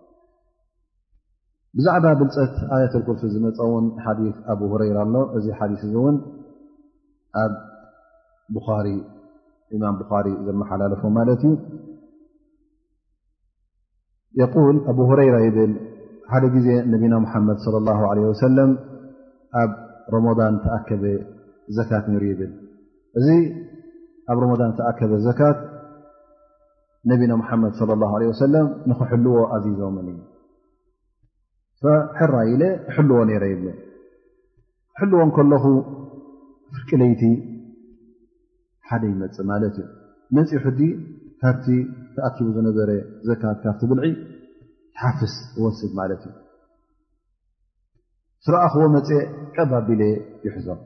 ብዛዕባ 1.77 2.05
ብልፀት 2.19 2.55
ኣያት 2.75 2.93
ክርስ 3.07 3.21
ዝመፀ 3.33 3.59
ውን 3.73 3.85
ሓዲ 4.05 4.21
ኣብ 4.53 4.59
ሁረይራ 4.71 4.97
ኣሎ 5.05 5.15
እዚ 5.37 5.45
ሓዲ 5.59 5.71
እዚ 5.85 5.93
እውን 5.99 6.15
ኣብ 7.43 7.53
ብሪ 8.55 8.87
ኢማም 9.75 9.95
ብኻሪ 9.99 10.27
ዘመሓላለፎ 10.47 11.01
ማለት 11.17 11.41
እዩ 11.49 11.53
የል 14.39 14.77
ኣብ 14.93 14.97
ሁረይራ 15.09 15.37
ይብል 15.45 15.73
ሓደ 16.31 16.43
ግዜ 16.55 16.67
ነብና 16.93 17.13
ሙሓመድ 17.25 17.57
ለ 17.75 17.79
ላ 17.87 17.95
ለ 18.19 18.25
ወሰለም 18.31 18.71
ኣብ 19.61 19.71
ሮመን 20.15 20.55
ተኣከበ 20.65 21.03
ዘካት 21.77 22.05
ነሩ 22.13 22.23
ይብል 22.31 22.51
እዚ 23.21 23.27
ኣብ 24.33 24.37
ሮመን 24.43 24.73
ተኣከበ 24.79 25.13
ዘካት 25.27 25.59
ነብና 27.11 27.31
ሓመድ 27.51 27.73
ለ 27.91 27.99
ላ 28.03 28.11
ለ 28.23 28.29
ወሰለም 28.33 28.67
ንኽሕልዎ 28.91 29.35
ኣዚዞምን 29.55 30.09
እዩ 30.13 30.19
ፈሕራ 31.83 32.33
ኢለ 32.53 32.63
ሕልዎ 32.95 33.19
ነይረ 33.29 33.43
የብሎን 33.51 33.77
ሕልዎ 34.99 35.19
ከለኹ 35.37 35.63
ፍቅለይቲ 36.77 37.21
ሓደ 38.89 39.03
ይመፅ 39.13 39.37
ማለት 39.51 39.75
እዩ 39.81 39.87
መፂ 40.35 40.51
ሕዚ 40.65 40.79
ካብቲ 41.41 41.65
ተኣኪቡ 42.15 42.47
ዝነበረ 42.55 42.89
ዘካት 43.29 43.57
ካብቲ 43.65 43.81
ብልዒ 43.91 44.05
ሓፍስ 45.01 45.33
ወስድ 45.63 45.91
ማለት 45.99 46.23
እዩ 46.29 46.33
ስረኣኽዎ 48.45 48.83
መፅ 48.95 49.09
ቀባቢለ 49.55 50.03
ይሕዞም 50.47 50.79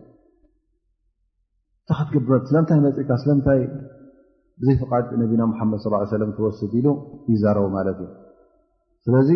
እቲትገብ 1.93 2.29
ስለምታይ 2.49 2.79
መፅእካ 2.87 3.11
ስለምታይ 3.23 3.61
ብዘይ 4.61 4.75
ፈቓድ 4.83 5.05
ነቢና 5.23 5.43
ሓመድ 5.59 5.81
ሰለም 6.15 6.29
ትወስድ 6.37 6.73
ኢሉ 6.81 6.87
ይዛረቡ 7.33 7.67
ማለት 7.77 7.97
እዩ 8.05 8.09
ስለዚ 9.07 9.29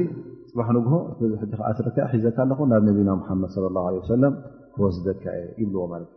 ፅባሕ 0.51 0.67
ንግሆ 0.76 0.95
ብዙ 1.17 1.32
ሕዚ 1.41 1.51
ከ 1.57 1.61
ኣስረካ 1.72 1.97
ሒዘካ 2.13 2.38
ኣለኹ 2.45 2.59
ናብ 2.72 2.84
ነቢና 2.88 3.09
ሙሓመድ 3.20 3.51
ለ 3.63 3.67
ላ 3.76 3.84
ለ 3.95 3.99
ሰለም 4.15 4.34
ክወስደትካ 4.76 5.26
የ 5.39 5.43
ይብልዎ 5.61 5.84
ማለት 5.91 6.09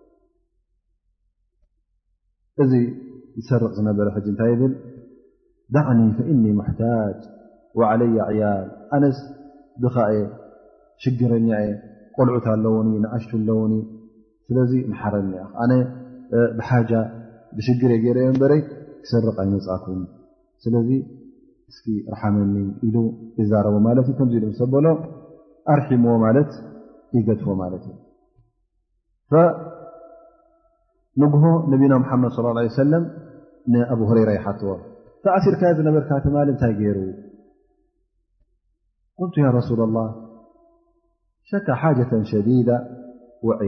እዩ 2.63 2.65
እዚ 2.65 2.73
ዝሰርቕ 3.45 3.71
ዝነበረ 3.79 4.07
ሕዚ 4.17 4.27
እንታይ 4.33 4.51
ይብል 4.55 4.73
ዳዕኒ 5.77 6.01
ፈእኒ 6.17 6.45
ሙሕታጅ 6.63 7.21
ወዓለይ 7.81 8.11
ዕያል 8.31 8.67
ኣነስ 8.99 9.19
ብኸኤ 9.85 10.15
ሽግረኛ 11.03 11.49
የ 11.67 11.71
ቆልዑት 12.17 12.47
ኣለዎኒ 12.57 12.91
ንኣሽቱ 13.07 13.33
ኣለዉኒ 13.43 13.73
ስለዚ 14.49 14.73
ንሓረኒ 14.93 15.33
ኣነ 15.65 15.73
ብሓጃ 16.59 16.91
ብሽግር 17.57 17.91
እየ 17.95 18.01
ገይረ 18.05 18.19
የ 18.27 18.33
በረ 18.43 18.53
ክሰርቕ 19.03 19.37
ኣይመፃኩም 19.45 20.01
ስለዚ 20.65 20.89
እ 21.91 21.95
መኒ 22.37 22.57
ይዛረ 23.41 23.67
ኢሉሰሎ 24.39 24.75
ርሒምዎ 25.79 26.13
ት 26.51 26.53
ይገድፎ 27.17 27.45
ት 29.31 29.33
ንሆ 31.21 31.35
ነብና 31.73 31.95
መድ 32.23 32.33
صىى 32.77 33.81
ኣብረራ 33.93 34.31
ይትዎ 34.39 34.75
ሲርካ 35.45 35.63
ዝነበርካ 35.79 36.11
ተ 36.25 36.29
ታይ 36.63 36.73
ገይሩ 36.81 36.99
ሱ 39.69 39.71
الላه 39.89 40.09
ሸካ 41.51 41.67
ሓة 41.83 42.11
ሸዲ 42.33 42.49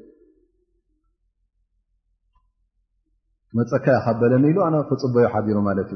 መፀካካበለኒ 3.57 4.45
ሉ 4.57 4.81
ፈፅበዮ 4.89 5.25
ሓሮ 5.35 5.57
ማ 5.67 5.73
ዩይቲ 5.81 5.91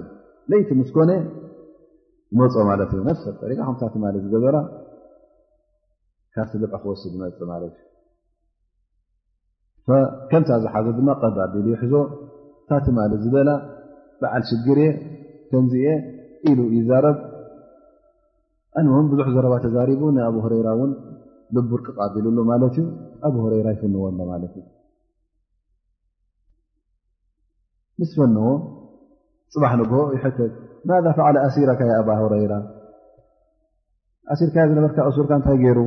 ዝመፁኦ 2.33 2.61
ማለት 2.69 2.89
ሰሪካ 3.41 3.59
ከምታቲ 3.67 3.95
ማ 4.03 4.11
ዝገበራ 4.23 4.57
ካብቲ 6.35 6.51
ልዕ 6.61 6.67
ክወስድ 6.83 7.11
ይመፅ 7.17 7.39
ማለት 7.53 7.75
እዩ 9.87 9.99
ከምታ 10.29 10.49
ዝሓዘ 10.63 10.87
ድማ 10.97 11.09
ቀባቢሉ 11.21 11.65
ይሕዞ 11.73 11.93
ታቲ 12.69 12.85
ማል 12.97 13.13
ዝበላ 13.23 13.49
በዓል 14.21 14.43
ሽግር 14.51 14.77
እየ 14.83 14.89
ከምዚ 15.49 15.73
ኢሉ 16.51 16.59
ይዛረብ 16.77 17.17
ኣሞም 18.79 19.07
ብዙሕ 19.11 19.27
ዘረባ 19.35 19.53
ተዛሪቡ 19.65 20.01
ንኣብ 20.15 20.37
ረራ 20.51 20.69
እውን 20.77 20.91
ልቡር 21.55 21.81
ቅቓቢሉሉ 21.87 22.37
ማለት 22.51 22.73
እዩ 22.81 22.87
ኣብ 23.27 23.35
ረራ 23.53 23.67
ይፍንዎዶ 23.75 24.17
ማለት 24.33 24.53
እዩ 24.59 24.65
ምስ 28.01 28.11
ፈንዎ 28.19 28.47
ፅባሕ 29.53 29.73
ንግሆ 29.81 29.99
ይት 30.15 30.37
ማ 30.89 30.95
ፈዕለ 31.17 31.35
ኣሲረካ 31.47 31.81
ኣባ 31.99 32.09
ረይራ 32.31 32.53
ሲርካ 34.39 34.55
ዝነበርካ 34.69 34.97
እሱርካ 35.09 35.31
እንታይ 35.39 35.57
ገይሩ 35.63 35.79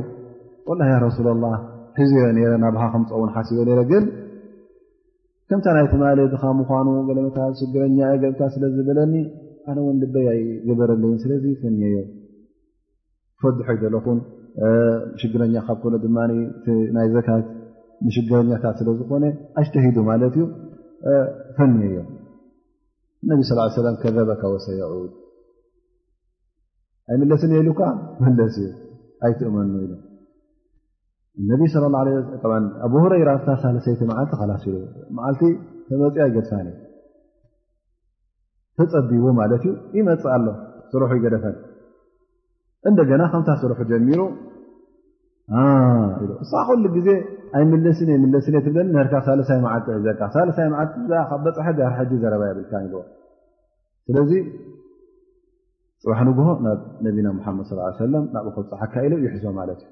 ላ 0.79 0.87
ያ 0.91 0.95
ረሱላ 1.05 1.27
ላ 1.43 1.49
ሒዚዮ 1.97 2.21
ረ 2.53 2.55
ናብሃ 2.63 2.83
ክምፀውን 2.93 3.29
ሓሲበ 3.35 3.81
ግን 3.91 4.05
ከምታ 5.49 5.65
ናይተማለ 5.77 6.17
ኻ 6.41 6.49
ምኳኑ 6.59 6.87
ገለመታት 7.09 7.53
ሽግረኛ 7.61 7.99
ገምታት 8.23 8.51
ስለ 8.55 8.63
ዝብለኒ 8.77 9.13
ኣነ 9.69 9.77
እውን 9.83 9.97
ልበይይ 10.01 10.41
ገበረለዩ 10.67 11.13
ስለ 11.23 11.31
ፈንየዮም 11.61 12.09
ፈዱ 13.43 13.57
ሐይዘለኹን 13.67 14.19
ሽግረኛ 15.21 15.55
ካብኮ 15.69 15.85
ድማ 16.05 16.17
ናይ 16.97 17.09
ዘካት 17.15 17.47
ንሽግረኛታት 18.07 18.75
ስለዝኮነ 18.81 19.25
ኣሽተሂዱ 19.61 19.97
ማለት 20.11 20.35
እዩ 20.41 20.45
ፈንየ 21.57 21.89
ዮም 21.97 22.07
እነቢ 23.25 23.39
ስ 23.49 23.53
ሰ 23.75 23.93
ከዘበካ 24.01 24.41
ወሰዑድ 24.53 25.11
ኣይ 27.11 27.15
ምለስን 27.21 27.51
የኢሉካ 27.55 27.81
ምለስ 28.23 28.55
እዩ 28.61 28.67
ኣይትእመ 29.25 29.55
ኢ 29.83 29.87
እነቢ 31.41 31.61
ኣብ 32.85 32.93
ረራ 33.13 33.29
ሳለሰይቲ 33.63 34.01
ዓልቲ 34.19 34.33
ላስ 34.51 34.65
ዓልቲ 35.29 35.41
ፅያ 35.87 36.25
ይገድፋን 36.29 36.67
ዩ 38.79 38.85
ተፀቢዎ 38.93 39.27
ማለት 39.41 39.63
እዩ 39.67 39.73
ይመፅእ 39.99 40.31
ኣሎ 40.35 40.47
ስሩሑ 40.91 41.11
ይገደፈን 41.19 41.55
እንደገና 42.89 43.21
ከምታ 43.31 43.49
ስሩሑ 43.61 43.79
ጀሚሩ 43.93 44.21
እ 45.57 46.35
ሉ 46.83 47.01
ዜ 47.07 47.09
ኣይ 47.55 47.63
ምለስን 47.71 48.09
ምለስን 48.23 48.55
ትብለ 48.65 48.95
ሳሳይ 49.11 49.59
መዓት 49.65 49.85
ዘካ 50.05 50.21
ሳሳይ 50.35 50.67
መዓት 50.73 50.91
በፅሐ 51.45 51.67
ሕ 51.97 52.07
ዘረባ 52.23 52.43
የብል 52.49 52.65
ዎ 52.99 53.03
ስለዚ 54.07 54.31
ፅዋሕ 56.03 56.19
ንግ 56.27 56.37
ናብ 56.65 56.79
ነቢና 57.05 57.27
ሓመድ 57.45 57.69
ለ 58.13 58.19
ናብ 58.33 58.47
ከብፀሓካ 58.55 58.93
ይሕዞ 59.25 59.45
ማትዩ 59.57 59.87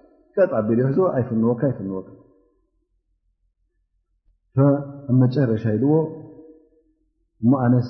ቢል 0.68 0.80
ይሕዝ 0.84 0.98
ኣይፍንወካ 1.18 1.62
ይፍንወ 1.72 1.98
ብመጨረሻ 5.08 5.64
ኢልዎ 5.78 5.94
እ 7.48 7.52
ኣነስ 7.64 7.90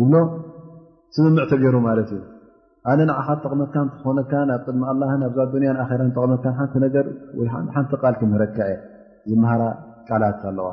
ይብሎ 0.00 0.16
ስምምዕ 1.14 1.44
ተገይሩ 1.50 1.76
ማለት 1.88 2.10
እዩ 2.16 2.20
ኣነ 2.90 3.00
ንዓኻ 3.08 3.26
ጠቕመካን 3.42 3.86
ትኾነካ 3.94 4.32
ኣብ 4.54 4.62
ቅድሚ 4.66 4.80
ኣላን 4.92 5.20
ኣብዛ 5.26 5.38
ዱንያን 5.52 5.76
ኣራን 5.84 6.10
ጠቕመካን 6.14 6.54
ሓንቲ 6.58 6.74
ነገር 6.84 7.06
ወይ 7.38 7.48
ሓንቲ 7.74 7.90
ቃል 8.02 8.14
ክምህረካ 8.20 8.56
እየ 8.70 8.78
ዝመሃራ 9.30 9.62
ቃላት 10.08 10.40
ኣለዋ 10.50 10.68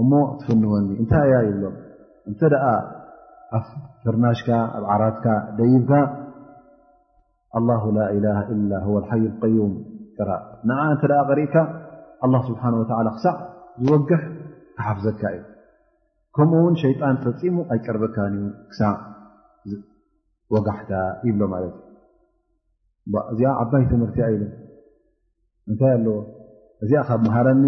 እሞ 0.00 0.10
ትፍንወኒ 0.40 0.86
እንታይ 1.02 1.24
እያ 1.30 1.38
ይብሎ 1.48 1.64
እንተ 2.30 2.40
ደኣ 2.52 2.64
ኣብ 3.58 3.64
ፍርናሽካ 4.02 4.48
ኣብ 4.76 4.84
ዓራትካ 4.94 5.26
ደይብካ 5.60 5.92
ኣላ 7.60 7.68
ላ 7.96 8.08
ኢላሃ 8.18 8.38
ኢላ 8.58 8.72
ሓይ 9.08 9.24
ቀዩም 9.42 9.72
ራ 10.28 10.30
ንዓ 10.70 10.78
እንተ 10.94 11.02
ደ 11.12 11.22
ቀሪእካ 11.30 11.56
ኣላ 12.26 12.34
ስብሓን 12.50 12.76
ወተላ 12.82 13.08
ክሳዕ 13.16 13.36
ዝወግሕ 13.86 14.22
ክሓፍዘካ 14.76 15.22
እዩ 15.38 15.42
ከምኡ 16.36 16.58
እውን 16.62 16.74
ሸይጣን 16.82 17.16
ፈፂሙ 17.22 17.54
ኣይቀርበካንእዩ 17.74 18.46
ክሳዕ 18.70 18.94
ወጋሕታ 20.54 20.92
ይብሎ 21.28 21.42
ማለት 21.54 21.74
እ 23.08 23.18
እዚኣ 23.32 23.50
ዓባይ 23.62 23.84
ትምህርቲያ 23.90 24.24
ኢሉን 24.34 24.52
እንታይ 25.70 25.92
ኣለዎ 25.96 26.16
እዚኣ 26.84 27.00
ካብ 27.08 27.20
መሃረኒ 27.28 27.64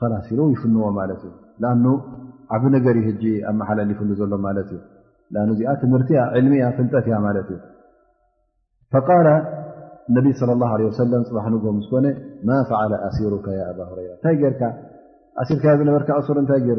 ፈላሲሉ 0.00 0.40
ይፍንዎ 0.54 0.82
ማለት 1.00 1.22
እዩ 1.28 1.34
ኣ 1.72 1.92
ዓብ 2.56 2.64
ነገር 2.76 2.96
ህጂ 3.08 3.22
ኣብመሓላሊ 3.50 3.88
ይፍኑ 3.94 4.10
ዘሎ 4.20 4.32
ማለት 4.48 4.70
እዩ 4.78 4.80
እዚኣ 5.54 5.70
ትምህርቲያ 5.84 6.18
ዕልሚእያ 6.40 6.66
ፍንጠት 6.78 7.06
እያ 7.10 7.16
ማለት 7.28 7.48
እዩ 7.54 7.60
ቃል 9.08 9.28
እነቢ 10.10 10.26
ለ 10.48 10.54
ላ 10.58 10.64
ለ 10.80 10.84
ሰለም 11.00 11.22
ፅባሕ 11.28 11.46
ንጎም 11.52 11.78
ዝኮነ 11.84 12.06
ማ 12.48 12.58
ፈዓለ 12.70 12.92
ኣሲሩካ 13.08 13.46
ኣባ 13.70 13.78
ሁረራ 13.90 14.08
እንታይ 14.16 14.34
ጌይርካ 14.42 14.62
ሲርካ 15.48 15.64
ዝነበርካ 15.80 16.08
እሱር 16.20 16.36
እንታይ 16.42 16.60
ገይሩ 16.66 16.78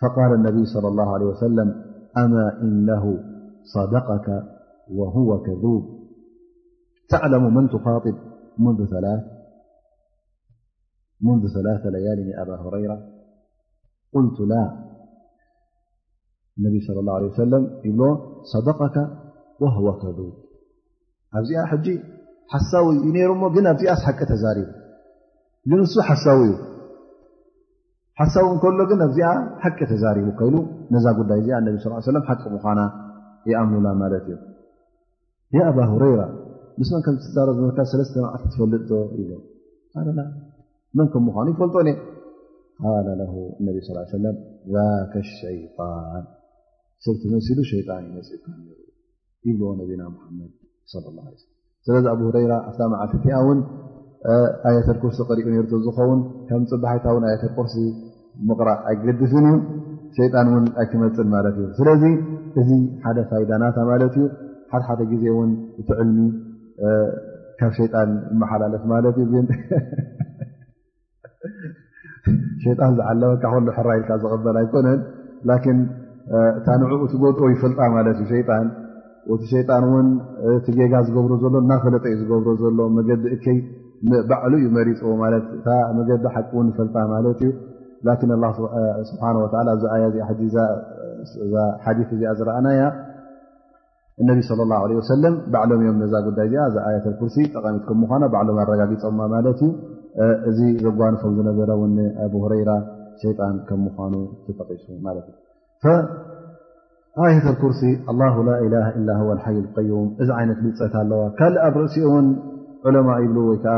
فقال 0.00 0.34
النبي 0.34 0.64
صلى 0.66 0.88
الله 0.88 1.14
عليه 1.14 1.26
وسلم 1.26 1.84
أما 2.16 2.60
إنه 2.62 3.18
صدقك 3.74 4.42
وهو 4.90 5.42
كذوب 5.42 6.04
تعلم 7.08 7.54
من 7.54 7.68
تخاطب 7.68 8.14
منذ 11.22 11.48
ثلاث 11.52 11.86
ليال 11.86 12.34
أبا 12.40 12.56
هريرة 12.56 13.02
قلت 14.12 14.40
لا 14.40 14.84
انبي 16.58 16.80
صلى 16.80 17.00
الله 17.00 17.14
عليه 17.14 17.26
وسلمصدقك 17.26 19.10
وهو 19.60 19.92
كذوب 19.98 20.32
ز 21.42 21.64
حجي 21.66 22.02
حسوي 22.48 22.96
ينير 22.96 23.34
ن 23.34 23.76
حةزار 24.02 24.56
ينو 25.66 25.84
حسوي 26.02 26.73
ሓሳብ 28.18 28.44
እንከሎ 28.52 28.80
ግን 28.90 29.00
ኣብዚኣ 29.06 29.30
ሓቂ 29.62 29.78
ተዛሪቡ 29.90 30.26
ከይሉ 30.38 30.56
ነዛ 30.94 31.06
ጉዳይ 31.20 31.40
እዚ 31.76 31.86
ሓቂ 32.28 32.40
ምኳና 32.54 32.80
ይኣምኑላ 33.50 33.88
ማለት 34.02 34.26
እዩ 35.52 35.58
ኣባ 35.70 35.78
ረራ 36.02 36.20
ምስመን 36.80 37.02
ከም 37.06 37.16
ዝ 37.24 37.32
ዝመት 37.56 37.76
ለስተ 38.00 38.14
መዓልቲ 38.24 38.52
ፈልጥ 38.58 38.88
መንከም 40.98 41.24
ምኑ 41.28 41.36
ይፈልጦ 41.54 41.76
ሸን 44.12 44.24
ሰብመሉ 50.92 51.18
ጣ 52.06 52.12
ብ 52.16 52.16
ድ 52.16 52.16
ስለዚ 52.16 52.16
ኣብ 52.16 52.20
ራ 52.52 52.54
ኣ 52.70 52.88
መዓልእቲኣ 52.94 53.36
ኣየተኩርሲ 54.68 55.16
ሪኡ 55.38 55.48
ዝኸውን 55.84 56.20
ፅባታኣተቁርሲ 56.70 57.74
ምቕራእ 58.48 58.80
ኣይገድፍን 58.90 59.46
እዩ 59.50 59.60
ሸይጣን 60.16 60.46
ውን 60.54 60.64
ኣይክመፅን 60.80 61.28
ማለት 61.34 61.54
እዩ 61.60 61.68
ስለዚ 61.78 62.02
እዚ 62.60 62.70
ሓደ 63.04 63.18
ፋይዳናታ 63.30 63.76
ማለት 63.90 64.14
እዩ 64.18 64.26
ሓደሓደ 64.72 65.00
ግዜ 65.12 65.24
እውን 65.34 65.50
እቲ 65.80 65.88
ዕልሚ 66.02 66.20
ካብ 67.58 67.72
ሸይጣን 67.80 68.10
መሓላለፍ 68.40 68.82
ማለት 68.94 69.16
እዩግ 69.24 69.50
ሸይጣን 72.64 72.92
ዝዓለበካ 72.98 73.44
ክሉ 73.54 73.68
ሕራ 73.76 73.88
ኢልካ 73.98 74.10
ዝቕበል 74.22 74.56
ኣይኮነን 74.62 75.00
ን 75.78 75.78
እታ 76.58 76.66
ንዑ 76.80 76.92
እቲ 77.06 77.14
ጎኦ 77.22 77.48
ይፈልጣ 77.54 77.80
ማለት 77.96 78.16
እዩ 78.22 78.28
ሸይጣን 78.34 78.66
ወቲ 79.30 79.42
ሸይጣን 79.52 79.84
እውን 79.88 80.06
እቲ 80.56 80.66
ዜጋ 80.78 80.94
ዝገብሮ 81.06 81.32
ዘሎ 81.42 81.54
እናፈለጠ 81.64 82.04
እዩ 82.12 82.16
ዝገብሮ 82.22 82.48
ዘሎ 82.62 82.78
መገዲ 82.98 83.22
እይ 83.34 83.58
ባዕሉ 84.30 84.52
እዩ 84.60 84.66
መሪፅ 84.78 85.00
ማት 85.22 85.34
እ 85.74 85.76
መገዲ 85.98 86.24
ሓቂ 86.36 86.48
እውን 86.54 86.66
ይፈልጣ 86.72 86.94
ማለት 87.14 87.38
እዩ 87.44 87.50
ስሓ 89.08 89.48
ኣዚ 89.72 89.84
ዚ 90.14 90.56
ሓዲ 91.84 91.98
እዚ 92.16 92.22
ዝረአናያ 92.38 92.82
ነቢ 94.28 94.40
ሰለ 95.08 95.24
ባዕሎም 95.52 95.80
እዮም 95.84 95.96
ነዛ 96.02 96.12
ጉዳይ 96.26 96.46
ዚ 96.52 96.56
ዛ 96.74 96.76
ት 97.04 97.14
ርሲ 97.22 97.36
ጠሚት 97.54 97.80
ከም 97.88 98.02
ም 98.10 98.22
ባሎም 98.34 98.58
ኣረጋጊፀማ 98.64 99.20
ማት 99.34 99.46
እዚ 100.48 100.58
ዘጓንፎም 100.84 101.32
ዝነበረ 101.36 101.70
ኣብ 102.24 102.34
ረራ 102.52 102.70
ሸጣን 103.22 103.56
ከምምኑ 103.68 104.14
ተጠቂሱ 104.46 104.84
የት 107.34 107.60
ርሲ 107.70 107.82
ላ 108.20 108.22
ላ 109.08 109.18
ይ 109.56 109.58
ዩም 109.90 110.06
እዚ 110.22 110.30
ይነት 110.42 110.58
ብልፀታ 110.64 110.94
ኣለዋ 111.02 111.20
ካልእ 111.38 111.60
ኣብ 111.66 111.74
ርእሲውን 111.82 112.26
ዑለማ 112.88 113.08
ይብ 113.24 113.36
ወይከዓ 113.50 113.76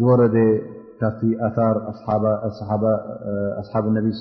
ዝወረደ 0.00 0.36
ካብ 1.04 1.52
ር 1.76 1.78
ኣሓብ 3.60 3.84
ነ 3.94 3.98
ه 4.06 4.12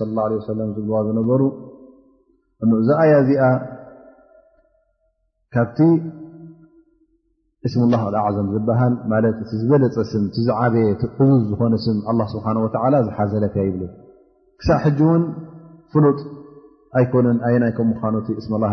ዝብዋ 0.75 0.93
ዝነበሩ 1.07 1.41
እዚ 2.81 2.89
ያ 3.11 3.15
ዚኣ 3.29 3.45
ካብቲ 5.55 5.79
ስ 7.73 7.75
اه 7.97 8.27
ም 8.45 8.47
ዝበሃ 8.55 8.79
ማ 9.13 9.19
እቲ 9.31 9.49
ዝበለፅ 9.61 9.95
ም 10.25 10.27
ዝበየዝ 10.35 11.41
ዝኮነም 11.49 11.79
ስሓ 12.35 12.45
ዝሓዘለ 13.07 13.45
ይብ 13.67 13.79
ክሳ 14.59 14.69
ውን 15.09 15.23
ፍሉጥ 15.93 16.19
ኣይኮነን 16.99 17.37
ኣየ 17.47 17.55
ናይ 17.63 17.71
ም 17.87 17.91
ምኖ 18.03 18.15
እስ 18.41 18.45
ظም 18.53 18.63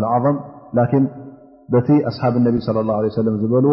ቲ 1.86 2.00
ኣሓብ 2.10 2.34
ነ 2.44 2.46
ص 2.66 2.68
ه 3.20 3.36
ዝበልዎ 3.42 3.72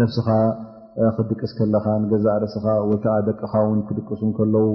ነብስኻ 0.00 0.28
ክትድቅስ 1.16 1.52
ከለካ 1.58 1.86
ንገዛ 2.02 2.26
ርእስኻ 2.42 2.64
ወይከዓ 2.90 3.14
ደቅኻ 3.28 3.52
ውን 3.68 3.78
ክድቅሱን 3.88 4.30
ከለው 4.38 4.66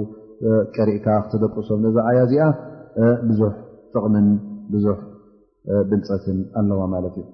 ቀሪእካ 0.76 1.06
ክተደቅሶም 1.24 1.80
ነዛ 1.84 1.96
ዓያ 2.10 2.18
እዚኣ 2.26 2.44
ብዙሕ 3.28 3.52
ጥቕምን 3.92 4.26
ብዙሕ 4.74 4.96
ብንፀትን 5.90 6.38
ኣለዋ 6.60 6.80
ማለት 6.94 7.14
እዩ 7.20 7.26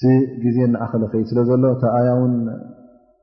ቲ 0.00 0.04
ግዜ 0.44 0.56
ንኣኸሊ 0.72 1.02
ከድ 1.12 1.24
ስለዘሎ 1.32 1.64
ኣያ 1.98 2.08
እውን 2.16 2.34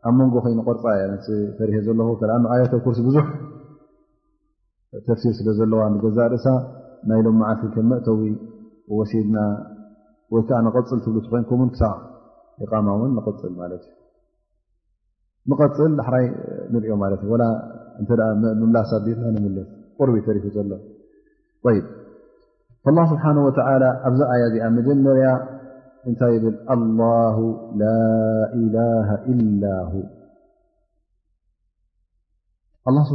ኣብ 0.07 0.13
መንጎ 0.19 0.33
ኮይኑ 0.45 0.59
ቆርፃ 0.69 0.83
እያ 0.97 1.03
ነ 1.11 1.15
ተሪ 1.57 1.71
ዘለኹ 1.87 2.09
ከኣ 2.21 2.31
ኣያተ 2.53 2.73
ኩርስ 2.85 2.99
ብዙሕ 3.07 3.25
ተፍሲር 5.07 5.33
ስለዘለዋ 5.39 5.83
ንገዛ 5.95 6.17
ርእሳ 6.33 6.47
ናይ 7.09 7.21
ሎም 7.27 7.37
መዓል 7.41 7.61
ከም 7.75 7.87
መእተዊ 7.91 8.21
ወሲድና 8.97 9.37
ወይ 10.33 10.43
ዓ 10.59 10.61
ፅ 10.65 10.65
ብ 10.65 10.65
ኮ 11.49 11.51
ክ 15.59 15.63
ፅ 15.71 15.75
ፅል 15.77 15.91
ዳይ 15.99 16.25
ንሪኦ 16.73 16.93
ላና 17.43 18.77
قርቢ 19.99 20.15
ሪ 20.35 20.37
ሎ 20.45 20.47
ل 20.69 20.71
ኣብዚ 24.07 24.19
እዚኣ 24.45 24.63
መጀመርያ 24.77 25.27
እታይ 26.11 26.35
ብ 26.43 26.45
ርሲ 32.95 33.09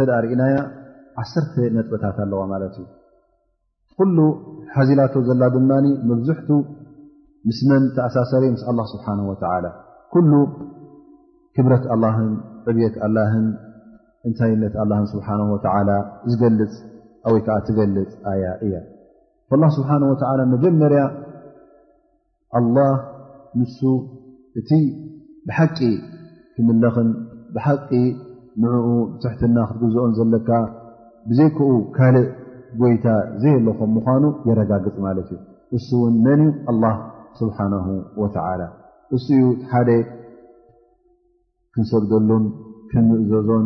እ 0.00 0.04
ርእና 0.24 0.42
ዓ 1.20 1.22
ጥበታት 1.84 2.16
ኣለዋ 2.24 2.40
ዩ 2.80 2.82
ኩሉ 4.02 4.18
ሓዚላቶ 4.76 5.14
ዘላ 5.26 5.42
ድማ 5.54 5.70
መብዝሕቱ 6.10 6.48
ምስመን 7.48 7.82
ተኣሳሰሪ 7.96 8.44
ምስ 8.54 8.62
ኣ 8.70 8.72
ስብሓ 8.92 9.06
ኩሉ 10.14 10.32
ክብረት 11.56 11.84
ኣን 11.94 12.28
ዕብት 12.70 12.94
ኣን 13.06 13.44
እንታይነት 14.28 14.74
ኣ 14.84 14.86
ስብሓ 15.12 15.28
ዝገልፅ 16.30 16.72
ወይ 17.34 17.40
ከዓ 17.46 17.56
ትገልፅ 17.68 18.10
ኣያ 18.32 18.44
እያ 18.66 18.74
ስብሓ 19.76 19.90
ወ 20.10 20.32
መጀመርያ 20.56 21.04
ኣላ 22.58 22.78
ንሱ 23.60 23.78
እቲ 24.60 24.70
ብሓቂ 25.48 25.78
ክምለኽን 26.56 27.08
ብሓቂ 27.54 27.88
ንዕኡ 28.62 28.86
ትሕትና 29.22 29.56
ክትግዝኦን 29.70 30.12
ዘለካ 30.18 30.50
ብዘይክኡ 31.30 31.70
ካልእ 31.96 32.28
ጎይታ 32.80 33.06
ዘይ 33.42 33.52
ኣለኹም 33.58 33.90
ምኳኑ 33.96 34.24
የረጋግፅ 34.48 34.96
ማለት 35.06 35.28
እዩ 35.34 35.38
እሱ 35.76 35.88
እውን 35.98 36.14
መን 36.24 36.40
እዩ 36.48 36.60
ኣላህ 36.70 36.94
ስብሓንሁ 37.40 37.86
ወተዓላ 38.22 38.62
እሱ 39.16 39.26
እዩ 39.38 39.44
ሓደ 39.72 39.90
ክንሰግደሉን 41.74 42.44
ከንዝእዘዞን 42.90 43.64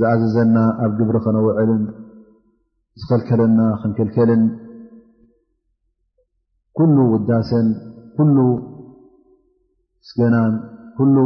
ዝኣዘዘና 0.00 0.56
ኣብ 0.84 0.92
ግብሪ 0.98 1.16
ከነውዕልን 1.24 1.82
ዝኸልከለና 3.00 3.60
ክንክልከልን 3.80 4.42
ኩሉ 6.78 6.96
ውዳሰን 7.14 7.66
ኩሉ 8.16 8.36
ስገናን 10.08 10.52
ኩሉ 10.98 11.16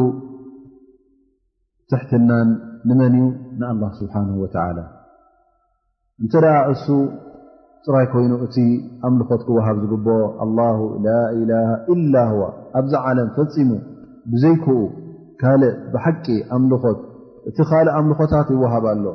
ትሕትናን 1.90 2.49
ንመን 2.88 3.14
እዩ 3.18 3.26
ንኣላ 3.59 3.82
ስብሓነሁ 3.99 4.36
ወተዓላ 4.44 4.78
እንተ 6.23 6.33
ደኣ 6.45 6.55
እሱ 6.75 6.87
ጥራይ 7.87 8.07
ኮይኑ 8.12 8.33
እቲ 8.45 8.57
ኣምልኾት 9.07 9.43
ክወሃብ 9.47 9.77
ዝግብኦ 9.83 10.14
ኣላሁ 10.45 10.79
ላ 11.07 11.11
ኢላሃ 11.41 11.69
ኢላ 11.95 12.17
ዋ 12.39 12.43
ኣብዛ 12.81 12.95
ዓለም 13.09 13.29
ፈፂሙ 13.37 13.69
ብዘይክኡ 14.33 14.71
ካልእ 15.43 15.75
ብሓቂ 15.93 16.27
ኣምልኾት 16.57 17.01
እቲ 17.51 17.59
ካልእ 17.73 17.95
ኣምልኾታት 17.99 18.49
ይወሃብ 18.55 18.85
ኣሎ 18.93 19.07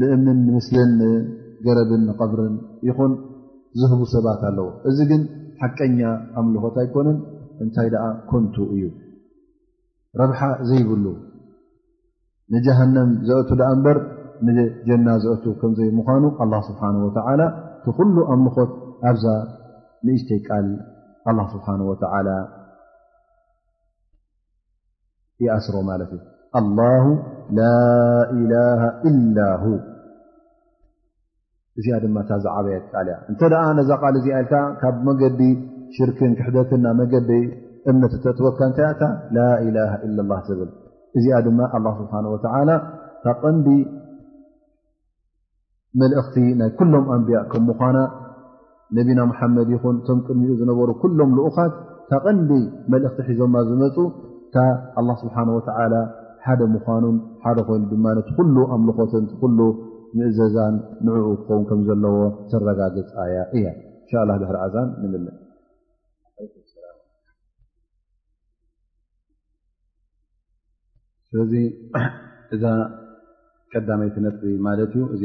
ንእምን 0.00 0.38
ንምስልን 0.46 0.90
ንገረብን 1.02 2.02
ንቐብርን 2.08 2.54
ይኹን 2.88 3.12
ዝህቡ 3.82 4.00
ሰባት 4.14 4.42
ኣለዎ 4.50 4.68
እዚ 4.90 4.98
ግን 5.12 5.22
ሓቀኛ 5.62 6.00
ኣምልኾት 6.40 6.76
ኣይኮነን 6.84 7.18
እንታይ 7.64 7.88
ደኣ 7.94 8.04
ኮንቱ 8.32 8.54
እዩ 8.74 8.84
ረብሓ 10.22 10.40
ዘይብሉ 10.68 11.06
ንጀሃንም 12.54 13.08
ዘአቱ 13.28 13.50
ዳኣ 13.62 13.70
እምበር 13.76 13.98
ጀና 14.86 15.08
ዘአቱ 15.24 15.44
ከምዘይ 15.60 15.90
ምኳኑ 15.98 16.24
ስብሓ 16.68 16.82
ላ 17.40 17.44
ቲኩሉ 17.84 18.16
ኣምልኾት 18.32 18.72
ኣብዛ 19.10 19.24
ንእተይ 20.06 20.40
ቃል 20.46 20.66
ስብሓ 21.52 21.66
ይኣስሮ 25.44 25.76
ማለት 25.88 26.10
እዩ 26.16 26.68
ላ 26.78 26.84
ላ 27.58 27.70
ኢላ 29.02 29.22
እዚኣ 31.80 31.96
ድማ 32.04 32.16
ታዛዓበየ 32.28 32.76
ቃል 32.92 33.08
እያ 33.08 33.16
እንተ 33.30 33.40
ደ 33.52 33.58
ነዛ 33.78 33.90
ቃል 34.02 34.14
እዚ 34.20 34.26
ልካ 34.44 34.54
ካብ 34.80 34.96
መገዲ 35.08 35.40
ሽርክን 35.96 36.32
ክሕደትና 36.38 36.86
መገዲ 37.00 37.30
እምነት 37.90 38.14
ተትወካ 38.24 38.58
ታ 39.00 39.10
ላ 39.36 39.44
ላ 39.76 39.84
ኢ 40.06 40.10
ብል 40.60 40.70
እዚኣ 41.18 41.38
ድማ 41.46 41.60
ስብሓ 41.98 42.16
ታቐንዲ 43.26 43.68
መልእኽቲ 46.00 46.36
ናይ 46.60 46.70
ኩሎም 46.78 47.04
ኣንብያ 47.14 47.38
ከም 47.52 47.62
ምኳና 47.70 47.98
ነቢና 48.96 49.20
መሓመድ 49.30 49.68
ይኹን 49.74 49.96
እቶም 50.00 50.18
ቅድሚኡ 50.26 50.52
ዝነበሩ 50.60 50.88
ኩሎም 51.02 51.30
ልኡኻት 51.38 51.74
ታቐንዲ 52.10 52.50
መልእኽቲ 52.92 53.26
ሒዞማ 53.28 53.54
ዝመፁ 53.70 53.96
እታ 54.46 54.56
ኣላ 55.00 55.08
ስብሓ 55.22 55.36
ወዓላ 55.56 55.94
ሓደ 56.44 56.60
ምኳኑን 56.76 57.16
ሓደ 57.44 57.58
ኮይኑ 57.68 57.82
ድማ 57.92 58.04
ነቲ 58.18 58.28
ኩሉ 58.38 58.56
ኣምልኮትንቲ 58.76 59.32
ኩሉ 59.42 59.58
ምእዘዛን 60.18 60.74
ንዕኡ 61.06 61.26
ክኸውን 61.40 61.64
ከምዘለዎ 61.70 62.16
ዘረጋገፃ 62.50 63.14
ያ 63.34 63.38
እያ 63.58 63.66
እንሻ 64.00 64.10
ብሕር 64.42 64.56
ዓዛን 64.64 64.88
ንምእላ 65.02 65.28
ስለዚ 71.30 71.52
እዛ 72.56 72.64
ቀዳመይ 73.72 74.08
ትነጥቢ 74.14 74.44
ማለት 74.66 74.92
እዩ 74.98 75.02
እዚ 75.14 75.24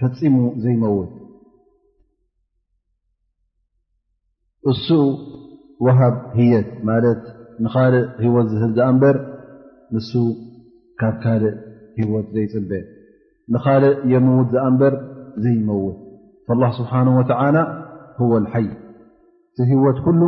ፈፂሙ 0.00 0.34
ዘይመውት 0.64 1.12
እሱ 4.70 4.86
ወሃብ 5.84 6.16
ህየት 6.38 6.68
ማለት 6.88 7.22
ንኻልእ 7.64 8.06
ህይወት 8.24 8.46
ዝህል 8.52 8.72
ዝኣ 8.76 8.86
እንበር 8.92 9.16
ንሱ 9.94 10.10
ካብ 11.00 11.14
ካልእ 11.24 11.56
ህወት 11.98 12.26
ዘይፅበ 12.36 12.70
ንኻልእ 13.54 13.96
የምውድ 14.12 14.48
ዝኣ 14.54 14.64
እምበር 14.70 14.94
ዘይመውት 15.44 15.98
ላ 16.62 16.70
ስብሓነ 16.78 17.06
ወተዓላ 17.18 17.56
ህወ 18.18 18.30
ልሓይ 18.44 18.66
እቲ 18.70 19.66
ህይወት 19.72 19.98
ኩሉ 20.06 20.22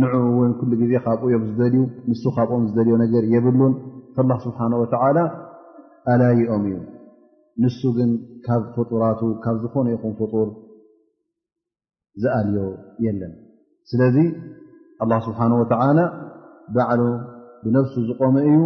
ንዕ 0.03 0.12
እውን 0.28 0.53
ኩሉ 0.61 0.70
ግዜ 0.80 0.92
ካብኡዮም 1.05 1.42
ዝደልዩ 1.49 1.76
ንሱ 2.11 2.22
ካብኦም 2.36 2.62
ዝደልዮ 2.70 2.95
ነገር 3.03 3.24
የብሉን 3.32 3.72
ላ 4.30 4.32
ስብሓን 4.47 4.72
ወተላ 4.82 5.18
ኣላዪኦም 6.12 6.62
እዩ 6.68 6.76
ንሱ 7.62 7.80
ግን 7.99 8.11
ካብ 8.47 8.62
ፍጡራቱ 8.76 9.20
ካብ 9.45 9.57
ዝኾነ 9.64 9.86
ኢኹም 9.97 10.14
ፍጡር 10.20 10.49
ዝኣልዮ 12.24 12.64
የለን 13.05 13.32
ስለዚ 13.90 14.16
ኣ 15.05 15.07
ስብሓን 15.28 15.53
ወተላ 15.61 15.99
ባዕሉ 16.76 17.03
ብነፍሱ 17.64 17.95
ዝቆመ 18.09 18.34
እዩ 18.51 18.59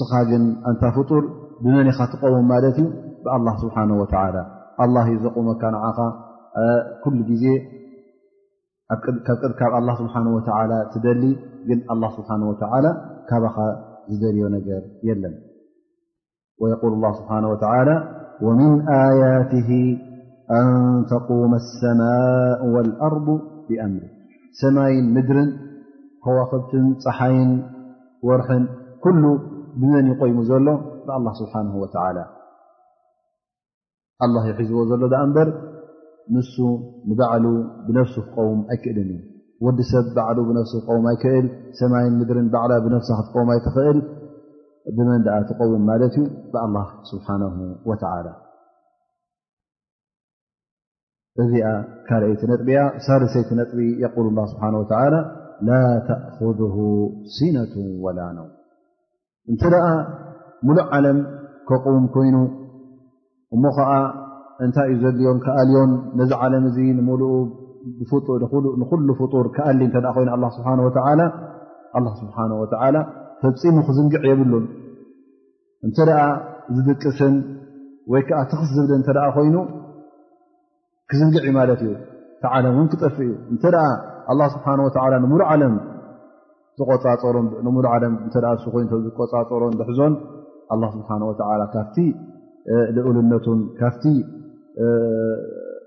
ስኻ 0.00 0.12
ግን 0.32 0.44
እንታ 0.70 0.82
ፍጡር 0.98 1.24
ብመኻ 1.64 1.98
ትቀውም 2.12 2.46
ማለት 2.52 2.76
እዩ 2.84 2.88
ብኣላ 3.24 3.48
ስብሓ 3.62 3.76
ወላ 4.80 4.96
ኣዩ 5.06 5.14
ዘቆመካ 5.24 5.62
ንዓኻ 5.74 5.98
ኩሉ 7.02 7.16
ግዜ 7.32 7.44
ብቅድ 8.92 9.16
ካብ 9.60 9.72
ኣ 9.78 9.94
ስብሓ 10.00 10.14
ወ 10.34 10.38
ትደሊ 10.92 11.22
ግን 11.68 11.80
ኣ 11.94 11.96
ስብሓه 12.16 12.40
ወ 12.50 12.54
ካባኻ 13.30 13.56
ዝደልዮ 14.10 14.44
ነገር 14.56 14.82
የለን 15.08 15.34
ወየል 16.62 16.94
ስብሓه 17.18 17.40
ወላ 17.52 17.88
ወምን 18.46 18.72
ኣያትህ 19.00 19.68
ኣን 20.58 20.70
ተقመ 21.12 21.52
اሰማء 21.64 22.60
وልኣርض 22.74 23.26
ብኣምር 23.68 24.04
ሰማይን 24.60 25.06
ምድርን 25.14 25.50
ከዋክብትን 26.24 26.86
ፀሓይን 27.04 27.50
ወርሕን 28.28 28.64
ኩሉ 29.04 29.24
ብመን 29.80 30.06
ይቆይሙ 30.12 30.38
ዘሎ 30.50 30.66
ንኣلላ 31.06 31.26
ስብሓነه 31.40 31.74
ወላ 31.84 31.94
ኣ 34.24 34.28
ይሒዝዎ 34.50 34.78
ዘሎ 34.90 35.02
ዳ 35.12 35.20
እምበር 35.26 35.48
ንሱ 36.36 36.54
ንባዕሉ 37.10 37.44
ብነፍሱ 37.86 38.14
ክቆውም 38.26 38.60
ኣይክእልን 38.74 39.08
እዩ 39.14 39.20
ወዲ 39.66 39.78
ሰብ 39.90 40.04
ባዕሉ 40.16 40.38
ብነፍሱ 40.48 40.72
ክውም 40.86 41.04
ኣይክእል 41.12 41.46
ሰማይን 41.78 42.14
ምድርን 42.20 42.48
በዕላ 42.52 42.72
ብነፍሳ 42.86 43.08
ክትቀውም 43.20 43.48
ኣይትኽእል 43.54 43.98
ብመን 44.96 45.22
ኣ 45.36 45.38
ትቀውም 45.48 45.82
ማለት 45.90 46.14
እዩ 46.22 46.26
ብኣ 46.52 46.64
ስብሓ 47.10 47.26
እዚኣ 51.42 51.66
ካልአይቲነጥቢያ 52.06 52.78
ሳልሰይቲ 53.06 53.50
ነጥቢ 53.58 53.80
ል 54.34 54.38
ስብሓ 54.52 54.64
ላ 55.68 55.74
ተأذ 56.08 56.60
ሲነቱ 57.34 57.74
ወላ 58.04 58.20
ነው 58.38 58.46
እንተ 59.52 59.62
ደኣ 59.74 59.86
ሙሉእ 60.66 60.84
ዓለም 60.96 61.18
ከም 61.68 62.04
ኮይኑ 62.14 62.36
እሞ 63.54 63.62
ኸዓ 63.76 63.90
እንታይ 64.66 64.86
እዩ 64.92 64.96
ዘድልዮም 65.02 65.38
ክኣልዮም 65.44 65.90
ነዚ 66.18 66.30
ዓለም 66.44 66.64
እዚ 66.68 66.76
ንኩሉ 68.82 69.06
ፍጡር 69.22 69.46
ክኣሊ 69.56 69.80
እተ 69.88 69.96
ኮይ 70.16 70.26
ኣ 70.36 70.38
ስብሓ 70.56 70.68
ስብሓ 72.22 72.36
ላ 72.96 73.00
ፈፂሙ 73.42 73.76
ክዝንግዕ 73.88 74.22
የብሉን 74.28 74.64
እንተደኣ 75.86 76.20
ዝድጥስን 76.76 77.34
ወይ 78.12 78.22
ከዓ 78.28 78.38
ትኽስ 78.52 78.70
ዝብለን 78.78 79.02
እተ 79.04 79.12
ኮይኑ 79.36 79.56
ክዝንግዕ 81.12 81.46
ማለት 81.58 81.80
እዩ 81.86 81.92
ቲዓለም 82.42 82.74
እን 82.82 82.88
ክጠፍ 82.94 83.16
እዩ 83.26 83.30
እተ 83.58 83.64
ስብሓ 84.54 84.66
ንሙሉሉም 85.24 85.76
ኮ 86.80 86.90
ዝቆፃፀሮን 89.06 89.76
ድሕዞን 89.82 90.14
ስብሓ 91.10 91.16
ካፍቲ 91.76 91.96
ዝኡልነቱን 92.96 93.60
ካፍ 93.78 93.94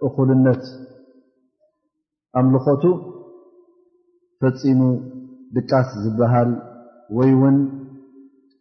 እኹልነት 0.07 0.63
ኣምልኾቱ 2.39 2.83
ፈፂሙ 4.43 4.79
ድቃስ 5.57 5.89
ዝበሃል 6.03 6.49
ወይ 7.17 7.29
እውን 7.37 7.57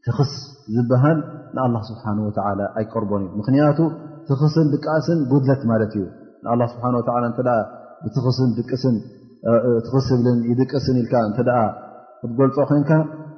ትኽስ 0.06 0.32
ዝበሃል 0.76 1.18
ንኣላ 1.56 1.74
ስብሓን 1.90 2.18
ወላ 2.26 2.60
ኣይቀርቦን 2.80 3.22
እዩ 3.26 3.32
ምክንያቱ 3.40 3.78
ትኽስን 4.28 4.66
ድቃስን 4.74 5.18
ጉድለት 5.30 5.62
ማለት 5.70 5.92
እዩ 6.00 6.04
ን 6.62 6.64
ስብሓ 6.72 6.84
ብስስትስ 8.02 10.08
ብልን 10.20 10.38
ይድቅስን 10.50 10.96
ኢል 11.00 11.06
እ 11.06 11.06
ክትገልፆ 12.20 12.56
ኮይንካ 12.70 12.90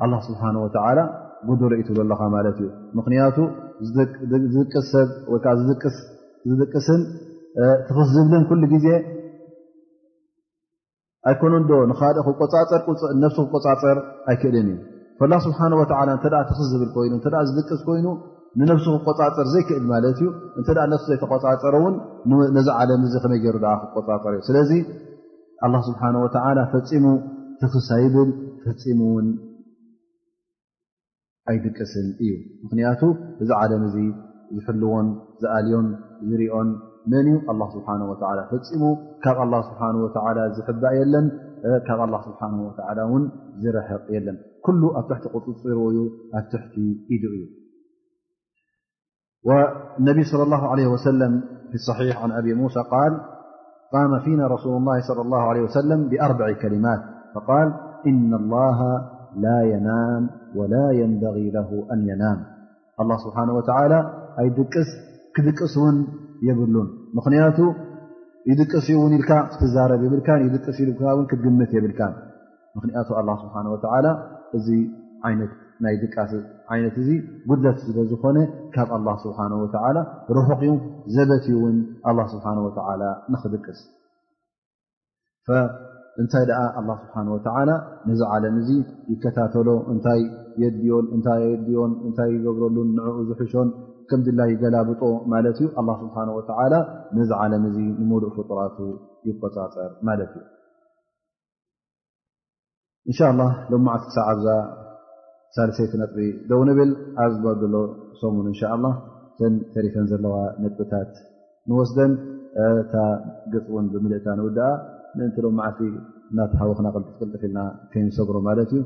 ኣ 0.05 0.07
ስብሓ 0.29 0.41
ወላ 0.65 0.99
ጉድርኢትብኣለካ 1.49 2.21
ማለት 2.37 2.57
እዩ 2.63 2.69
ምክንያቱ 2.99 3.37
ዝስ 3.93 4.87
ሰብ 4.93 5.09
ወይዓ 5.33 5.47
ዝቅስ 5.69 5.97
ትስ 6.73 6.89
ዝብልን 8.15 8.45
ዜ 8.85 8.89
ኣይኮኑ 11.31 11.53
ዶ 11.71 11.75
ካ 11.99 12.03
ክቆፅር 12.27 13.99
ኣይክእልን 14.33 14.69
እዩ 15.25 15.39
ስ 15.45 16.33
ት 16.59 16.61
ዝብል 16.71 16.89
ይኑ 17.09 17.15
ዝቅስ 17.59 17.81
ኮይኑ 17.89 18.07
ነ 18.63 18.77
ክቆፅር 19.05 19.47
ዘይክእል 19.53 19.85
ማት 19.91 20.05
ዩ 20.25 20.31
ዘተቆፃፀር 21.09 21.75
ን 22.55 22.65
ዚ 22.67 22.71
ለ 22.89 22.93
መይ 23.33 23.41
ክቆፅር 23.95 24.33
ዩ 24.39 24.43
ስለ 24.49 24.57
ስ 24.73 25.87
ፈሙ 26.01 27.07
ትስ 27.61 27.89
ብል 28.17 28.31
ፈሙ 28.81 29.01
ኣይድቅስን 31.51 32.07
እዩ 32.25 32.35
ክቱ 33.01 33.03
لن 34.53 34.85
لن 36.23 36.51
رن 36.53 36.77
من 37.07 37.51
الله 37.51 37.69
سبحانه 37.81 38.11
وتالى 38.11 38.49
فم 39.25 39.33
الله 39.43 39.61
سبحانه 39.73 39.99
وتالى 39.99 40.55
حب 40.69 40.85
الل 40.85 41.31
سنه 42.41 42.67
وتلى 42.67 43.07
ن 43.63 43.71
رحق 43.77 44.11
ن 44.13 44.39
كل 44.67 44.83
تح 45.11 45.19
قر 45.19 45.43
تح 46.53 46.65
النب 49.99 50.23
صلى 50.33 50.43
الله 50.43 50.69
عليه 50.69 50.87
وسلم 50.87 51.43
في 51.71 51.75
اصحي 51.77 52.23
عن 52.25 52.31
أب 52.33 52.45
موسى 52.47 52.81
ال 52.81 53.21
ام 53.97 54.19
فينا 54.25 54.47
رسول 54.47 54.77
الله 54.77 55.01
صلى 55.09 55.21
الله 55.23 55.39
عليه 55.43 55.61
وسلم 55.63 56.09
بأربع 56.09 56.53
كلمت 56.63 57.03
فقال 57.35 57.75
إن 58.07 58.35
الله 58.35 58.99
لا 59.37 59.63
ينام 59.63 60.31
ولا 60.57 60.91
ينبغي 60.91 61.51
له 61.51 61.69
أن 61.93 62.09
يناملل 62.09 63.19
سنه 63.35 63.55
ولى 63.55 64.11
ኣይድቅስ 64.41 64.89
ክድቅስ 65.37 65.73
እውን 65.81 65.97
የብሉን 66.49 66.89
ምክንያቱ 67.19 67.59
ይድቅስ 68.51 68.85
እኡ 68.93 68.97
እውን 69.01 69.13
ኢልካ 69.19 69.33
ትዛረብ 69.61 70.01
የብልካ 70.07 70.29
ይቅስ 70.45 70.79
ን 70.89 71.27
ክትግምት 71.31 71.71
የብልካ 71.77 72.01
ምክንያቱ 72.77 73.09
ስብሓን 73.45 73.67
ላ 74.07 74.11
እዚ 74.59 74.69
ናይ 75.85 75.95
ቃ 76.15 76.25
ዓይነት 76.73 76.97
እዚ 77.03 77.09
ጉድለት 77.51 77.79
ስለዝኾነ 77.87 78.39
ካብ 78.75 78.91
ስብሓ 79.25 79.39
ወላ 79.63 79.99
ርሑቕ 80.37 80.61
ዘበትዩ 81.15 81.55
እውን 81.61 81.77
ኣ 82.09 82.13
ስብሓ 82.33 82.47
ላ 83.03 83.15
ንኽድቅስ 83.33 83.81
እንታይ 86.23 86.43
ደኣ 86.51 86.61
ኣ 86.79 86.83
ስብሓን 87.05 87.29
ወላ 87.35 87.71
ነዚ 88.09 88.21
ዓለም 88.35 88.57
እዚ 88.63 88.71
ይከታተሎ 89.13 89.69
እንታይ 89.93 90.21
የድልዮን 90.63 91.07
እንታይ 91.17 91.41
የድልዮን 91.53 91.93
እንታይ 92.07 92.31
ይገብረሉን 92.37 92.89
ንዕኡ 92.97 93.17
ዝሕሾን 93.29 93.69
ከም 94.11 94.21
ላ 94.39 94.43
ገላብጦ 94.63 95.03
ማትእዩ 95.33 95.61
ስብሓ 96.03 96.67
ዚ 97.31 97.35
ዓለም 97.43 97.65
ሉእ 97.75 98.21
ፍጡራቱ 98.37 98.79
ይቆፃፀር 99.29 99.91
ማ 100.09 100.17
ዩ 100.19 100.23
እ 103.11 103.13
ሎ 103.73 103.79
ዓልቲ 103.95 104.07
ክሳብ 104.09 104.27
ዓብዛ 104.33 104.49
ሳልሰይቲ 105.55 105.93
ነጥቢ 106.03 106.27
ደው 106.51 106.61
ንብል 106.69 106.91
ዝሎ 107.63 107.75
ሰ 108.21 108.29
ተሪፈን 109.75 110.07
ዘለዋ 110.11 110.35
ጥብታት 110.75 111.13
ንስደን 111.71 112.13
ታ 112.93 113.03
ፅ 113.53 113.65
ውን 113.75 113.87
ብምልእታ 113.93 114.27
ውድ 114.47 114.59
ምን 115.19 115.31
እናተሃወክና 116.33 116.89
ጥፊ 117.05 117.43
ልና 117.49 117.59
ሰብሮ 118.19 118.37
ማ 118.47 118.51
ዩ 118.77 118.81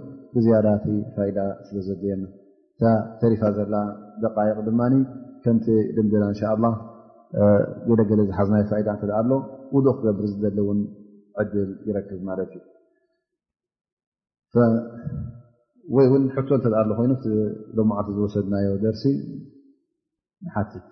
ብዳ 1.17 1.41
ስለዘየ 1.69 2.13
ተሪ 3.21 3.35
ዘ 3.59 3.69
ደ 4.23 4.27
ድማ 4.69 4.81
ከምቲ 5.45 5.67
ድንና 5.97 6.25
እን 6.31 7.95
ላ 7.97 8.01
ገገለ 8.01 8.21
ዝሓዝናዮ 8.29 8.81
ዳ 8.89 8.95
እ 9.07 9.13
ኣሎ 9.21 9.31
ውሉ 9.75 9.87
ክገብር 9.99 10.27
ዝሊ 10.33 10.59
እን 10.75 10.79
ዕድል 11.43 11.71
ይረክብ 11.89 12.21
ማት 12.29 12.41
እዩ 12.45 12.59
ወይ 15.95 16.07
እን 16.19 16.25
ቶ 16.49 16.51
እተ 16.59 16.65
ሎ 16.91 16.93
ኮይኑ 16.99 17.13
ልማዓቲ 17.79 18.09
ዝወሰድናዮ 18.17 18.67
ደርሲ 18.85 19.05
ንሓትት 20.47 20.85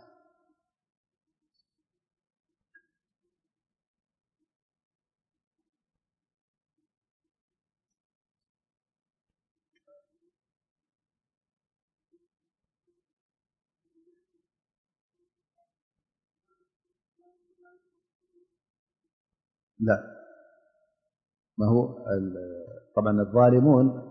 لامهوبعا 21.58 23.22
الظالمون 23.28 24.10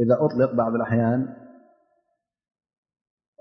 إذا 0.00 0.16
أطلق 0.24 0.54
بعض 0.54 0.74
الأحيان 0.74 1.34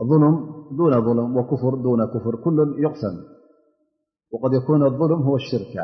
ظلم 0.04 0.52
دون 0.78 1.06
ظلم 1.06 1.38
وكفر 1.38 1.76
دون 1.76 2.06
كفر 2.08 2.36
كل 2.36 2.76
يقسم 2.78 3.24
وقد 4.32 4.54
يكون 4.54 4.84
الظلم 4.86 5.22
هو 5.22 5.36
الشرك 5.36 5.78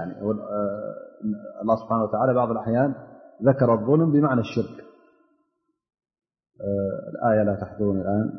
الله 1.61 1.75
سبحانه 1.75 2.03
وتعالى 2.03 2.33
بعض 2.33 2.51
الأحيان 2.51 2.95
ذكر 3.43 3.73
الظلم 3.73 4.11
بمعنى 4.11 4.41
الشرك 4.41 4.85
الآية 7.11 7.43
لا 7.43 7.55
تحذون 7.55 7.99
الآن 8.01 8.31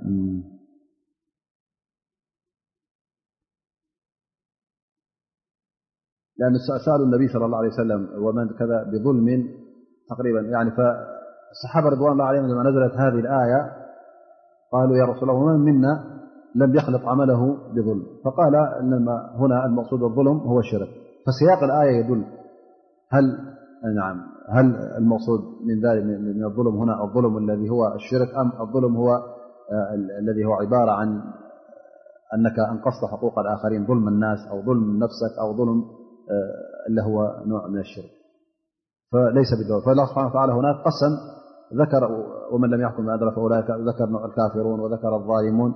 لأنسأل 6.38 7.02
النبي 7.02 7.28
صلى 7.28 7.46
لله 7.46 7.56
عليه 7.58 7.68
وسلم 7.68 8.08
ومن 8.22 8.48
كذا 8.48 8.82
بظلم 8.92 9.48
تقريبا 10.10 10.42
فالصحابة 10.70 11.88
رضوان 11.88 12.12
الله 12.12 12.24
عليهم 12.24 12.44
عدما 12.44 12.70
نزلت 12.70 12.94
هذه 13.00 13.20
الآية 13.20 13.72
قالوا 14.72 14.96
يا 14.96 15.04
رسول 15.04 15.30
الله 15.30 15.34
ومن 15.40 15.58
منا 15.64 16.18
لم 16.54 16.74
يخلط 16.74 17.02
عمله 17.06 17.56
بظلم 17.72 18.06
فقال 18.24 18.52
م 18.82 19.08
هنا 19.38 19.66
المقصود 19.66 20.02
الظلم 20.02 20.38
هو 20.38 20.58
الشرك 20.58 20.88
فسياق 21.26 21.64
الآية 21.64 22.04
يدل 22.04 22.24
لهل 24.54 24.74
المقصود 24.98 25.40
من 26.36 26.44
الظلم 26.44 26.76
هنا 26.76 27.04
الظلم 27.04 27.38
الذي 27.50 27.70
هو 27.70 27.94
الشرك 27.94 28.34
أم 28.34 28.52
الظلم 28.60 28.94
الذي 30.18 30.44
هو 30.44 30.52
عبارة 30.52 30.90
عن 30.90 31.08
أنك 32.34 32.58
أنقصد 32.70 33.06
حقوق 33.12 33.38
الآخرين 33.38 33.86
ظلم 33.86 34.08
الناس 34.08 34.38
أو 34.50 34.62
ظلم 34.62 34.96
نفسك 34.96 35.38
أو 35.40 35.56
ظلم 35.56 35.97
و 37.06 37.46
نوع 37.46 37.68
من 37.68 37.78
الشر 37.78 38.02
فليس 39.12 39.48
فالله 39.86 40.04
حانتعالى 40.06 40.52
هناك 40.52 40.74
قسم 40.76 41.14
ذر 41.74 42.26
ومن 42.52 42.68
لم 42.70 42.80
يحكم 42.80 43.06
فألئذر 43.06 44.26
الكافرون 44.26 44.80
وذر 44.80 45.16
الظالمون 45.16 45.74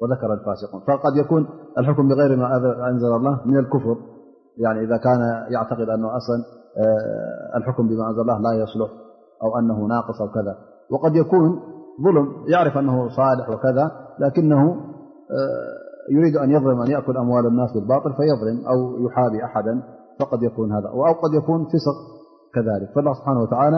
وذكر 0.00 0.32
الفاسقون 0.32 0.80
فقد 0.80 1.16
يكون 1.16 1.48
الحكم 1.78 2.08
بغير 2.08 2.36
ما 2.36 2.56
أنزل 2.88 3.06
الله 3.14 3.40
من 3.46 3.58
الكفر 3.58 3.96
إذا 4.58 4.96
كان 4.96 5.46
يعتقد 5.50 5.88
أن 5.88 6.04
ألا 6.04 6.18
الحكم 7.56 7.88
بما 7.88 8.10
أنل 8.10 8.20
لل 8.20 8.42
لا 8.42 8.52
يصلح 8.62 8.90
أو 9.42 9.58
أنه 9.58 9.86
ناقص 9.86 10.20
أو 10.20 10.30
كذا 10.30 10.58
وقد 10.90 11.14
يكون 11.16 11.62
ظلم 12.04 12.44
يعرف 12.48 12.76
أنه 12.78 13.08
صالح 13.08 13.48
وكذا 13.50 13.90
لكنه 14.18 14.76
يريد 16.10 16.36
أن 16.36 16.50
يأن 16.50 16.90
يأكل 16.90 17.16
أموال 17.16 17.46
الناس 17.46 17.72
بالباطل 17.72 18.12
فيلم 18.16 18.66
أو 18.66 19.06
يحابي 19.06 19.44
أحدا 19.44 19.82
فقد 20.20 20.42
يكونأو 20.42 21.12
قد 21.12 21.34
يكون 21.42 21.64
فق 21.64 21.98
كذلك 22.54 22.92
فلله 22.94 23.12
سحانه 23.14 23.40
وتعالى 23.40 23.76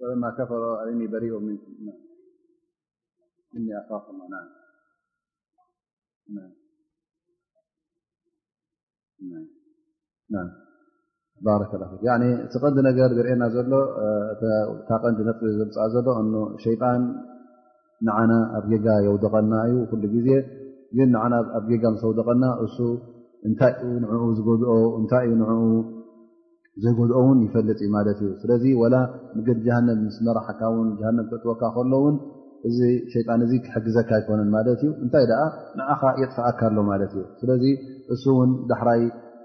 ፈሮ 0.00 0.58
ኦ 0.58 0.76
ቀንዲ 12.60 12.80
ነር 12.86 13.10
ዝርኤና 13.16 13.42
ዘሎ 13.54 13.72
ዘሎሸጣን 15.58 16.18
ና 18.06 18.10
ኣብ 18.58 18.66
ጌ 18.84 18.88
የውደቐና 19.04 19.52
እዩ 19.70 19.78
ዜ 20.26 20.28
ግ 20.96 21.14
ኣ 21.54 21.64
ጋ 21.82 21.84
ተውደቐና 22.02 22.44
እ 22.64 22.90
እንታይ 23.48 23.74
ዝገድኦእታይዩ 24.36 25.38
ዘይጎድኦውን 26.82 27.38
ይፈልጥ 27.46 27.78
እዩ 27.84 27.88
ማለትእዩ 27.94 28.28
ስለዚ 28.42 28.64
ላ 28.92 28.96
ምግድ 29.36 29.58
ጃሃነም 29.66 29.98
ምስመራሓካ 30.08 30.60
ውን 30.74 30.88
ሃ 31.06 31.10
ክጥወካ 31.30 31.62
ከሎውን 31.76 32.16
እዚ 32.68 32.78
ሸይጣን 33.12 33.40
እዚ 33.46 33.52
ክሕግዘካ 33.64 34.10
ይኮነን 34.20 34.50
ማለት 34.56 34.80
እዩ 34.84 34.90
እንታይ 35.04 35.24
ደኣ 35.30 35.42
ንዓኻ 35.78 36.02
የጥፈቀካ 36.22 36.60
ኣሎ 36.68 36.76
ማለት 36.90 37.12
እዩ 37.16 37.22
ስለዚ 37.40 37.64
እሱ 38.14 38.24
እውን 38.34 38.50
ዳሕራይ 38.70 39.02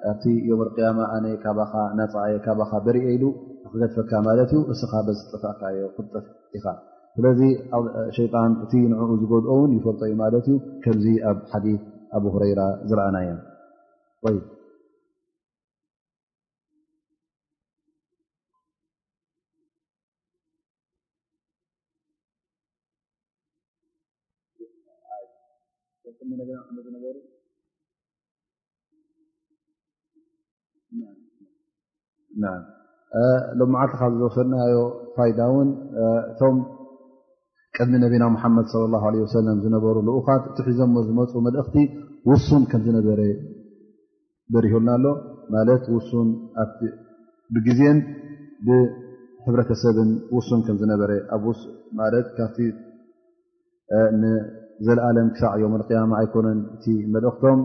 ኣብቲ 0.10 0.23
ዮም 0.49 0.61
ያማ 0.85 0.99
ኣነ 1.18 1.26
ካ 1.43 1.45
ናፀይ 1.99 2.35
ካ 2.47 2.77
በሪኤኢሉ 2.88 3.23
ክገድፈካ 3.72 4.11
ማለት 4.27 4.49
እዩ 4.56 4.60
እስ 4.76 4.81
ዝ 5.19 5.22
ጥፈካዮ 5.34 5.85
ክጠፍ 5.97 6.26
ኢኻ 6.60 6.65
ስለዚ 7.18 7.41
ሸይጣን 8.18 8.52
እቲ 8.65 8.73
ንኡ 8.91 9.10
ዝገድኦውን 9.22 9.72
ይፈልጦ 9.77 10.02
እዩ 10.10 10.15
ማለት 10.23 10.45
እዩ 10.52 10.57
ከምዚ 10.84 11.07
ኣብ 11.31 11.39
ሓዲ 11.53 11.68
ኣብ 12.18 12.23
ሁረራ 12.35 12.61
ዝረኣና 12.89 13.18
ዮም 13.27 13.39
ሎ 26.27 26.31
ዓልቲ 26.34 26.35
ካብ 33.99 34.11
ዝዘወፈናዮ 34.19 34.77
ፋይዳ 35.15 35.39
ውን 35.56 35.69
እቶም 36.31 36.56
ቀድሚ 37.77 37.93
ነብና 38.03 38.23
ሓመድ 38.41 38.68
ሰ 38.73 38.76
ዝነበሩ 39.65 39.95
ልኡካት 40.10 40.43
እቲ 40.49 40.57
ሒዞሞ 40.69 40.95
ዝመፁ 41.07 41.31
መልእኽቲ 41.45 41.76
ውሱን 42.30 42.64
ከም 42.73 42.81
ዝነበረ 42.89 43.22
በርሆና 44.53 44.88
ኣሎ 44.97 45.06
ማ 45.53 45.56
ሱብግዜን 45.85 47.97
ብሕረተሰብን 48.68 50.10
ሱን 50.49 50.60
ከምዝነበረ 50.68 51.11
ኣ 51.34 51.35
ካ 52.38 52.39
ዘለም 54.88 55.27
ክሳዕ 55.35 55.53
ዮም 55.64 55.73
ማ 56.11 56.14
ኣይኮነ 56.22 56.47
እ 56.91 56.93
መልእክቶም 57.15 57.60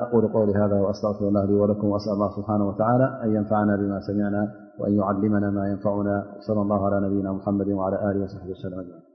أقول 0.00 0.28
قول 0.28 0.56
هذا 0.56 0.80
وأستغفر 0.80 1.28
الله 1.28 1.44
لي 1.44 1.54
ولكم 1.54 1.88
وأسأل 1.88 2.12
الله 2.12 2.36
سبحانه 2.36 2.68
وتعالى 2.68 3.20
أن 3.24 3.36
ينفعنا 3.36 3.76
بما 3.76 4.00
سمعنا 4.00 4.52
وأن 4.78 4.96
يعلمنا 4.96 5.50
ما 5.50 5.68
ينفعنا 5.68 6.24
وصلى 6.38 6.60
الله 6.62 6.86
على 6.86 7.06
نبينا 7.06 7.32
محمد 7.32 7.68
وعلى 7.68 8.10
آله 8.10 8.22
وصحب 8.24 8.50
وسلم 8.50 8.80
جعا 8.80 9.05